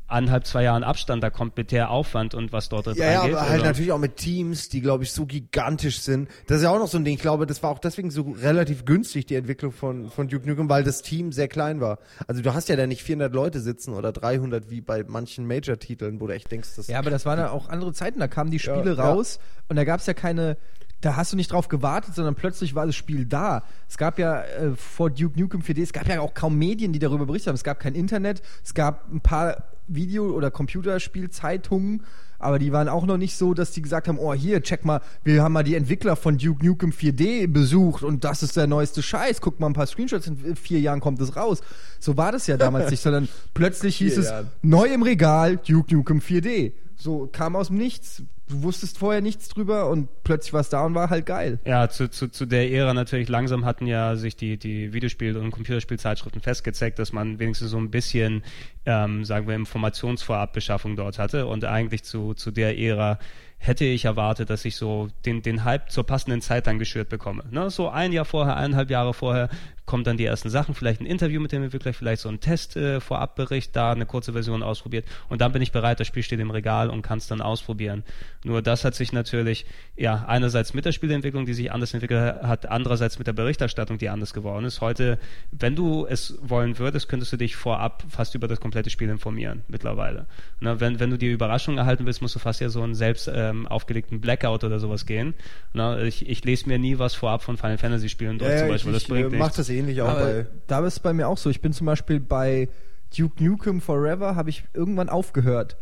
[0.07, 3.19] anderthalb, zwei Jahren Abstand da kommt mit der Aufwand und was dort drin Ja, ja,
[3.21, 3.35] reingeht.
[3.37, 6.27] aber halt Also- natürlich auch mit Teams, die, glaube ich, so gigantisch sind.
[6.47, 7.15] Das ist ja auch noch so ein Ding.
[7.15, 10.67] Ich glaube, das war auch deswegen so relativ günstig, die Entwicklung von, von Duke Nukem,
[10.67, 11.97] weil das Team sehr klein war.
[12.27, 16.19] Also du hast ja da nicht 400 Leute sitzen oder 300 wie bei manchen Major-Titeln,
[16.19, 18.19] wo du echt denkst, das Ja, aber das waren ja auch andere Zeiten.
[18.19, 20.57] Da kamen die Spiele Ja, raus und da gab es ja keine.
[21.01, 23.63] Da hast du nicht drauf gewartet, sondern plötzlich war das Spiel da.
[23.89, 26.99] Es gab ja äh, vor Duke Nukem 4D, es gab ja auch kaum Medien, die
[26.99, 27.55] darüber berichtet haben.
[27.55, 32.03] Es gab kein Internet, es gab ein paar Video- oder Computerspielzeitungen,
[32.39, 35.01] aber die waren auch noch nicht so, dass die gesagt haben, oh hier, check mal,
[35.23, 39.03] wir haben mal die Entwickler von Duke Nukem 4D besucht und das ist der neueste
[39.03, 39.41] Scheiß.
[39.41, 41.61] Guck mal ein paar Screenshots, in vier Jahren kommt es raus.
[41.99, 44.47] So war das ja damals nicht, sondern plötzlich hieß es, Jahren.
[44.61, 46.73] neu im Regal, Duke Nukem 4D.
[47.01, 48.23] So kam aus dem Nichts.
[48.47, 51.57] Du wusstest vorher nichts drüber und plötzlich war es da und war halt geil.
[51.65, 55.51] Ja, zu, zu, zu der Ära natürlich langsam hatten ja sich die, die Videospiel- und
[55.51, 58.43] Computerspielzeitschriften festgezeigt, dass man wenigstens so ein bisschen,
[58.85, 63.19] ähm, sagen wir, Informationsvorabbeschaffung dort hatte und eigentlich zu, zu der Ära
[63.57, 67.45] hätte ich erwartet, dass ich so den, den Hype zur passenden Zeit dann geschürt bekomme.
[67.51, 67.69] Ne?
[67.69, 69.49] So ein Jahr vorher, eineinhalb Jahre vorher
[69.91, 72.77] kommt dann die ersten Sachen, vielleicht ein Interview mit dem Entwickler, vielleicht so ein Test
[72.77, 76.39] äh, Vorabbericht, da eine kurze Version ausprobiert und dann bin ich bereit, das Spiel steht
[76.39, 78.05] im Regal und kann es dann ausprobieren.
[78.45, 79.65] Nur das hat sich natürlich,
[79.97, 84.07] ja, einerseits mit der Spieleentwicklung, die sich anders entwickelt hat, andererseits mit der Berichterstattung, die
[84.07, 84.79] anders geworden ist.
[84.79, 85.19] Heute,
[85.51, 89.63] wenn du es wollen würdest, könntest du dich vorab fast über das komplette Spiel informieren,
[89.67, 90.25] mittlerweile.
[90.61, 93.29] Na, wenn, wenn du die Überraschung erhalten willst, musst du fast ja so einen selbst
[93.33, 95.33] ähm, aufgelegten Blackout oder sowas gehen.
[95.73, 98.93] Na, ich, ich lese mir nie was vorab von Final Fantasy Spielen durch zum Beispiel,
[98.93, 99.57] das bringt äh, mach nichts.
[99.57, 100.45] das ähnlich auch Aber bei.
[100.67, 101.49] da ist es bei mir auch so.
[101.49, 102.69] Ich bin zum Beispiel bei
[103.17, 105.77] Duke Nukem Forever, habe ich irgendwann aufgehört.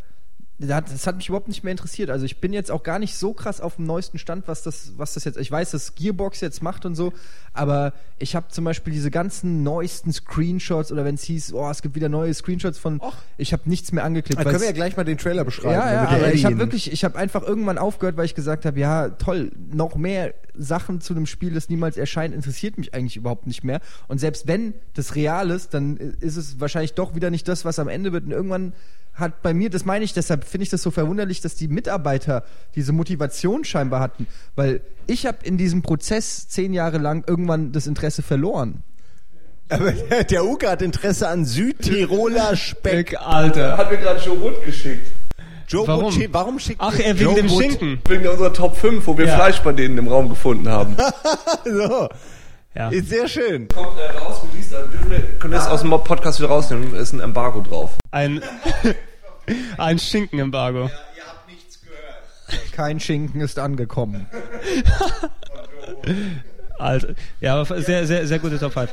[0.60, 2.10] Das hat mich überhaupt nicht mehr interessiert.
[2.10, 4.92] Also ich bin jetzt auch gar nicht so krass auf dem neuesten Stand, was das,
[4.98, 5.38] was das jetzt.
[5.38, 7.14] Ich weiß, dass Gearbox jetzt macht und so,
[7.54, 11.80] aber ich habe zum Beispiel diese ganzen neuesten Screenshots oder wenn es hieß, oh, es
[11.80, 13.00] gibt wieder neue Screenshots von.
[13.38, 14.38] ich habe nichts mehr angeklickt.
[14.38, 15.72] Dann können wir ja gleich mal den Trailer beschreiben.
[15.72, 18.78] ja, ja, aber ich habe wirklich, ich habe einfach irgendwann aufgehört, weil ich gesagt habe,
[18.78, 23.46] ja, toll, noch mehr Sachen zu einem Spiel, das niemals erscheint, interessiert mich eigentlich überhaupt
[23.46, 23.80] nicht mehr.
[24.08, 27.78] Und selbst wenn das real ist, dann ist es wahrscheinlich doch wieder nicht das, was
[27.78, 28.24] am Ende wird.
[28.24, 28.74] Und irgendwann
[29.20, 32.42] hat bei mir, das meine ich, deshalb finde ich das so verwunderlich, dass die Mitarbeiter
[32.74, 37.86] diese Motivation scheinbar hatten, weil ich habe in diesem Prozess zehn Jahre lang irgendwann das
[37.86, 38.82] Interesse verloren.
[39.68, 43.16] Aber der, Uke hat Interesse an Südtiroler Speck.
[43.20, 43.78] Alter.
[43.78, 45.06] Hat mir gerade Joe Wood geschickt.
[45.68, 46.12] Joe Warum?
[46.12, 48.00] Wood, warum schickt Ach, er wegen Joe dem Wood- Schinken.
[48.08, 49.36] Wegen unserer Top 5, wo wir Ja.
[49.36, 50.96] Fleisch bei denen im Raum gefunden haben.
[51.64, 52.08] So,
[52.74, 52.88] Ja.
[52.88, 53.68] ist sehr schön.
[53.68, 56.92] Kommt äh, raus, released, dürfen wir, können wir das aus dem Podcast wieder rausnehmen?
[56.96, 57.92] Ist ein Embargo drauf.
[58.10, 58.42] Ein,
[59.78, 60.90] ein Schinkenembargo.
[62.72, 64.26] Kein Schinken ist angekommen.
[66.78, 67.14] Alter.
[67.40, 68.90] Ja, aber sehr, sehr, sehr gute Top 5.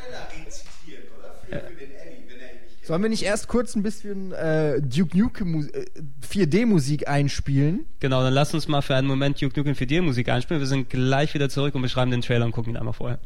[2.83, 5.85] Sollen wir nicht erst kurz ein bisschen äh, Duke Nukem Mu- äh,
[6.31, 7.85] 4D-Musik einspielen?
[7.99, 10.61] Genau, dann lass uns mal für einen Moment Duke Nukem 4D Musik einspielen.
[10.61, 13.19] Wir sind gleich wieder zurück und beschreiben den Trailer und gucken ihn einmal vorher.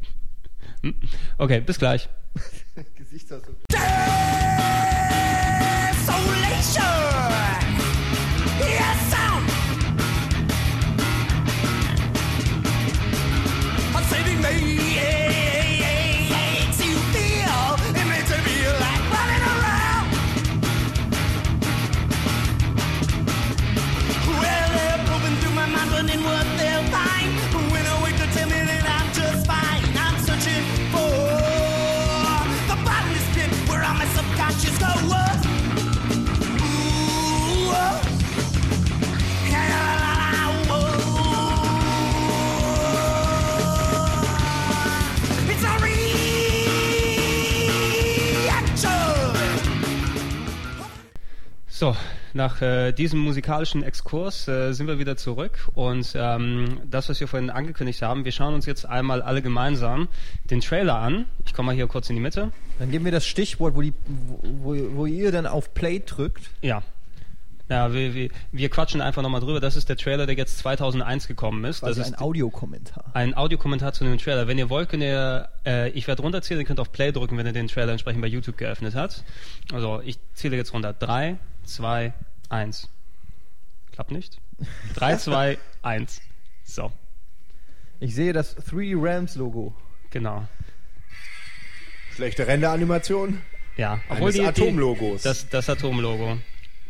[0.82, 0.94] Hm?
[1.38, 2.08] Okay, bis gleich.
[2.96, 3.54] Gesichtsausdruck.
[52.34, 57.28] Nach äh, diesem musikalischen Exkurs äh, sind wir wieder zurück und ähm, das, was wir
[57.28, 60.08] vorhin angekündigt haben, wir schauen uns jetzt einmal alle gemeinsam
[60.44, 61.26] den Trailer an.
[61.46, 62.52] Ich komme mal hier kurz in die Mitte.
[62.78, 66.50] Dann geben wir das Stichwort, wo, die, wo, wo, wo ihr dann auf Play drückt.
[66.62, 66.82] Ja.
[67.72, 69.58] Ja, wir, wir, wir quatschen einfach nochmal drüber.
[69.58, 71.80] Das ist der Trailer, der jetzt 2001 gekommen ist.
[71.80, 73.04] Quasi das ist ein Audiokommentar.
[73.14, 74.46] ein Audiokommentar zu dem Trailer.
[74.46, 77.46] Wenn ihr wollt, könnt ihr, äh, ich werde runterzählen, ihr könnt auf Play drücken, wenn
[77.46, 79.24] ihr den Trailer entsprechend bei YouTube geöffnet habt.
[79.72, 80.92] Also ich zähle jetzt runter.
[80.92, 82.12] 3, 2,
[82.50, 82.90] 1.
[83.92, 84.36] Klappt nicht?
[84.94, 86.20] 3, 2, 1.
[86.64, 86.92] So,
[88.00, 89.74] Ich sehe das 3 Rams Logo.
[90.10, 90.46] genau.
[92.14, 93.40] Schlechte Renderanimation.
[93.78, 95.22] Ja, Eines Atomlogos.
[95.22, 96.36] Das, das Atomlogo.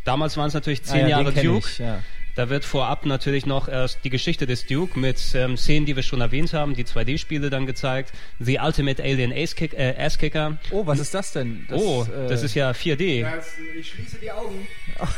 [0.05, 1.69] Damals waren es natürlich zehn Ah ja, Jahre Duke.
[1.69, 2.03] Ich, ja.
[2.35, 6.03] Da wird vorab natürlich noch erst die Geschichte des Duke mit ähm, Szenen, die wir
[6.03, 8.13] schon erwähnt haben, die 2D-Spiele dann gezeigt.
[8.39, 10.57] The Ultimate Alien Ace Kick, äh, Ass Kicker.
[10.71, 11.67] Oh, was ist das denn?
[11.69, 13.27] Das, oh, äh, das ist ja 4D.
[13.79, 14.67] ich schließe die Augen.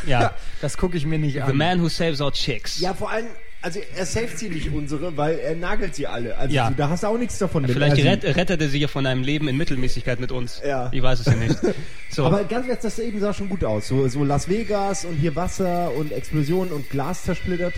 [0.06, 0.34] Ja.
[0.60, 1.56] Das gucke ich mir nicht The an.
[1.56, 2.80] Man Who Saves Our Chicks.
[2.80, 3.26] Ja, vor allem,
[3.64, 6.36] also er saved sie nicht unsere, weil er nagelt sie alle.
[6.36, 6.68] Also Ja.
[6.68, 7.66] sie- da hast du auch nichts davon.
[7.66, 10.60] Vielleicht sie- rett, rettet er sich ja von einem Leben in Mittelmäßigkeit mit uns.
[10.64, 10.90] Ja.
[10.92, 11.56] Ich weiß es ja nicht.
[12.10, 12.26] So.
[12.26, 13.88] Aber ganz ehrlich, das eben sah schon gut aus.
[13.88, 17.74] So, so Las Vegas und hier Wasser und Explosionen und Glas zersplittert.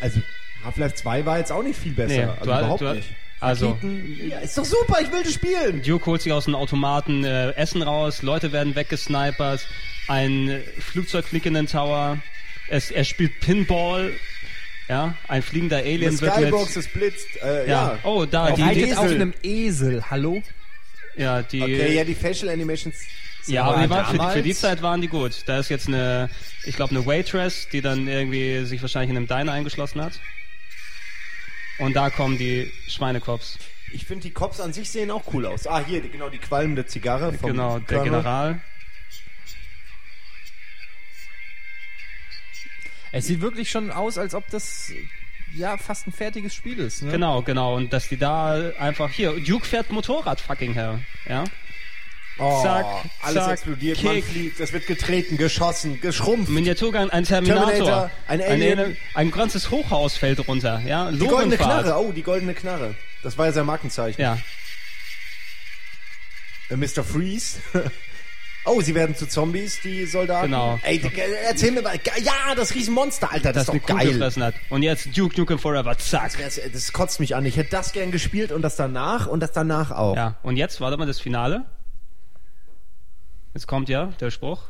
[0.00, 0.20] Also
[0.64, 2.08] Half-Life 2 war jetzt auch nicht viel besser.
[2.14, 3.08] Nee, also du überhaupt du nicht.
[3.40, 3.78] also-
[4.28, 5.80] ja, ist doch super, ich will das spielen.
[5.82, 9.66] Duke holt sich aus dem Automaten äh, Essen raus, Leute werden weggesnipert,
[10.08, 12.18] ein äh, Flugzeug fliegt in den Tower,
[12.68, 14.12] es, er spielt Pinball,
[14.90, 17.26] ja, ein fliegender Alien wird Skybox, mit, es blitzt.
[17.42, 17.98] Äh, ja, ja.
[18.02, 19.14] oh, da, Auf die, Reitet auf Esel.
[19.14, 20.42] einem Esel, hallo?
[21.16, 22.96] ja, die, Okay, ja, die Facial Animations.
[23.46, 25.44] ja, aber die waren, für, die, für die Zeit waren die gut.
[25.46, 26.28] Da ist jetzt eine,
[26.64, 30.20] ich glaube, eine Waitress, die dann irgendwie sich wahrscheinlich in einem Diner eingeschlossen hat.
[31.78, 33.58] Und da kommen die Schweinekops.
[33.92, 35.66] Ich finde, die Cops an sich sehen auch cool aus.
[35.66, 38.10] Ah, hier, genau, die qualmende Zigarre vom Genau, der Colonel.
[38.20, 38.60] General.
[43.12, 44.92] Es sieht wirklich schon aus, als ob das
[45.54, 47.02] ja fast ein fertiges Spiel ist.
[47.02, 47.12] Ne?
[47.12, 47.74] Genau, genau.
[47.76, 51.00] Und dass die da einfach hier, Duke fährt Motorrad, fucking hell.
[51.28, 51.44] Ja.
[52.38, 52.86] Oh, Zack,
[53.22, 54.24] alles zack, explodiert, man Kick.
[54.24, 56.50] fliegt, es wird getreten, geschossen, geschrumpft.
[56.50, 57.66] Miniaturgang, ein Terminator.
[57.66, 58.96] Terminator, ein Alien.
[59.14, 60.80] ein ganzes Hochhaus fällt runter.
[60.86, 61.10] Ja.
[61.10, 61.58] die goldene.
[61.58, 62.94] Knarre, oh, die goldene Knarre.
[63.22, 64.22] Das war ja sein Markenzeichen.
[64.22, 64.38] Ja.
[66.70, 67.04] Äh, Mr.
[67.04, 67.58] Freeze.
[68.72, 70.46] Oh, sie werden zu Zombies, die Soldaten.
[70.46, 70.78] Genau.
[70.84, 71.02] Ey,
[71.48, 71.98] erzähl mir mal.
[72.22, 74.20] Ja, das Riesenmonster, Alter, das, das ist doch geil.
[74.20, 74.54] Hat.
[74.68, 76.38] Und jetzt Duke Nukem Forever, zack.
[76.38, 77.44] Das, das, kotzt mich an.
[77.46, 80.14] Ich hätte das gern gespielt und das danach und das danach auch.
[80.14, 81.64] Ja, und jetzt, warte mal, das Finale.
[83.54, 84.62] Jetzt kommt ja der Spruch.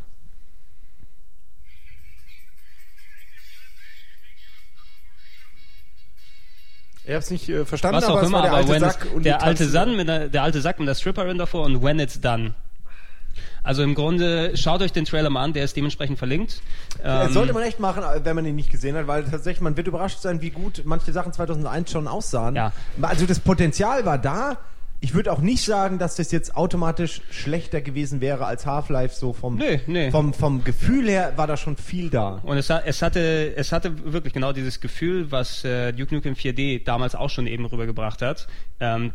[7.05, 9.69] Ich hab's nicht äh, verstanden, Was auch aber immer, aber der alte Sack, der, alte
[9.69, 12.55] San mit der, der alte Sack mit der Stripperin davor und When It's Done.
[13.63, 16.63] Also im Grunde, schaut euch den Trailer mal an, der ist dementsprechend verlinkt.
[17.03, 19.77] Das Ähm, sollte man echt machen, wenn man ihn nicht gesehen hat, weil tatsächlich, man
[19.77, 22.57] wird überrascht sein, wie gut manche Sachen 2001 schon aussahen.
[22.57, 22.73] Ja.
[23.03, 24.59] Also das Potenzial war da.
[25.03, 29.33] Ich würde auch nicht sagen, dass das jetzt automatisch schlechter gewesen wäre als Half-Life, so
[29.33, 30.11] vom, Nee, nee.
[30.11, 32.41] vom, vom Gefühl her war da schon viel da.
[32.43, 36.85] Und es, es, hatte, es hatte wirklich genau dieses Gefühl, was äh, Duke Nukem 4D
[36.85, 38.47] damals auch schon eben rübergebracht hat.
[38.79, 39.13] Ähm,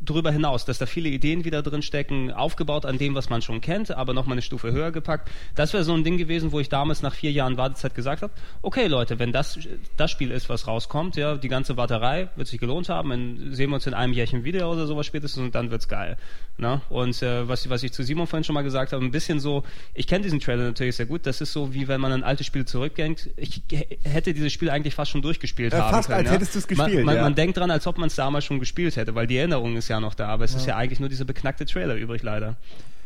[0.00, 3.60] darüber hinaus, dass da viele Ideen wieder drin stecken, aufgebaut an dem, was man schon
[3.60, 5.30] kennt, aber nochmal eine Stufe höher gepackt.
[5.54, 8.32] Das wäre so ein Ding gewesen, wo ich damals nach vier Jahren Wartezeit gesagt habe,
[8.62, 9.58] okay Leute, wenn das
[9.96, 13.70] das Spiel ist, was rauskommt, ja, die ganze Warterei wird sich gelohnt haben, dann sehen
[13.70, 16.16] wir uns in einem Jährchen wieder oder sowas spätestens und dann wird's geil.
[16.58, 16.80] Ne?
[16.88, 19.64] Und äh, was, was ich zu Simon vorhin schon mal gesagt habe, ein bisschen so,
[19.94, 22.44] ich kenne diesen Trailer natürlich sehr gut, das ist so, wie wenn man an alte
[22.44, 23.30] Spiele zurückdenkt.
[23.36, 23.62] Ich
[24.04, 26.18] hätte dieses Spiel eigentlich fast schon durchgespielt Äh, haben fast, können.
[26.20, 26.34] als ja?
[26.34, 27.22] hättest du's man, gespielt, man, ja.
[27.22, 29.81] man denkt dran, als ob man es damals schon gespielt hätte, weil die Erinnerung ist
[29.88, 32.56] ja noch da, aber es ist ja eigentlich nur dieser beknackte Trailer übrig leider.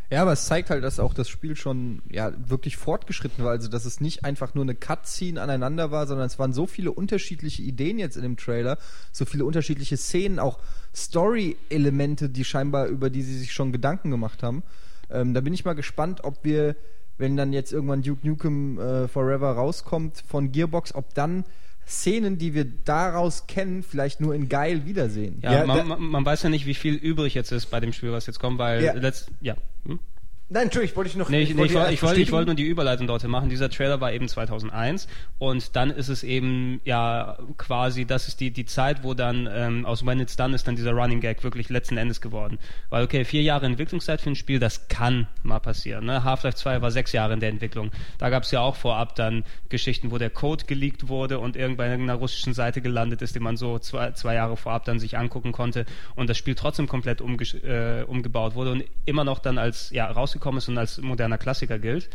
[0.09, 3.51] Ja, aber es zeigt halt, dass auch das Spiel schon ja wirklich fortgeschritten war.
[3.51, 6.93] Also, dass es nicht einfach nur eine Cutscene aneinander war, sondern es waren so viele
[6.93, 8.79] unterschiedliche Ideen jetzt in dem Trailer,
[9.11, 10.61] so viele unterschiedliche Szenen, auch
[10.95, 14.63] Story-Elemente, die scheinbar über die sie sich schon Gedanken gemacht haben.
[15.11, 16.77] Ähm, da bin ich mal gespannt, ob wir,
[17.19, 21.45] wenn dann jetzt irgendwann Duke Nukem äh, Forever rauskommt von Gearbox, ob dann
[21.87, 25.39] Szenen, die wir daraus kennen, vielleicht nur in geil wiedersehen.
[25.41, 27.93] Ja, Ja, man, man, man weiß ja nicht, wie viel übrig jetzt ist bei dem
[27.93, 28.93] Spiel, was jetzt kommt, weil Ja.
[28.95, 29.55] letzt, ja.
[29.85, 30.01] Hm?
[30.49, 32.63] Nein, Entschuldigung, wollte ich noch Nee, ich, ich, wollte ich, wollte, ich wollte nur die
[32.63, 33.49] Überleitung dort machen.
[33.49, 38.53] Dieser Trailer war eben 2001 und dann ist es eben ja quasi, das ist die,
[38.53, 41.69] die Zeit, wo dann ähm, aus When It's Done ist dann dieser Running Gag wirklich
[41.69, 42.61] letzten Endes geworden.
[42.91, 46.05] Weil okay, vier Jahre Entwicklungszeit für ein Spiel, das kann mal passieren.
[46.05, 46.23] Ne?
[46.23, 47.91] Half-Life 2 war sechs Jahre in der Entwicklung.
[48.19, 51.91] Da gab es ja auch vorab dann Geschichten, wo der Code geleakt wurde und irgendwann
[51.91, 55.19] in einer russischen Seite gelandet ist, die man so zwei, zwei Jahre vorab dann sich
[55.19, 59.59] angucken konnte und das Spiel trotzdem komplett umgesch- äh, umgebaut wurde und immer noch dann
[59.59, 62.09] als ja rausgekommen ist und als moderner Klassiker gilt.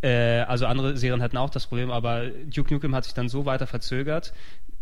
[0.00, 3.44] Äh, also andere Serien hatten auch das Problem, aber Duke Nukem hat sich dann so
[3.46, 4.32] weiter verzögert.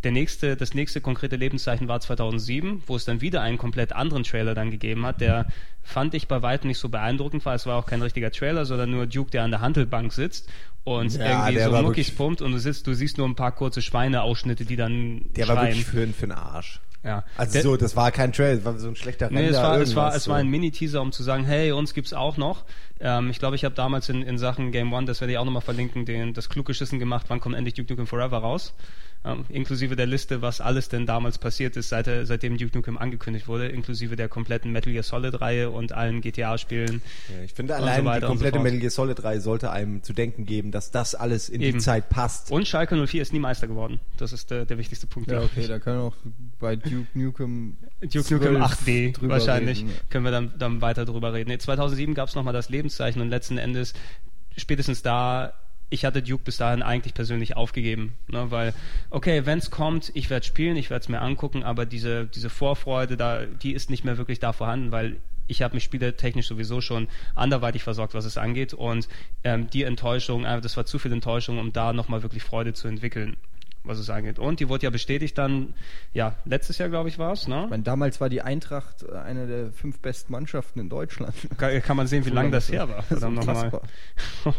[0.04, 4.24] Der nächste, das nächste konkrete Lebenszeichen war 2007, wo es dann wieder einen komplett anderen
[4.24, 5.46] Trailer dann gegeben hat, der
[5.82, 7.54] fand ich bei weitem nicht so beeindruckend war.
[7.54, 10.50] Es war auch kein richtiger Trailer, sondern nur Duke, der an der Handelbank sitzt
[10.84, 13.52] und Ja, irgendwie so war Muckis pumpt und du sitzt, du siehst nur ein paar
[13.52, 15.68] kurze Schweineausschnitte, die dann Der war schreien.
[15.76, 16.80] wirklich für, für den Arsch.
[17.06, 17.24] Ja.
[17.36, 19.62] Also Der- so, das war kein Trail, das war so ein schlechter Nee, Render, es
[19.62, 22.64] war, es war, es war ein Mini-Teaser, um zu sagen, hey, uns gibt's auch noch.
[23.00, 25.44] Ähm, ich glaube, ich habe damals in, in Sachen Game One, das werde ich auch
[25.44, 28.74] nochmal verlinken, den, das kluge Schissen gemacht, wann kommt endlich Duke Nukem Forever raus.
[29.24, 33.48] Ähm, inklusive der Liste, was alles denn damals passiert ist, seit, seitdem Duke Nukem angekündigt
[33.48, 37.02] wurde, inklusive der kompletten Metal Gear Solid-Reihe und allen GTA-Spielen.
[37.28, 38.64] Ja, ich finde allein so die so komplette fort.
[38.64, 41.78] Metal Gear Solid 3 sollte einem zu denken geben, dass das alles in Eben.
[41.78, 42.52] die Zeit passt.
[42.52, 43.98] Und Schalke 04 ist nie Meister geworden.
[44.16, 45.30] Das ist der, der wichtigste Punkt.
[45.30, 45.68] Ja, okay, ich.
[45.68, 46.16] da können wir auch
[46.60, 49.80] bei Duke Nukem Duke Nukem 12 8D drüber wahrscheinlich.
[49.80, 49.92] reden.
[50.08, 51.50] Können wir dann, dann weiter drüber reden.
[51.50, 53.94] Nee, 2007 gab es nochmal das Lebenszeichen und letzten Endes
[54.56, 55.52] spätestens da,
[55.90, 58.74] ich hatte Duke bis dahin eigentlich persönlich aufgegeben, ne, weil,
[59.10, 63.16] okay, wenn's kommt, ich werde spielen, ich werde es mir angucken, aber diese, diese Vorfreude
[63.16, 65.16] da, die ist nicht mehr wirklich da vorhanden, weil
[65.48, 69.08] ich habe mich spielertechnisch sowieso schon anderweitig versorgt, was es angeht und
[69.44, 72.88] ähm, die Enttäuschung, äh, das war zu viel Enttäuschung, um da nochmal wirklich Freude zu
[72.88, 73.36] entwickeln
[73.86, 74.38] was es angeht.
[74.38, 75.74] Und die wurde ja bestätigt dann,
[76.12, 77.62] ja, letztes Jahr, glaube ich, war es, ne?
[77.64, 81.34] Ich meine, damals war die Eintracht äh, eine der fünf besten Mannschaften in Deutschland.
[81.58, 82.96] Kann, kann man sehen, wie lange lang das ist her war.
[82.96, 83.80] Das ist Verdammt nochmal.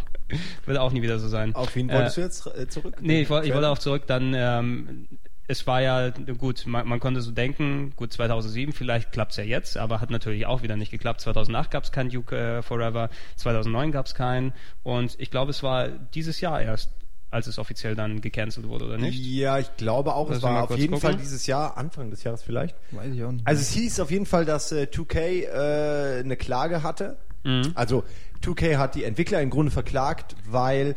[0.65, 1.55] Wird auch nie wieder so sein.
[1.55, 2.95] Auf wen Äh, wolltest du jetzt äh, zurück?
[3.01, 5.07] Nee, ich, woll- ich wollte auch zurück, dann, ähm,
[5.49, 9.77] es war ja, gut, man, man konnte so denken, gut, 2007, vielleicht klappt's ja jetzt,
[9.77, 11.21] aber hat natürlich auch wieder nicht geklappt.
[11.21, 14.51] 2008 gab's kein Duke äh, Forever, 2009 gab's keinen
[14.83, 16.91] und ich glaube, es war dieses Jahr erst,
[17.29, 19.19] als es offiziell dann gecancelt wurde, oder nicht?
[19.19, 21.01] Ja, ich glaube auch, Lass es war auf jeden gucken.
[21.09, 22.75] Fall dieses Jahr, Anfang des Jahres vielleicht.
[22.91, 23.45] Weiß ich auch nicht.
[23.45, 27.17] Also es hieß auf jeden Fall, dass äh, 2K äh, eine Klage hatte.
[27.43, 27.71] Mhm.
[27.75, 28.03] Also
[28.43, 30.95] 2K hat die Entwickler im Grunde verklagt, weil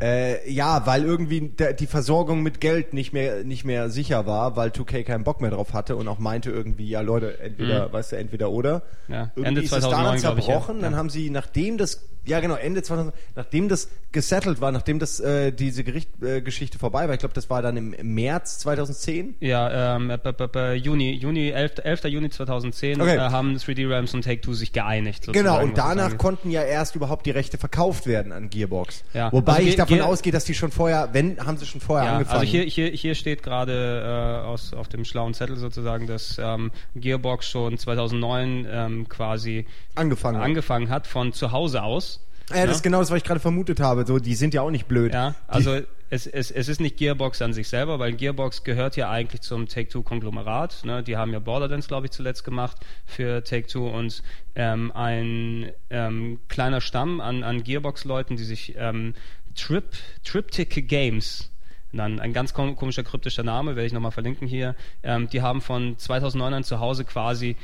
[0.00, 4.54] äh, ja, weil irgendwie der, die Versorgung mit Geld nicht mehr nicht mehr sicher war,
[4.54, 7.92] weil 2K keinen Bock mehr drauf hatte und auch meinte irgendwie, ja Leute, entweder, Mhm.
[7.94, 8.82] weißt du, entweder oder.
[9.08, 10.52] Ja, Irgendwie Ende ist es 2009, daran glaub ich, ja.
[10.52, 10.98] zerbrochen, dann Ja.
[10.98, 15.52] haben sie, nachdem das, ja genau, Ende 2000, nachdem das gesettelt war, nachdem das äh,
[15.52, 19.36] diese Gericht, äh, Geschichte vorbei war, ich glaube, das war dann im, im März 2010.
[19.40, 21.74] Ja, ähm, b- b- b- Juni, Juni 11.
[21.84, 22.04] 11.
[22.04, 23.16] Juni 2010 Okay.
[23.16, 25.32] äh, haben 3D Realms und Take-Two sich geeinigt.
[25.32, 29.04] Genau, und danach konnten ja erst überhaupt die Rechte verkauft werden an Gearbox.
[29.14, 29.32] Ja.
[29.32, 32.06] Wobei Also ich davon Ge- ausgehe, dass die schon vorher, wenn, haben sie schon vorher
[32.06, 32.40] Ja, angefangen.
[32.40, 36.70] also hier, hier, hier steht gerade äh, aus, auf dem schlauen Zettel sozusagen, dass ähm,
[36.94, 40.40] Gearbox schon 2009 ähm, quasi angefangen.
[40.40, 42.15] angefangen hat von zu Hause aus.
[42.54, 44.06] Ja, das ist genau das, was ich gerade vermutet habe.
[44.06, 45.12] So, die sind ja auch nicht blöd.
[45.12, 48.96] Ja, Die- also es, es, es ist nicht Gearbox an sich selber, weil Gearbox gehört
[48.96, 50.84] ja eigentlich zum Take-Two-Konglomerat.
[50.84, 51.02] Ne?
[51.02, 54.22] Die haben ja Borderlands, glaube ich, zuletzt gemacht für Take-Two und
[54.54, 59.14] ähm, ein ähm, kleiner Stamm an, an Gearbox-Leuten, die sich ähm,
[59.56, 59.84] Trip,
[60.24, 61.50] Triptych Games
[61.92, 64.74] dann ein ganz kom komischer kryptischer Name, werde ich nochmal verlinken hier.
[65.02, 67.56] Ähm, die haben von 2009 an zu Hause quasi,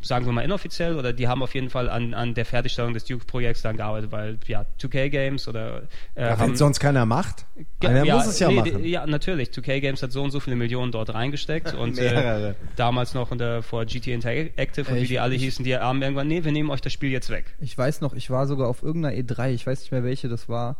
[0.00, 3.04] sagen wir mal inoffiziell, oder die haben auf jeden Fall an, an der Fertigstellung des
[3.04, 5.82] Duke-Projekts dann gearbeitet, weil ja, 2K Games oder
[6.14, 7.46] äh, Ja, haben, wenn sonst keiner macht,
[7.82, 8.82] ja, einer ja, muss es ja nee, machen.
[8.82, 9.48] die- Ja, natürlich.
[9.50, 13.62] 2K Games hat so und so viele Millionen dort reingesteckt und äh, damals noch unter,
[13.62, 16.44] vor GT Interactive und Äh, wie ich- die alle ich- hießen, die haben irgendwann, nee,
[16.44, 17.54] wir nehmen euch das Spiel jetzt weg.
[17.60, 20.48] Ich weiß noch, ich war sogar auf irgendeiner E3, ich weiß nicht mehr welche das
[20.48, 20.76] war,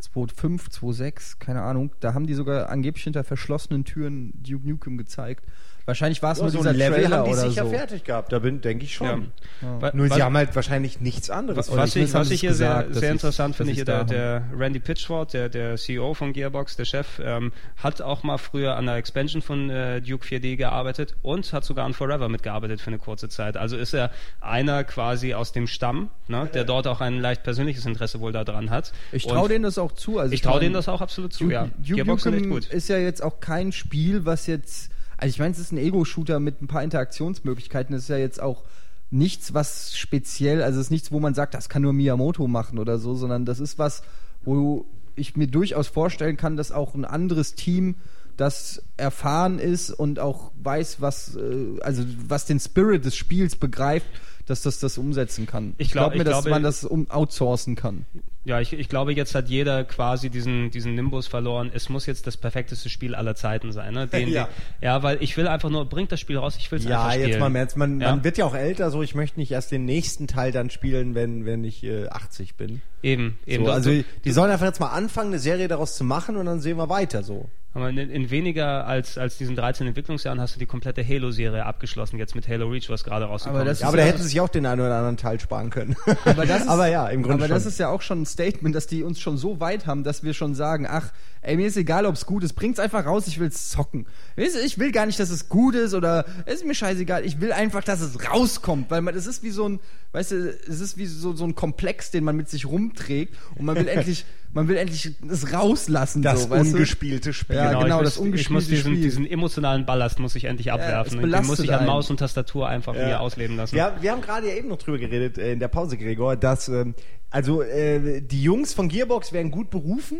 [0.00, 1.90] 2.5, 2.6, keine Ahnung.
[2.00, 5.44] Da haben die sogar angeblich hinter verschlossenen Türen Duke Nukem gezeigt.
[5.88, 7.70] Wahrscheinlich war es nur so dieser ein Level Trailer haben die oder sicher so.
[7.70, 8.30] fertig gehabt.
[8.30, 9.32] Da bin, denke ich schon.
[9.80, 11.70] Wa- Nur was- sie haben halt wahrscheinlich nichts anderes.
[11.70, 14.42] Oder Was ich, was ich hier sehr, gesagt, sehr sie- interessant finde, hier der, der
[14.54, 18.84] Randy Pitchford, der, der CEO von Gearbox, der Chef, ähm, hat auch mal früher an
[18.84, 22.98] der Expansion von äh, Duke 4D gearbeitet und hat sogar an Forever mitgearbeitet für eine
[22.98, 23.56] kurze Zeit.
[23.56, 24.10] Also ist er
[24.42, 28.68] einer quasi aus dem Stamm, ne, der dort auch ein leicht persönliches Interesse wohl daran
[28.68, 28.92] hat.
[29.10, 30.18] Ich traue denen das auch zu.
[30.18, 31.64] Also Ich traue denen das auch absolut zu, Duke, ja.
[31.78, 32.66] Duke Gearbox Nukem gut.
[32.66, 34.90] ist ja jetzt auch kein Spiel, was jetzt.
[35.18, 37.92] Also ich meine, es ist ein Ego-Shooter mit ein paar Interaktionsmöglichkeiten.
[37.92, 38.64] Das ist ja jetzt auch
[39.10, 42.78] nichts, was speziell, also es ist nichts, wo man sagt, das kann nur Miyamoto machen
[42.78, 44.02] oder so, sondern das ist was,
[44.42, 44.86] wo
[45.16, 47.96] ich mir durchaus vorstellen kann, dass auch ein anderes Team
[48.36, 54.06] das erfahren ist und auch weiß, was, äh, also was den Spirit des Spiels begreift,
[54.46, 55.74] dass das das umsetzen kann.
[55.78, 58.06] Ich glaub- mir, ich dass glaube- man das um outsourcen kann.
[58.48, 61.70] Ja, ich, ich glaube, jetzt hat jeder quasi diesen, diesen Nimbus verloren.
[61.72, 63.94] Es muss jetzt das perfekteste Spiel aller Zeiten sein.
[63.94, 64.06] Ne?
[64.06, 64.42] Den, Ja.
[64.42, 64.48] ja.
[64.96, 67.12] ja, weil ich will einfach nur, bringt das Spiel raus, ich will es Ja, einfach
[67.12, 67.28] spielen.
[67.28, 67.76] jetzt mal im Ernst.
[67.76, 68.10] Man, Ja.
[68.10, 71.14] man wird ja auch älter, so ich möchte nicht erst den nächsten Teil dann spielen,
[71.14, 72.80] wenn, wenn ich äh, 80 bin.
[73.02, 73.64] Eben, eben.
[73.64, 76.46] So, also du- die sollen einfach jetzt mal anfangen, eine Serie daraus zu machen und
[76.46, 77.48] dann sehen wir weiter so.
[77.74, 82.18] Aber in, in weniger als, als diesen 13 Entwicklungsjahren hast du die komplette Halo-Serie abgeschlossen,
[82.18, 83.82] jetzt mit Halo Reach, was gerade rausgekommen Aber das ist.
[83.82, 85.94] Ja, aber da hätten sie sich auch den einen oder anderen Teil sparen können.
[86.24, 87.68] Aber, das ist, aber ja, im Grunde Aber das schon.
[87.72, 90.32] ist ja auch schon ein Statement, dass die uns schon so weit haben, dass wir
[90.32, 91.12] schon sagen, ach,
[91.42, 94.06] ey, mir ist egal, ob es gut ist, bringt's einfach raus, ich will's zocken.
[94.36, 97.52] Ich will gar nicht, dass es gut ist oder es ist mir scheißegal, ich will
[97.52, 99.80] einfach, dass es rauskommt, weil man, das ist wie so ein,
[100.12, 103.64] weißt du, es ist wie so, so ein Komplex, den man mit sich rumträgt und
[103.64, 106.22] man will endlich, man will endlich es rauslassen.
[106.22, 106.76] das so, weißt du?
[106.76, 107.56] ungespielte Spiel.
[107.56, 109.02] Ja, genau, ich das muss, ich muss ungespielte diesen, Spiel.
[109.02, 111.18] diesen emotionalen Ballast muss ich endlich abwerfen.
[111.24, 111.86] es Den muss ich an.
[111.86, 113.76] Maus und Tastatur einfach wieder ausleben lassen.
[113.76, 116.68] Ja, wir haben gerade ja eben noch drüber geredet äh, in der Pause, Gregor, dass
[116.68, 116.94] ähm,
[117.30, 120.18] also äh, die Jungs von Gearbox wären gut berufen,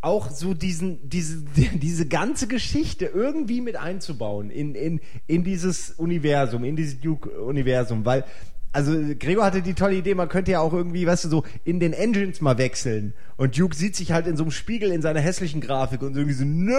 [0.00, 1.44] auch so diesen diese
[1.74, 8.04] diese ganze Geschichte irgendwie mit einzubauen in in in dieses Universum, in dieses Duke Universum,
[8.04, 8.24] weil
[8.72, 11.80] also Gregor hatte die tolle Idee, man könnte ja auch irgendwie, weißt du, so in
[11.80, 13.14] den Engines mal wechseln.
[13.36, 16.20] Und Duke sieht sich halt in so einem Spiegel in seiner hässlichen Grafik und so
[16.20, 16.74] irgendwie so, no!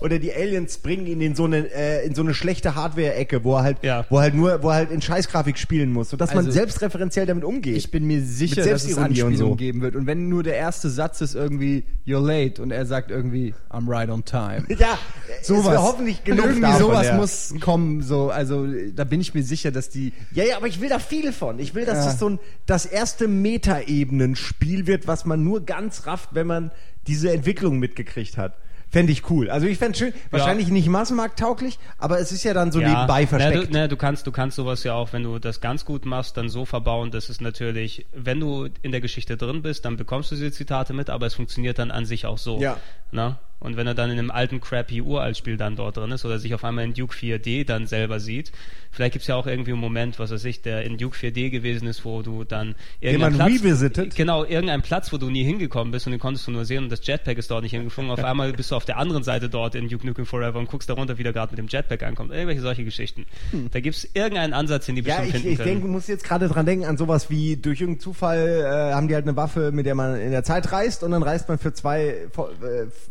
[0.00, 3.54] Oder die Aliens bringen ihn in so eine, äh, in so eine schlechte Hardware-Ecke, wo
[3.56, 4.04] er halt, Ja.
[4.10, 7.26] wo er halt nur, wo er halt in Scheißgrafik spielen muss, sodass man Also, selbstreferenziell
[7.26, 7.76] damit umgeht.
[7.76, 9.54] Ich bin mir sicher, dass es Anspielungen so.
[9.54, 9.94] geben wird.
[9.94, 13.88] Und wenn nur der erste Satz ist irgendwie You're late und er sagt irgendwie I'm
[13.88, 14.64] right on time.
[14.78, 14.98] ja,
[15.42, 15.78] sowas.
[15.78, 18.02] hoffentlich genug Irgendwie sowas muss kommen.
[18.02, 18.66] So, also
[18.96, 20.12] da bin ich mir sicher, dass die.
[20.32, 21.58] Ja, ja, aber ich will da viele von.
[21.58, 22.04] Ich will, dass Ja.
[22.06, 26.70] das so ein, das erste Meta-Ebenen-Spiel wird, was man nur ganz rafft, wenn man
[27.06, 28.54] diese Entwicklung mitgekriegt hat.
[28.90, 29.48] Fände ich cool.
[29.48, 33.54] Also ich fände schön, wahrscheinlich nicht massenmarkttauglich, aber es ist ja dann so nebenbei versteckt.
[33.56, 36.04] Na, du, na, du kannst, du kannst sowas ja auch, wenn du das ganz gut
[36.04, 39.96] machst, dann so verbauen, dass es natürlich, wenn du in der Geschichte drin bist, dann
[39.96, 42.60] bekommst du diese Zitate mit, aber es funktioniert dann an sich auch so.
[42.60, 42.76] Ja.
[43.12, 43.38] Na?
[43.62, 46.54] Und wenn er dann in einem alten crappy Uraltspiel dann dort drin ist oder sich
[46.54, 48.52] auf einmal in Duke 4D dann selber sieht,
[48.90, 51.86] vielleicht gibt's ja auch irgendwie einen Moment, was weiß ich, der in Duke 4D gewesen
[51.86, 54.16] ist, wo du dann irgendeinen Platz, revisited?
[54.16, 56.90] genau, irgendein Platz, wo du nie hingekommen bist und den konntest du nur sehen und
[56.90, 58.10] das Jetpack ist dort nicht hingeflogen.
[58.10, 60.88] Auf einmal bist du auf der anderen Seite dort in Duke Nukem Forever und guckst
[60.88, 62.32] darunter, wie der gerade mit dem Jetpack ankommt.
[62.32, 63.26] Irgendwelche solche Geschichten.
[63.70, 65.08] Da gibt's irgendeinen Ansatz, den die Hm.
[65.08, 65.70] Ja, bestimmt ich, finden ich können.
[65.80, 69.14] denke, muss jetzt gerade dran denken an sowas wie durch irgendeinen Zufall äh, haben die
[69.14, 71.72] halt eine Waffe, mit der man in der Zeit reist und dann reist man für
[71.72, 72.26] zwei, äh,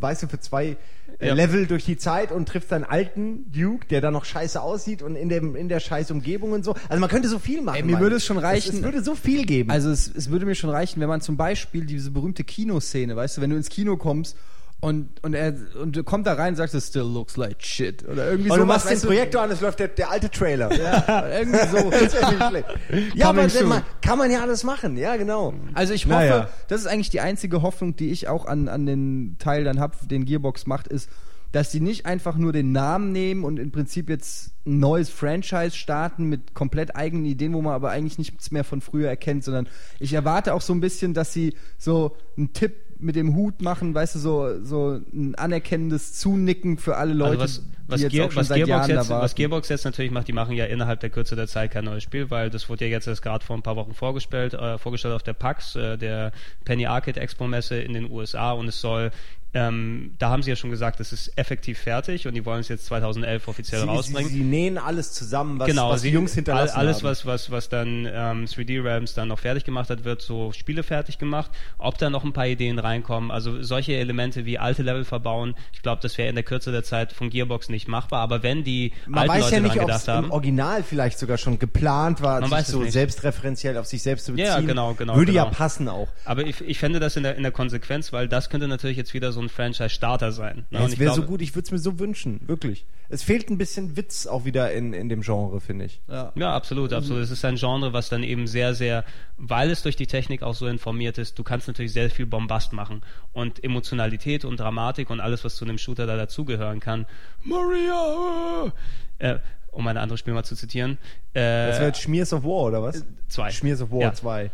[0.00, 0.76] weißt du, für zwei
[1.18, 1.34] äh, Ja.
[1.34, 5.14] Level durch die Zeit und trifft seinen alten Duke, der dann noch scheiße aussieht und
[5.16, 6.74] in dem in der scheiß Umgebung und so.
[6.88, 7.76] Also man könnte so viel machen.
[7.76, 9.70] Ey, mir würde es schon reichen- Es, es würde so viel geben.
[9.70, 13.36] Also es, es würde mir schon reichen, wenn man zum Beispiel diese berühmte Kinoszene, weißt
[13.36, 14.36] du, wenn du ins Kino kommst
[14.82, 18.02] und, und er und du kommt da rein und sagst, it still looks like shit.
[18.08, 18.62] Oder irgendwie und so.
[18.62, 20.72] du machst den Projektor an, es läuft der, der alte Trailer.
[20.76, 21.88] Ja, irgendwie so.
[21.90, 22.66] Das wäre nicht schlecht.
[23.14, 23.68] Ja, Coming aber soon.
[23.68, 24.96] man, kann man ja alles machen.
[24.96, 25.54] Ja, genau.
[25.74, 26.48] Also ich hoffe, Naja.
[26.66, 30.08] das ist eigentlich die einzige Hoffnung, die ich auch an, an den Teil dann hab,
[30.08, 31.08] den Gearbox macht, ist,
[31.52, 35.76] dass die nicht einfach nur den Namen nehmen und im Prinzip jetzt ein neues Franchise
[35.76, 39.68] starten mit komplett eigenen Ideen, wo man aber eigentlich nichts mehr von früher erkennt, sondern
[40.00, 42.72] ich erwarte auch so ein bisschen, dass sie so einen Tipp
[43.02, 47.62] mit dem Hut machen, weißt du, so, so ein anerkennendes Zunicken für alle Leute, Also
[47.88, 49.34] was, was, Gear, was, Gearbox jetzt, was.
[49.34, 52.30] Gearbox jetzt natürlich macht, die machen ja innerhalb der Kürze der Zeit kein neues Spiel,
[52.30, 55.22] weil das wurde ja jetzt erst gerade vor ein paar Wochen vorgestellt, äh, vorgestellt auf
[55.22, 56.32] der PAX, äh, der
[56.64, 59.10] Penny Arcade Expo Messe in den USA und es soll
[59.54, 62.68] ähm, da haben sie ja schon gesagt, es ist effektiv fertig und die wollen es
[62.68, 64.30] jetzt 2011 offiziell Sie, sie, rausbringen.
[64.30, 67.04] sie nähen alles zusammen, was, genau, was die sie- Jungs hinterlassen all- alles, haben.
[67.10, 70.82] was, was, was dann ähm, 3D Realms dann noch fertig gemacht hat, wird so Spiele
[70.82, 71.50] fertig gemacht.
[71.76, 75.82] Ob da noch ein paar Ideen reinkommen, also solche Elemente wie alte Level verbauen, ich
[75.82, 78.20] glaube, das wäre in der Kürze der Zeit von Gearbox nicht machbar.
[78.20, 80.82] Aber wenn die Man alten weiß Leute ja nicht, ob es gedacht haben, im Original
[80.82, 82.92] vielleicht sogar schon geplant war, Man sich so nicht.
[82.92, 84.46] selbstreferenziell auf sich selbst zu beziehen.
[84.46, 85.54] Ja, genau, genau, Würde ja genau.
[85.54, 86.08] passen auch.
[86.24, 89.12] aber ich, ich fände das in der, in der Konsequenz, weil das könnte natürlich jetzt
[89.12, 90.66] wieder so ein Franchise-Starter sein.
[90.70, 90.78] Ne?
[90.80, 92.86] Ja, es wäre so gut, ich würde es mir so wünschen, wirklich.
[93.08, 96.00] Es fehlt ein bisschen Witz auch wieder in, in dem Genre, finde ich.
[96.08, 96.32] Ja.
[96.34, 97.22] Ja, absolut, absolut.
[97.22, 99.04] Es ist ein Genre, was dann eben sehr, sehr,
[99.36, 102.72] weil es durch die Technik auch so informiert ist, du kannst natürlich sehr viel Bombast
[102.72, 103.02] machen.
[103.32, 107.04] Und Emotionalität und Dramatik und alles, was zu einem Shooter da dazugehören kann.
[107.44, 108.72] Maria!
[109.18, 109.38] Äh,
[109.70, 110.98] um ein anderes Spiel mal zu zitieren.
[111.34, 113.04] Äh, Das wäre jetzt Schmiers of War, oder was?
[113.28, 113.50] zwei.
[113.50, 114.12] Schmiers of War Ja.
[114.12, 114.50] 2.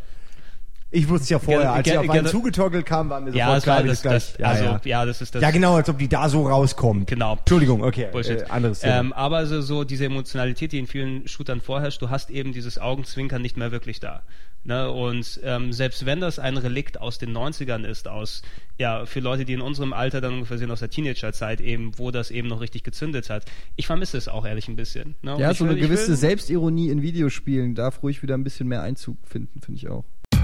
[0.90, 3.35] Ich wusste es ja vorher, Gerne- als ich gerne- auf einen zugetorkelt kam, war mir
[3.35, 4.48] ja, sofort das war klar, das, das das, gleich.
[4.48, 5.05] also, ja, ja.
[5.05, 5.43] das ist das.
[5.43, 7.09] ja, genau, als ob die da so rauskommt.
[7.09, 7.36] Genau.
[7.36, 8.09] Entschuldigung, okay.
[8.10, 8.40] Bullshit.
[8.40, 8.98] Äh, anderes Thema.
[9.01, 12.78] ähm, aber so, so diese Emotionalität, die in vielen Shootern vorherrscht, du hast eben dieses
[12.78, 14.23] Augenzwinkern nicht mehr wirklich da.
[14.65, 14.90] Ne?
[14.90, 18.40] Und ähm, selbst wenn das ein Relikt aus den 90ern ist, aus,
[18.78, 22.10] ja, für Leute, die in unserem Alter dann ungefähr sind, aus der Teenagerzeit eben, wo
[22.10, 23.44] das eben noch richtig gezündet hat,
[23.77, 25.16] ich vermisse es auch ehrlich ein bisschen.
[25.23, 25.36] Ne?
[25.39, 28.43] Ja, ich so will- eine ich gewisse will- Selbstironie in Videospielen darf ruhig wieder ein
[28.44, 30.05] bisschen mehr Einzug finden, finde ich auch.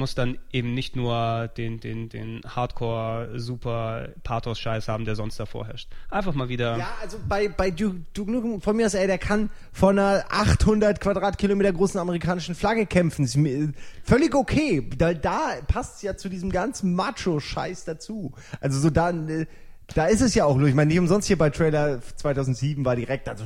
[0.00, 5.66] musst dann eben nicht nur den, den, den Hardcore, super Pathos-Scheiß haben, der sonst davor
[5.68, 5.88] herrscht.
[6.10, 6.76] Einfach mal wieder.
[6.78, 10.24] Ja, also bei, bei Duke, Duke Nukem, von mir aus, ey, der kann von einer
[10.30, 13.24] 800 Quadratkilometer großen amerikanischen Flagge kämpfen.
[13.24, 13.38] Ist
[14.02, 14.88] völlig okay.
[14.98, 18.32] Da, da passt ja zu diesem ganzen Macho-Scheiß dazu.
[18.60, 19.46] Also so dann, äh,
[19.94, 23.28] da ist es ja auch, ich meine, nicht umsonst hier bei Trailer 2007 war direkt
[23.28, 23.44] also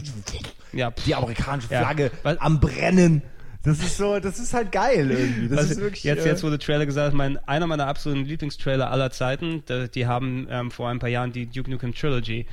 [0.72, 1.81] Ja, die amerikanische Ja.
[1.81, 3.22] Flagge Was- am Brennen.
[3.65, 5.49] Das ist so, das ist halt geil irgendwie.
[5.49, 8.91] Das Was, ist wirklich, jetzt, äh, jetzt wurde Trailer gesagt, mein, einer meiner absoluten Lieblingstrailer
[8.91, 9.62] aller Zeiten,
[9.95, 12.47] die haben ähm, vor ein paar Jahren die Duke Nukem Trilogy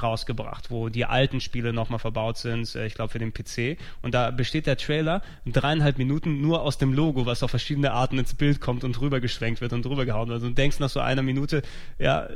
[0.00, 3.78] rausgebracht, wo die alten Spiele nochmal verbaut sind, äh, ich glaube für den PC.
[4.02, 8.18] Und da besteht der Trailer dreieinhalb Minuten nur aus dem Logo, was auf verschiedene Arten
[8.18, 10.42] ins Bild kommt und drüber geschwenkt wird und drüber gehauen wird.
[10.42, 11.62] Und du denkst nach so einer Minute,
[11.98, 12.28] ja,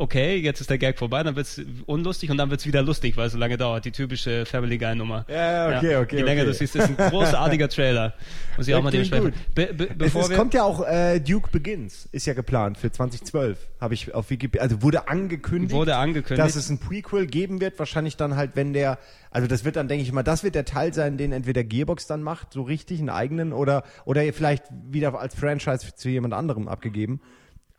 [0.00, 3.26] okay, jetzt ist der Gag vorbei, dann wird's unlustig und dann wird's wieder lustig, weil
[3.26, 3.84] es so lange dauert.
[3.84, 5.26] Die typische Family Guy Nummer.
[5.28, 6.50] Ja, okay, okay, Je länger okay.
[6.50, 8.14] du siehst, ist ein großartiger Trailer.
[8.56, 9.34] Muss ich auch mal dementsprechend.
[9.54, 12.78] Be be Es, bevor es wir kommt ja auch äh, Duke Begins, ist ja geplant
[12.78, 16.38] für 2012, habe ich auf Wikipedia, also wurde angekündigt, Wurde angekündigt.
[16.38, 18.98] dass es ein Prequel geben wird, wahrscheinlich dann halt, wenn der,
[19.30, 22.06] also das wird dann, denke ich mal, das wird der Teil sein, den entweder Gearbox
[22.06, 26.68] dann macht, so richtig, einen eigenen, oder, oder vielleicht wieder als Franchise zu jemand anderem
[26.68, 27.20] abgegeben.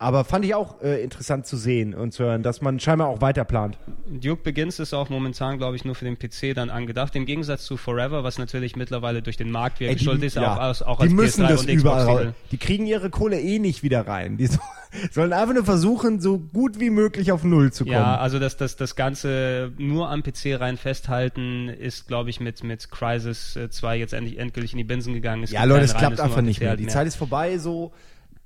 [0.02, 3.22] Aber fand ich auch äh, interessant zu sehen und zu hören, dass man scheinbar auch
[3.22, 3.78] weiter plant.
[4.10, 7.16] Duke Begins ist auch momentan, glaube ich, nur für den PC dann angedacht.
[7.16, 10.60] Im Gegensatz zu Forever, was natürlich mittlerweile durch den Markt Ey, geschuldet ist, ja, auch,
[10.60, 12.34] als- auch die als müssen PS3 das und überall Xbox raus.
[12.50, 14.38] Die kriegen ihre Kohle eh nicht wieder rein.
[14.38, 14.58] Die so,
[15.12, 17.94] sollen einfach nur versuchen, so gut wie möglich auf Null zu kommen.
[17.94, 22.64] Ja, also das, das, das Ganze nur am PC rein festhalten ist, glaube ich, mit,
[22.64, 25.44] mit Crysis 2 jetzt endlich endgültig in die Binsen gegangen.
[25.44, 26.76] Es Ja, Leute, es klappt einfach nicht mehr.
[26.76, 27.92] Die Zeit ist vorbei, so.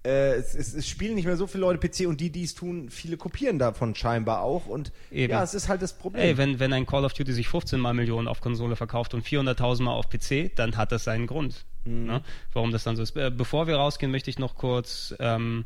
[0.05, 2.53] Äh, es, es, es spielen nicht mehr so viele Leute PC und die, die es
[2.53, 4.67] tun, viele kopieren davon scheinbar auch.
[4.67, 5.31] Und Eben.
[5.31, 6.23] ja, es ist halt das Problem.
[6.23, 9.25] Ey, wenn, wenn ein Call of Duty sich 15 mal Millionen auf Konsole verkauft und
[9.25, 12.05] 400.000 mal auf PC, dann hat das seinen Grund, Mhm.
[12.05, 12.21] ne?
[12.53, 13.15] warum das dann so ist.
[13.17, 15.65] Äh, Bevor wir rausgehen, möchte ich noch kurz ähm,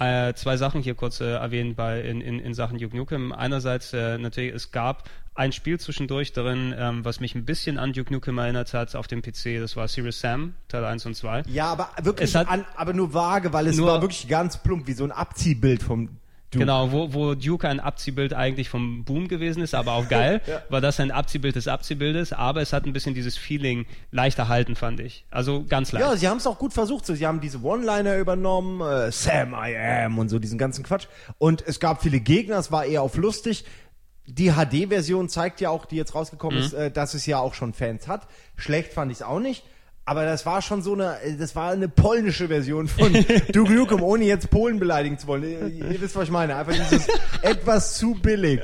[0.00, 3.32] äh, zwei Sachen hier kurz äh, erwähnen bei, in, in, in Sachen Duke Nukem.
[3.32, 7.92] Einerseits äh, natürlich, es gab ein Spiel zwischendurch darin, ähm, was mich ein bisschen an
[7.92, 11.44] Duke Nukem erinnert hat auf dem PC, das war Serious Sam, Teil 1 und 2.
[11.48, 14.92] ja, aber wirklich, an, aber nur vage, weil es Nur- war wirklich ganz plump, wie
[14.92, 16.08] so ein Abziehbild vom
[16.58, 20.80] Genau, wo, wo Duke ein Abziehbild eigentlich vom Boom gewesen ist, aber auch geil, war
[20.80, 25.00] das ein Abziehbild des Abziehbildes, aber es hat ein bisschen dieses Feeling leicht erhalten, fand
[25.00, 25.24] ich.
[25.30, 26.04] Also ganz leicht.
[26.04, 27.06] Ja, sie haben es auch gut versucht.
[27.06, 31.06] So, sie haben diese One-Liner übernommen, äh, Sam I am und so diesen ganzen Quatsch.
[31.38, 33.64] Und es gab viele Gegner, es war eher auf lustig.
[34.26, 37.72] Die HD-Version zeigt ja auch, die jetzt rausgekommen ist, äh, dass es ja auch schon
[37.74, 38.26] Fans hat.
[38.56, 39.64] Schlecht fand ich es auch nicht.
[40.10, 43.12] Aber das war schon so eine, äh, das war eine polnische Version von
[43.52, 45.44] Duke Nukem, ohne jetzt Polen beleidigen zu wollen.
[45.44, 46.56] Ihr, ihr wisst, was ich meine.
[46.56, 47.06] Einfach dieses
[47.42, 48.60] etwas zu billig.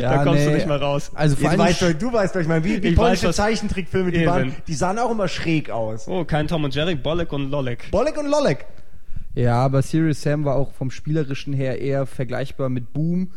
[0.00, 0.54] Ja, da kommst du nee.
[0.54, 1.10] nicht mal raus.
[1.12, 2.64] Also vor Jetzt allem weißt du, du weißt, was ich meine.
[2.64, 6.08] Wie, wie polnische weiß, Zeichentrickfilme, die waren, die sahen auch immer schräg aus.
[6.08, 7.90] Oh, kein Tom und Jerry, Bolek und Lolek.
[7.90, 8.64] Bolek und Lolek.
[9.34, 13.32] Ja, aber Serious Sam war auch vom spielerischen her eher vergleichbar mit Boom.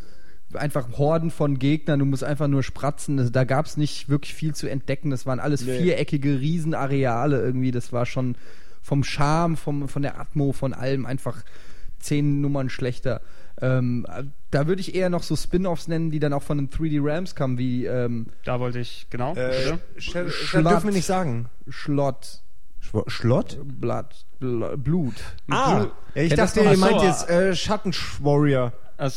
[0.54, 3.16] Einfach Horden von Gegnern, du musst einfach nur spratzen.
[3.18, 5.10] Das- Da gab es nicht wirklich viel zu entdecken.
[5.10, 5.78] Das waren alles Nee.
[5.78, 7.70] viereckige Riesenareale irgendwie.
[7.70, 8.36] Das war schon
[8.82, 11.42] vom Charme, vom, von der Atmo, von allem einfach
[11.98, 13.20] zehn Nummern schlechter.
[13.60, 14.06] Ähm,
[14.50, 17.34] da würde ich eher noch so Spin-offs nennen, die dann auch von den 3D Rams
[17.34, 19.34] kamen, wie ähm, Da wollte ich, genau.
[19.34, 19.78] Äh, bitte.
[19.98, 20.72] Sch- Schlatt.
[20.72, 21.46] dürfen wir nicht sagen.
[21.68, 22.40] Schlott,
[23.08, 23.58] Schlott?
[23.64, 25.14] Blood, Bl- Blut.
[25.50, 28.72] Ah, ja, ich Kennt das dachte, ihr meint jetzt äh, Schattenwarrior.
[28.96, 29.12] Ach,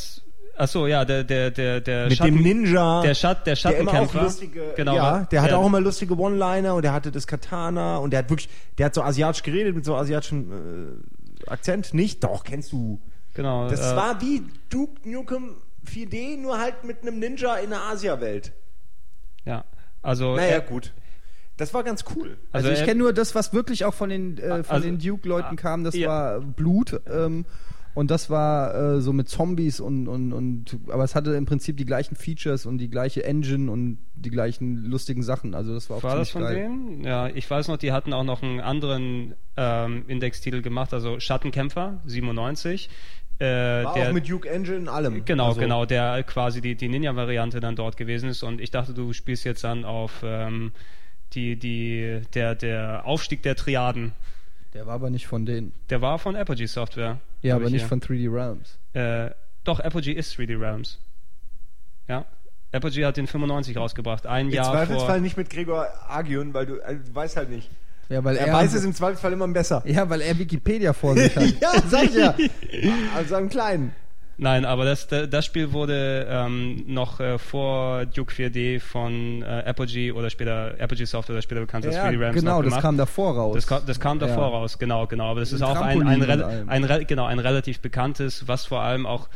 [0.61, 3.01] ach so, ja, der, der, der, der Mit Schatten, dem Ninja.
[3.01, 4.21] Der, Schat, der der Schattenkämpfer.
[4.23, 4.95] lustige, genau.
[4.95, 8.29] ja, der hatte auch immer lustige One-Liner und der hatte das Katana und der hat
[8.29, 10.51] wirklich, der hat so asiatisch geredet mit so asiatischem
[11.47, 11.93] äh, Akzent.
[11.93, 12.23] Nicht?
[12.23, 13.01] Doch, kennst du.
[13.33, 13.67] Genau.
[13.69, 15.55] Das äh, war wie Duke Nukem
[15.89, 18.53] 4D, nur halt mit einem Ninja in der Asia-Welt.
[19.45, 19.65] Ja.
[20.03, 20.93] Also, Naja, äh, gut.
[21.57, 22.37] Das war ganz cool.
[22.51, 24.85] Also, Also ich er- kenne nur das, was wirklich auch von den, äh, von Also-
[24.87, 26.07] den Duke-Leuten kam, das ja.
[26.09, 27.01] war Blut.
[27.11, 27.45] Ähm,
[27.93, 31.77] und das war äh, so mit Zombies und, und, und aber es hatte im Prinzip
[31.77, 35.53] die gleichen Features und die gleiche Engine und die gleichen lustigen Sachen.
[35.55, 36.69] Also das war auch War das ziemlich von geil.
[36.69, 37.03] denen?
[37.03, 42.01] Ja, ich weiß noch, die hatten auch noch einen anderen ähm, Indextitel gemacht, also Schattenkämpfer
[42.05, 42.89] 97.
[43.39, 43.43] Äh,
[43.83, 45.25] War der, auch mit Duke Engine und allem.
[45.25, 48.93] Genau, Also, genau, der quasi die, die Ninja-Variante dann dort gewesen ist und ich dachte,
[48.93, 50.71] du spielst jetzt dann auf ähm,
[51.33, 54.13] die, die, der, der Aufstieg der Triaden.
[54.73, 55.73] Der war aber nicht von denen.
[55.89, 57.19] Der war von Apogee Software.
[57.41, 57.89] Ja, aber ich nicht hier.
[57.89, 58.77] von 3D Realms.
[58.93, 59.31] Äh,
[59.63, 60.99] doch, Apogee ist 3D Realms.
[62.07, 62.25] Ja.
[62.71, 65.19] Apogee hat den 95 rausgebracht, ein Im Jahr Zweifelsfall vor.
[65.19, 67.69] nicht mit Gregor Agion, weil du, also, du weißt halt nicht.
[68.07, 69.83] Ja, weil Er, er, weiß es im Zweifelsfall immer besser.
[69.85, 71.43] ja, weil er Wikipedia vor sich hat.
[71.61, 72.35] ja, sag ich ja.
[73.15, 73.93] Also einen kleinen.
[74.43, 80.11] Nein, aber das, das Spiel wurde ähm, noch äh, vor Duke 4D von äh, Apogee
[80.11, 83.35] oder später Apogee Software oder später bekannt als ja, 3D Realms genau, das kam davor
[83.35, 83.53] raus.
[83.55, 84.49] Das kam, das kam davor Ja.
[84.49, 85.29] raus, genau, genau.
[85.29, 86.23] Aber das ist auch ein, ein,
[86.67, 89.29] ein, rel- genau, ein relativ bekanntes, was vor allem auch,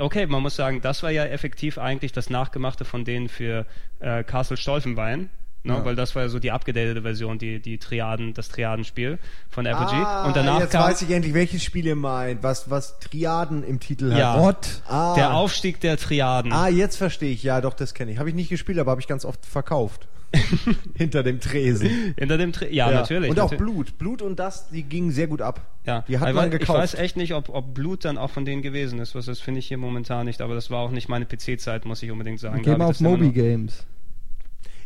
[0.00, 3.66] okay, man muss sagen, das war ja effektiv eigentlich das Nachgemachte von denen für
[4.00, 5.30] äh, Castle Stolfenbein.
[5.62, 5.84] Ne, Ja.
[5.84, 9.18] Weil das war ja so die abgedatete Version, die, die Triaden, das Triadenspiel
[9.50, 9.96] von Apogee.
[9.96, 13.62] Ah, und danach jetzt kam weiß ich endlich, welches Spiel ihr meint, was, was Triaden
[13.62, 14.18] im Titel hat.
[14.18, 14.36] Ja.
[14.38, 14.82] Gott.
[14.88, 15.14] Ah.
[15.16, 16.52] der Aufstieg der Triaden.
[16.52, 17.42] Ah, jetzt verstehe ich.
[17.42, 18.18] Ja, doch, das kenne ich.
[18.18, 20.08] Habe ich nicht gespielt, aber habe ich ganz oft verkauft.
[20.96, 22.14] Hinter dem Tresen.
[22.16, 23.30] Hinter dem Tri ja, natürlich.
[23.30, 23.72] Und auch natürlich.
[23.74, 23.98] Blut.
[23.98, 25.60] Blut und das, die gingen sehr gut ab.
[25.84, 26.78] Ja, Die hat man ich gekauft.
[26.78, 29.14] weiß echt nicht, ob, ob Blut dann auch von denen gewesen ist.
[29.14, 32.02] Was das finde ich hier momentan nicht, aber das war auch nicht meine PC-Zeit, muss
[32.02, 32.60] ich unbedingt sagen.
[32.60, 33.84] Ich auf Moby noch- Games.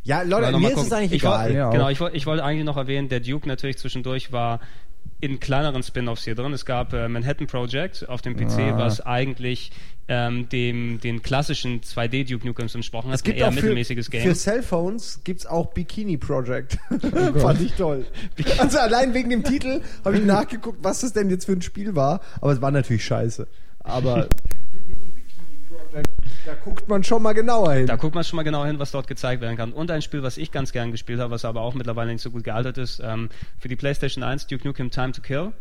[0.05, 1.45] Ja, Leute, mir ist es eigentlich ich egal.
[1.47, 4.61] Wollte, Ja, genau, ich, wollte, ich wollte eigentlich noch erwähnen, der Duke natürlich zwischendurch war
[5.21, 6.53] in kleineren Spin-offs hier drin.
[6.53, 8.79] Es gab äh, Manhattan Project auf dem PC, Ah.
[8.79, 9.71] was eigentlich
[10.07, 13.15] ähm, dem den klassischen 2D Duke Nukems entsprochen hat.
[13.17, 14.23] Es gibt ein eher auch für, mittelmäßiges Game.
[14.23, 16.77] für Cellphones gibt's auch Bikini Project.
[16.91, 18.05] Oh Fand ich toll.
[18.59, 21.97] Also allein wegen dem Titel habe ich nachgeguckt, was das denn jetzt für ein Spiel
[21.97, 22.21] war.
[22.43, 23.47] Aber es war natürlich scheiße.
[23.81, 24.29] Aber
[26.45, 27.87] da guckt man schon mal genauer hin.
[27.87, 29.73] Da guckt man schon mal genau hin, was dort gezeigt werden kann.
[29.73, 32.31] Und ein Spiel, was ich ganz gern gespielt habe, was aber auch mittlerweile nicht so
[32.31, 35.53] gut gealtert ist, ähm, für die PlayStation 1, Duke Nukem Time to Kill,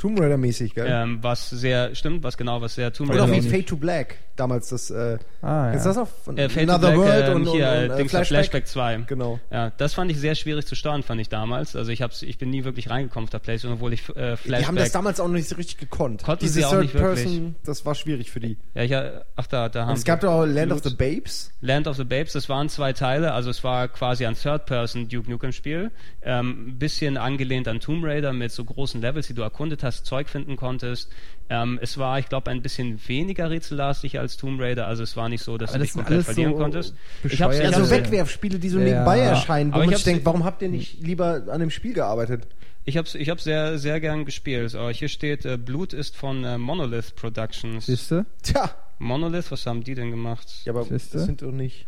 [0.00, 0.86] Tomb Raider mäßig, gell?
[0.88, 3.52] ähm, was sehr, stimmt, was genau, was sehr Tomb Oder auch Raider wie auch nicht.
[3.54, 4.16] Fade to Black.
[4.36, 5.88] Damals das, äh, Ah, ist ja.
[5.88, 7.96] das noch von Äh, to Another Black, World ähm, und, und, hier, und, äh, äh,
[7.98, 8.26] Dings, Flashback?
[8.26, 8.96] Flashback 2.
[9.06, 9.38] Genau.
[9.50, 11.76] Ja, das fand ich sehr schwierig zu steuern, fand ich damals.
[11.76, 14.58] Also ich hab's, ich bin nie wirklich reingekommen auf der PlayStation, obwohl ich äh, Flashback.
[14.60, 16.22] Die haben das damals auch noch nicht so richtig gekonnt.
[16.22, 17.24] Konnten Diese sie auch nicht Third wirklich.
[17.26, 18.56] Person, das war schwierig für die.
[18.74, 20.94] ja, ich, äh, ach da, da haben Und es gab doch auch Land of the
[20.94, 21.52] Babes.
[21.60, 25.30] Land of the Babes, das waren zwei Teile, also es war quasi ein Third-Person Duke
[25.30, 25.90] Nukem Spiel,
[26.22, 29.89] ähm, ein bisschen angelehnt an Tomb Raider mit so großen Levels, die du erkundet hast,
[30.02, 31.10] Zeug finden konntest.
[31.48, 35.28] Ähm, es war, ich glaube, ein bisschen weniger rätsellastig als Tomb Raider, also es war
[35.28, 36.94] nicht so, dass Aber du das dich komplett verlieren so konntest.
[37.22, 37.40] bescheuert.
[37.42, 38.84] hab's- Ja, Ja, so hab's- Wegwerfspiele, die so Ja.
[38.84, 41.70] nebenbei erscheinen, wo Aber ich man sich denkt, warum habt ihr nicht lieber an dem
[41.70, 42.46] Spiel gearbeitet?
[42.84, 44.74] Ich habe ich hab sehr, sehr gern gespielt.
[44.74, 47.86] Aber hier steht, äh, Blut ist von äh, Monolith Productions.
[47.86, 48.24] Siehst du?
[48.42, 50.48] Tja, Monolith, was haben die denn gemacht?
[50.64, 51.18] ja, aber Siehste?
[51.18, 51.86] das sind doch nicht.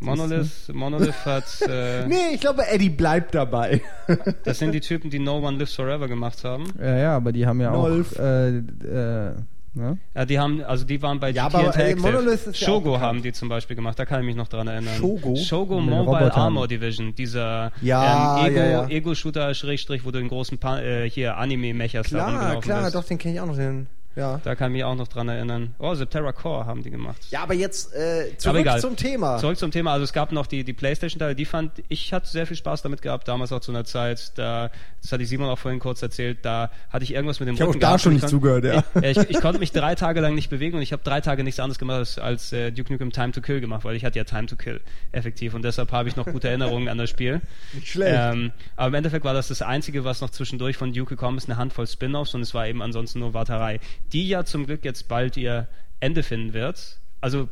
[0.00, 3.80] Monolith, Monolith hat, äh, Nee, ich glaube, Eddie bleibt dabei.
[4.44, 6.64] das sind die Typen, die No One Lives Forever gemacht haben.
[6.78, 8.14] Ja, ja, aber die haben ja Nolf.
[8.18, 9.32] auch äh, äh,
[9.76, 9.98] Ne?
[10.14, 12.00] Ja, die haben, also die waren bei Ja, GT aber, äh, Interactive.
[12.00, 13.02] Monolith ist ja Shogo bekannt.
[13.04, 14.94] haben die zum Beispiel gemacht, da kann ich mich noch dran erinnern.
[14.96, 15.36] Shogo?
[15.36, 16.32] Shogo Mobile.
[16.34, 18.88] Armor Division, dieser Ja, ähm, Ego, ja, ja.
[18.88, 22.94] Ego-Shooter, Schrägstrich, wo du den großen pa äh, hier Anime-Mechers da Klar, rumgelaufen klar, bist.
[22.94, 23.56] doch, den kenne ich auch noch.
[23.56, 23.86] Den,
[24.16, 24.40] ja.
[24.42, 25.74] Da kann ich mich auch noch dran erinnern.
[25.78, 27.26] Oh, Septerra Core haben die gemacht.
[27.30, 28.80] ja, aber jetzt äh, Aber zurück egal.
[28.80, 29.38] zum Thema.
[29.38, 29.92] Zurück zum Thema.
[29.92, 33.02] Also es gab noch die, die Playstation-Teile, die fand ich hatte sehr viel Spaß damit
[33.02, 34.70] gehabt, damals auch zu einer Zeit, da,
[35.02, 37.60] das hatte ich Simon auch vorhin kurz erzählt, da hatte ich irgendwas mit dem Ich
[37.60, 38.82] hab Rücken auch da schon ich nicht zugehört, ja.
[39.02, 41.44] Ich, ich, ich konnte mich drei Tage lang nicht bewegen und ich habe drei Tage
[41.44, 44.18] nichts anderes gemacht als, als äh, Duke Nukem Time to Kill gemacht, weil ich hatte
[44.18, 44.80] ja Time to Kill
[45.12, 47.40] effektiv und deshalb habe ich noch gute Erinnerungen an das Spiel.
[47.74, 48.16] Nicht schlecht.
[48.18, 51.48] Ähm, aber im Endeffekt war das das Einzige, was noch zwischendurch von Duke gekommen ist,
[51.48, 53.80] eine Handvoll Spin-offs und es war eben ansonsten nur Warterei,
[54.12, 55.68] die ja zum Glück jetzt bald ihr
[56.00, 57.00] Ende finden wird.
[57.20, 57.48] Also äh,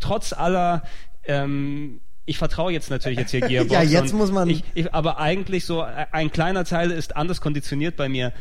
[0.00, 0.82] trotz aller
[1.24, 3.72] ähm, ich vertraue jetzt natürlich jetzt hier Gearbox.
[3.72, 7.40] Ja, jetzt muss man- Ich, ich, aber eigentlich so, äh, ein kleiner Teil ist anders
[7.40, 8.32] konditioniert bei mir.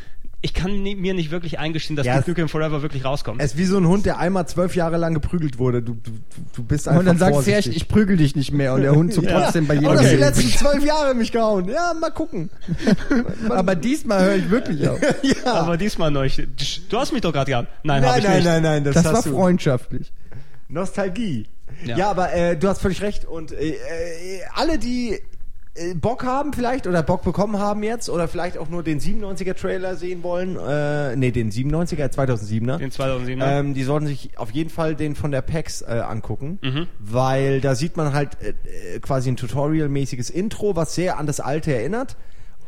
[0.41, 3.41] Ich kann nie, mir nicht wirklich eingestehen, dass Ja, Duke Nukem Forever wirklich rauskommt.
[3.41, 5.81] Es ist wie so ein Hund, der einmal zwölf Jahre lang geprügelt wurde.
[5.81, 6.11] Du, du,
[6.55, 7.63] du bist einfach Und dann sagt vorsichtig.
[7.65, 10.11] Serge, ich prügel dich nicht mehr und der Hund zuckt trotzdem bei jedem du hast
[10.11, 11.67] die letzten zwölf Jahre mich gehauen.
[11.67, 12.51] Ja, mal gucken.
[13.49, 14.99] Aber diesmal höre ich wirklich auf.
[15.23, 15.53] ja.
[15.53, 16.29] aber diesmal neu.
[16.89, 17.69] Du hast mich doch gerade gehabt.
[17.83, 18.45] Nein, hab nein, ich nein, nicht.
[18.45, 19.29] nein, nein, das, Das hast war du.
[19.31, 20.11] freundschaftlich.
[20.69, 21.47] Nostalgie.
[21.85, 22.09] Ja, Ja.
[22.11, 23.25] aber äh, du hast völlig recht.
[23.25, 23.75] Und äh, äh,
[24.55, 25.19] alle, die
[25.95, 29.95] Bock haben vielleicht oder Bock bekommen haben jetzt oder vielleicht auch nur den 97er Trailer
[29.95, 32.77] sehen wollen, äh, nee, den 97er, 2007er.
[32.77, 33.59] Den 2007er.
[33.59, 36.87] Ähm, die sollten sich auf jeden Fall den von der PAX äh, angucken, Mhm.
[36.99, 38.49] weil da sieht man halt äh,
[38.95, 42.17] äh, quasi ein Tutorial-mäßiges Intro, was sehr an das alte erinnert.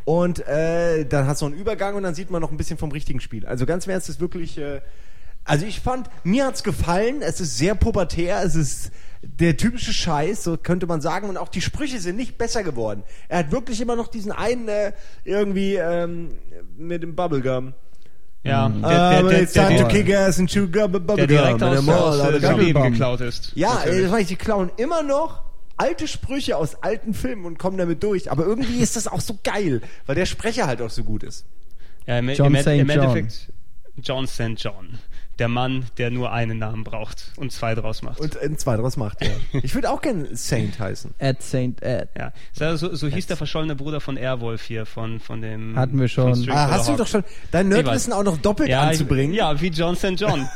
[0.06, 2.92] Und äh, dann hast du einen Übergang und dann sieht man noch ein bisschen vom
[2.92, 3.46] richtigen Spiel.
[3.46, 4.58] Also ganz im Ernst, es ist wirklich.
[4.58, 4.82] Äh,
[5.46, 7.22] also ich fand, mir hat's gefallen.
[7.22, 8.42] Es ist sehr pubertär.
[8.44, 11.30] Es ist der typische Scheiß, so könnte man sagen.
[11.30, 13.04] Und auch die Sprüche sind nicht besser geworden.
[13.28, 14.94] Er hat wirklich immer noch diesen einen äh,
[15.26, 16.38] irgendwie ähm,
[16.78, 17.74] mit dem Bubblegum.
[18.44, 21.18] ja, Ah, der, der, it's der, time to der, kick ass and chew gum- bubblegum.
[21.18, 22.60] der direkt aus, I'm aus dem.
[22.60, 23.52] Leben geklaut ist.
[23.56, 25.42] Ja, äh, das meine ich, die klauen immer noch
[25.76, 28.32] alte Sprüche aus alten Filmen und kommen damit durch.
[28.32, 31.46] Aber irgendwie ist das auch so geil, weil der Sprecher halt auch so gut ist.
[32.06, 32.68] Ja, im, John im, St.
[32.68, 32.90] im John.
[32.90, 33.54] Endeffekt
[34.02, 34.54] John St.
[34.58, 34.98] John.
[35.40, 38.20] Der Mann, der nur einen Namen braucht und zwei draus macht.
[38.20, 39.32] Und ein zwei draus macht, ja.
[39.64, 41.16] Ich würde auch gerne Saint heißen.
[41.18, 42.10] Ed Saint Ed.
[42.18, 45.76] ja, so, so, so hieß der verschollene Bruder von Airwolf hier, von, von dem...
[45.78, 46.50] Hatten wir schon.
[46.50, 49.32] Ah, hast du doch schon dein Nerdwissen auch noch doppelt ja, anzubringen.
[49.32, 50.14] Ich, ja, wie John St.
[50.18, 50.48] John.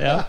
[0.00, 0.26] ja.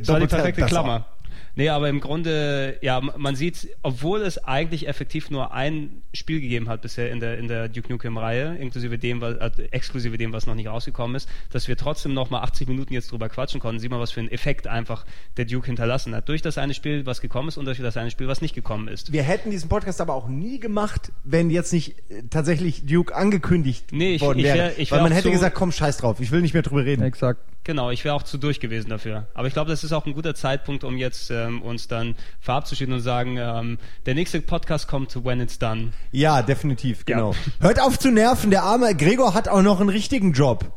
[0.00, 0.66] Das war die perfekte.
[0.66, 1.06] Klammer.
[1.56, 6.68] Nee, aber im Grunde, ja, man sieht, obwohl es eigentlich effektiv nur ein Spiel gegeben
[6.68, 10.46] hat bisher in der, in der Duke Nukem-Reihe, inklusive dem, was, äh, exklusive dem, was
[10.46, 13.80] noch nicht rausgekommen ist, dass wir trotzdem noch mal 80 Minuten jetzt drüber quatschen konnten.
[13.80, 15.04] Sieh mal, was für einen Effekt einfach
[15.36, 16.28] der Duke hinterlassen hat.
[16.28, 18.88] Durch das eine Spiel, was gekommen ist und durch das eine Spiel, was nicht gekommen
[18.88, 19.12] ist.
[19.12, 23.86] Wir hätten diesen Podcast aber auch nie gemacht, wenn jetzt nicht äh, tatsächlich Duke angekündigt
[23.92, 24.58] Nee, ich- worden ich wäre.
[24.58, 27.02] wär- ich Weil man hätte gesagt, komm, scheiß drauf, ich will nicht mehr drüber reden.
[27.02, 27.40] Exakt.
[27.64, 29.26] Genau, ich wäre auch zu durch gewesen dafür.
[29.34, 32.94] Aber ich glaube, das ist auch ein guter Zeitpunkt, um jetzt ähm, uns dann verabzuschieden
[32.94, 35.90] und sagen, ähm, der nächste Podcast kommt when it's done.
[36.12, 37.16] Ja, definitiv, Ja.
[37.16, 37.34] genau.
[37.60, 40.72] Hört auf zu nerven, der arme Gregor hat auch noch einen richtigen Job.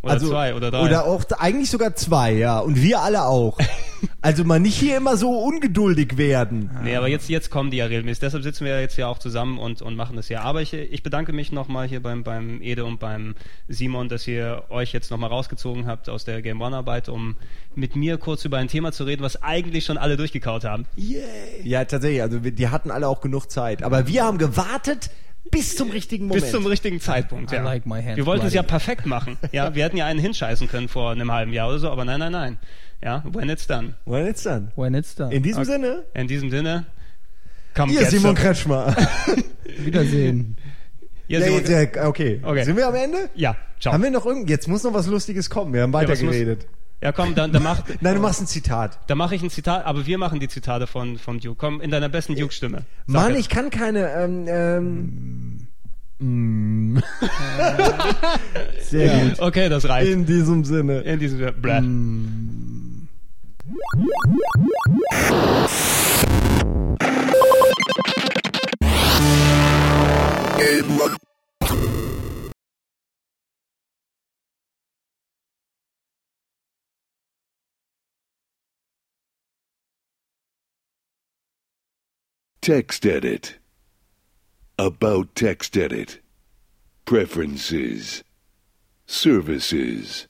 [0.00, 0.78] Oder zwei oder drei.
[0.78, 2.60] Also, Oder auch eigentlich sogar zwei, ja.
[2.60, 3.58] Und wir alle auch.
[4.22, 6.70] also mal nicht hier immer so ungeduldig werden.
[6.84, 8.20] Nee, aber jetzt, jetzt kommen die ja regelmäßig.
[8.20, 10.42] Deshalb sitzen wir ja jetzt ja auch zusammen und, und machen das ja.
[10.42, 13.34] Aber ich, ich bedanke mich nochmal hier beim, beim Ede und beim
[13.66, 17.34] Simon, dass ihr euch jetzt nochmal rausgezogen habt aus der Game One-Arbeit, um
[17.74, 20.86] mit mir kurz über ein Thema zu reden, was eigentlich schon alle durchgekaut haben.
[21.64, 22.22] Ja, tatsächlich.
[22.22, 23.82] Also wir, die hatten alle auch genug Zeit.
[23.82, 25.10] Aber wir haben gewartet
[25.50, 26.42] bis zum richtigen Moment.
[26.42, 27.62] Bis zum richtigen Zeitpunkt, I ja.
[27.62, 29.36] like my hands wir wollten es ja perfekt machen.
[29.52, 32.20] Ja, wir hätten ja einen hinscheißen können vor einem halben Jahr oder so, aber nein,
[32.20, 32.58] nein, nein.
[33.02, 33.94] Ja, when it's done.
[34.04, 34.72] Well, jetzt dann.
[34.76, 35.32] When it's done.
[35.32, 36.86] In diesem Sinne, In diesem Sinne,
[37.74, 38.34] come ihr get Simon some.
[38.34, 38.96] Kretschmer.
[39.78, 40.56] Wiedersehen.
[41.28, 42.40] Ja, ja, ja, okay.
[42.42, 42.64] Okay.
[42.64, 43.30] Sind wir am Ende?
[43.34, 43.92] ja, ciao.
[43.92, 44.48] Haben wir noch irgend?
[44.48, 45.74] Jetzt muss noch was Lustiges kommen.
[45.74, 46.62] Wir haben weitergeredet.
[46.62, 46.77] ja,
[47.12, 48.98] komm, dann, dann mach, Nein, du machst ein Zitat.
[49.06, 51.56] Da mache ich ein Zitat, aber wir machen die Zitate von, von Duke.
[51.56, 52.84] Komm, in deiner besten Duke-Stimme.
[53.06, 54.10] Sag Mann, ich kann keine.
[54.12, 55.68] Ähm, ähm,
[58.80, 59.40] Sehr gut.
[59.40, 60.10] Okay, das reicht.
[60.10, 61.00] in diesem Sinne.
[61.00, 61.52] In diesem Sinne.
[61.52, 61.82] Bläh.
[82.68, 83.56] Text edit.
[84.78, 86.20] About text edit.
[87.06, 88.22] Preferences.
[89.06, 90.28] Services.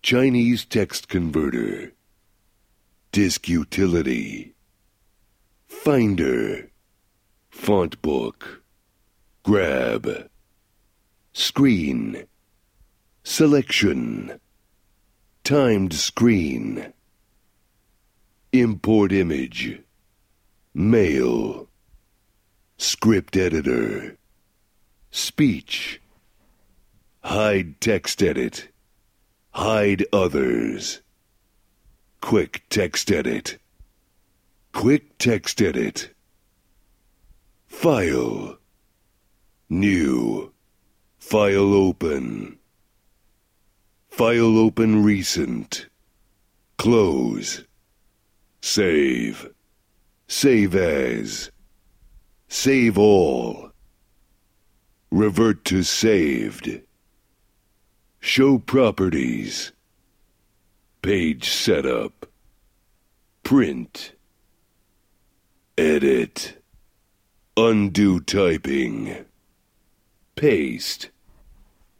[0.00, 1.92] Chinese text converter.
[3.12, 4.54] Disk utility.
[5.66, 6.70] Finder.
[7.50, 8.62] Font book.
[9.42, 10.30] Grab.
[11.34, 12.24] Screen.
[13.22, 14.40] Selection.
[15.44, 16.94] Timed screen.
[18.50, 19.82] Import image.
[20.80, 21.68] Mail.
[22.78, 24.16] Script editor.
[25.10, 26.00] Speech.
[27.22, 28.68] Hide text edit.
[29.50, 31.02] Hide others.
[32.22, 33.58] Quick text edit.
[34.72, 36.14] Quick text edit.
[37.66, 38.56] File.
[39.68, 40.50] New.
[41.18, 42.58] File open.
[44.08, 45.88] File open recent.
[46.78, 47.64] Close.
[48.62, 49.50] Save.
[50.32, 51.50] Save as.
[52.46, 53.72] Save all.
[55.10, 56.82] Revert to saved.
[58.20, 59.72] Show properties.
[61.02, 62.26] Page setup.
[63.42, 64.12] Print.
[65.76, 66.62] Edit.
[67.56, 69.24] Undo typing.
[70.36, 71.10] Paste.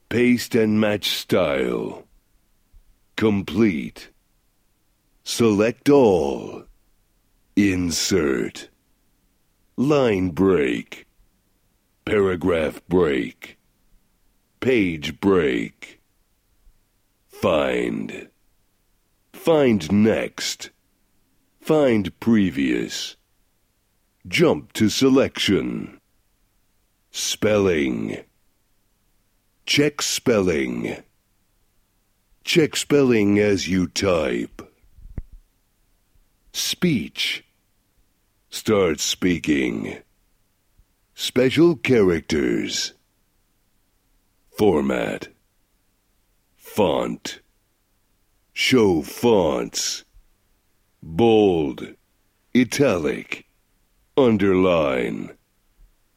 [0.08, 2.04] Paste and match style.
[3.16, 4.10] Complete.
[5.24, 6.69] Select all.
[7.60, 8.70] Insert.
[9.76, 11.06] Line break.
[12.06, 13.58] Paragraph break.
[14.60, 16.00] Page break.
[17.28, 18.30] Find.
[19.34, 20.70] Find next.
[21.60, 23.16] Find previous.
[24.26, 26.00] Jump to selection.
[27.10, 28.24] Spelling.
[29.66, 30.96] Check spelling.
[32.42, 34.62] Check spelling as you type.
[36.54, 37.44] Speech.
[38.52, 39.98] Start speaking.
[41.14, 42.94] Special characters.
[44.58, 45.28] Format.
[46.56, 47.40] Font.
[48.52, 50.04] Show fonts.
[51.00, 51.94] Bold.
[52.52, 53.46] Italic.
[54.16, 55.30] Underline.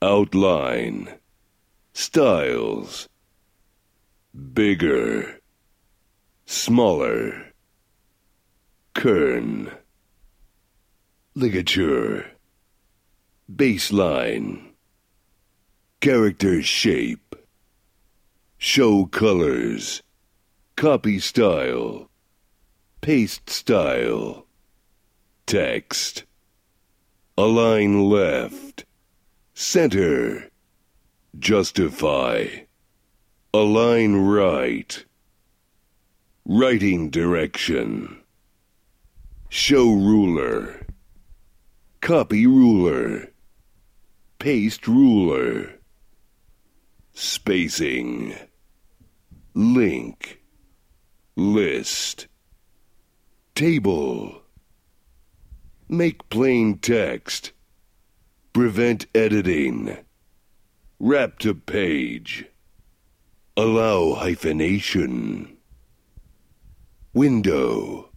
[0.02, 1.14] Outline.
[1.94, 3.08] Styles.
[4.54, 5.40] Bigger.
[6.48, 7.54] Smaller.
[8.96, 9.72] Kern.
[11.36, 12.28] Ligature.
[13.52, 14.74] Baseline.
[16.00, 17.36] Character shape.
[18.60, 20.04] Show colors.
[20.76, 22.08] Copy style.
[23.02, 24.46] Paste style.
[25.48, 26.24] Text.
[27.36, 28.86] Align left.
[29.56, 30.52] Center.
[31.40, 32.46] Justify.
[33.56, 35.04] Align right.
[36.46, 38.22] Writing direction.
[39.50, 40.84] Show ruler.
[42.04, 43.32] Copy ruler.
[44.38, 45.80] Paste ruler.
[47.14, 48.36] Spacing.
[49.54, 50.42] Link.
[51.38, 52.28] List.
[53.56, 54.42] Table.
[55.88, 57.54] Make plain text.
[58.52, 59.96] Prevent editing.
[61.00, 62.44] Wrap to page.
[63.56, 65.56] Allow hyphenation.
[67.14, 68.10] Window.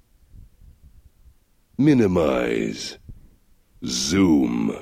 [1.78, 2.98] Minimize.
[3.84, 4.72] Zoom.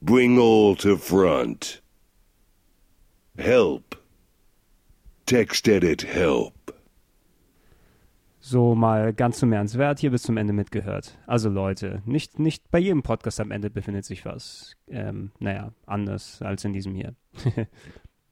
[0.00, 1.82] Bring all to front.
[3.36, 3.96] Help.
[5.26, 6.54] Text edit help.
[8.40, 9.76] So mal ganz zum Ernst.
[9.76, 11.18] Wer hat hier bis zum Ende mitgehört?
[11.26, 14.74] Also Leute, nicht, nicht bei jedem Podcast am Ende befindet sich was.
[14.86, 17.14] Ähm, naja, anders als in diesem hier.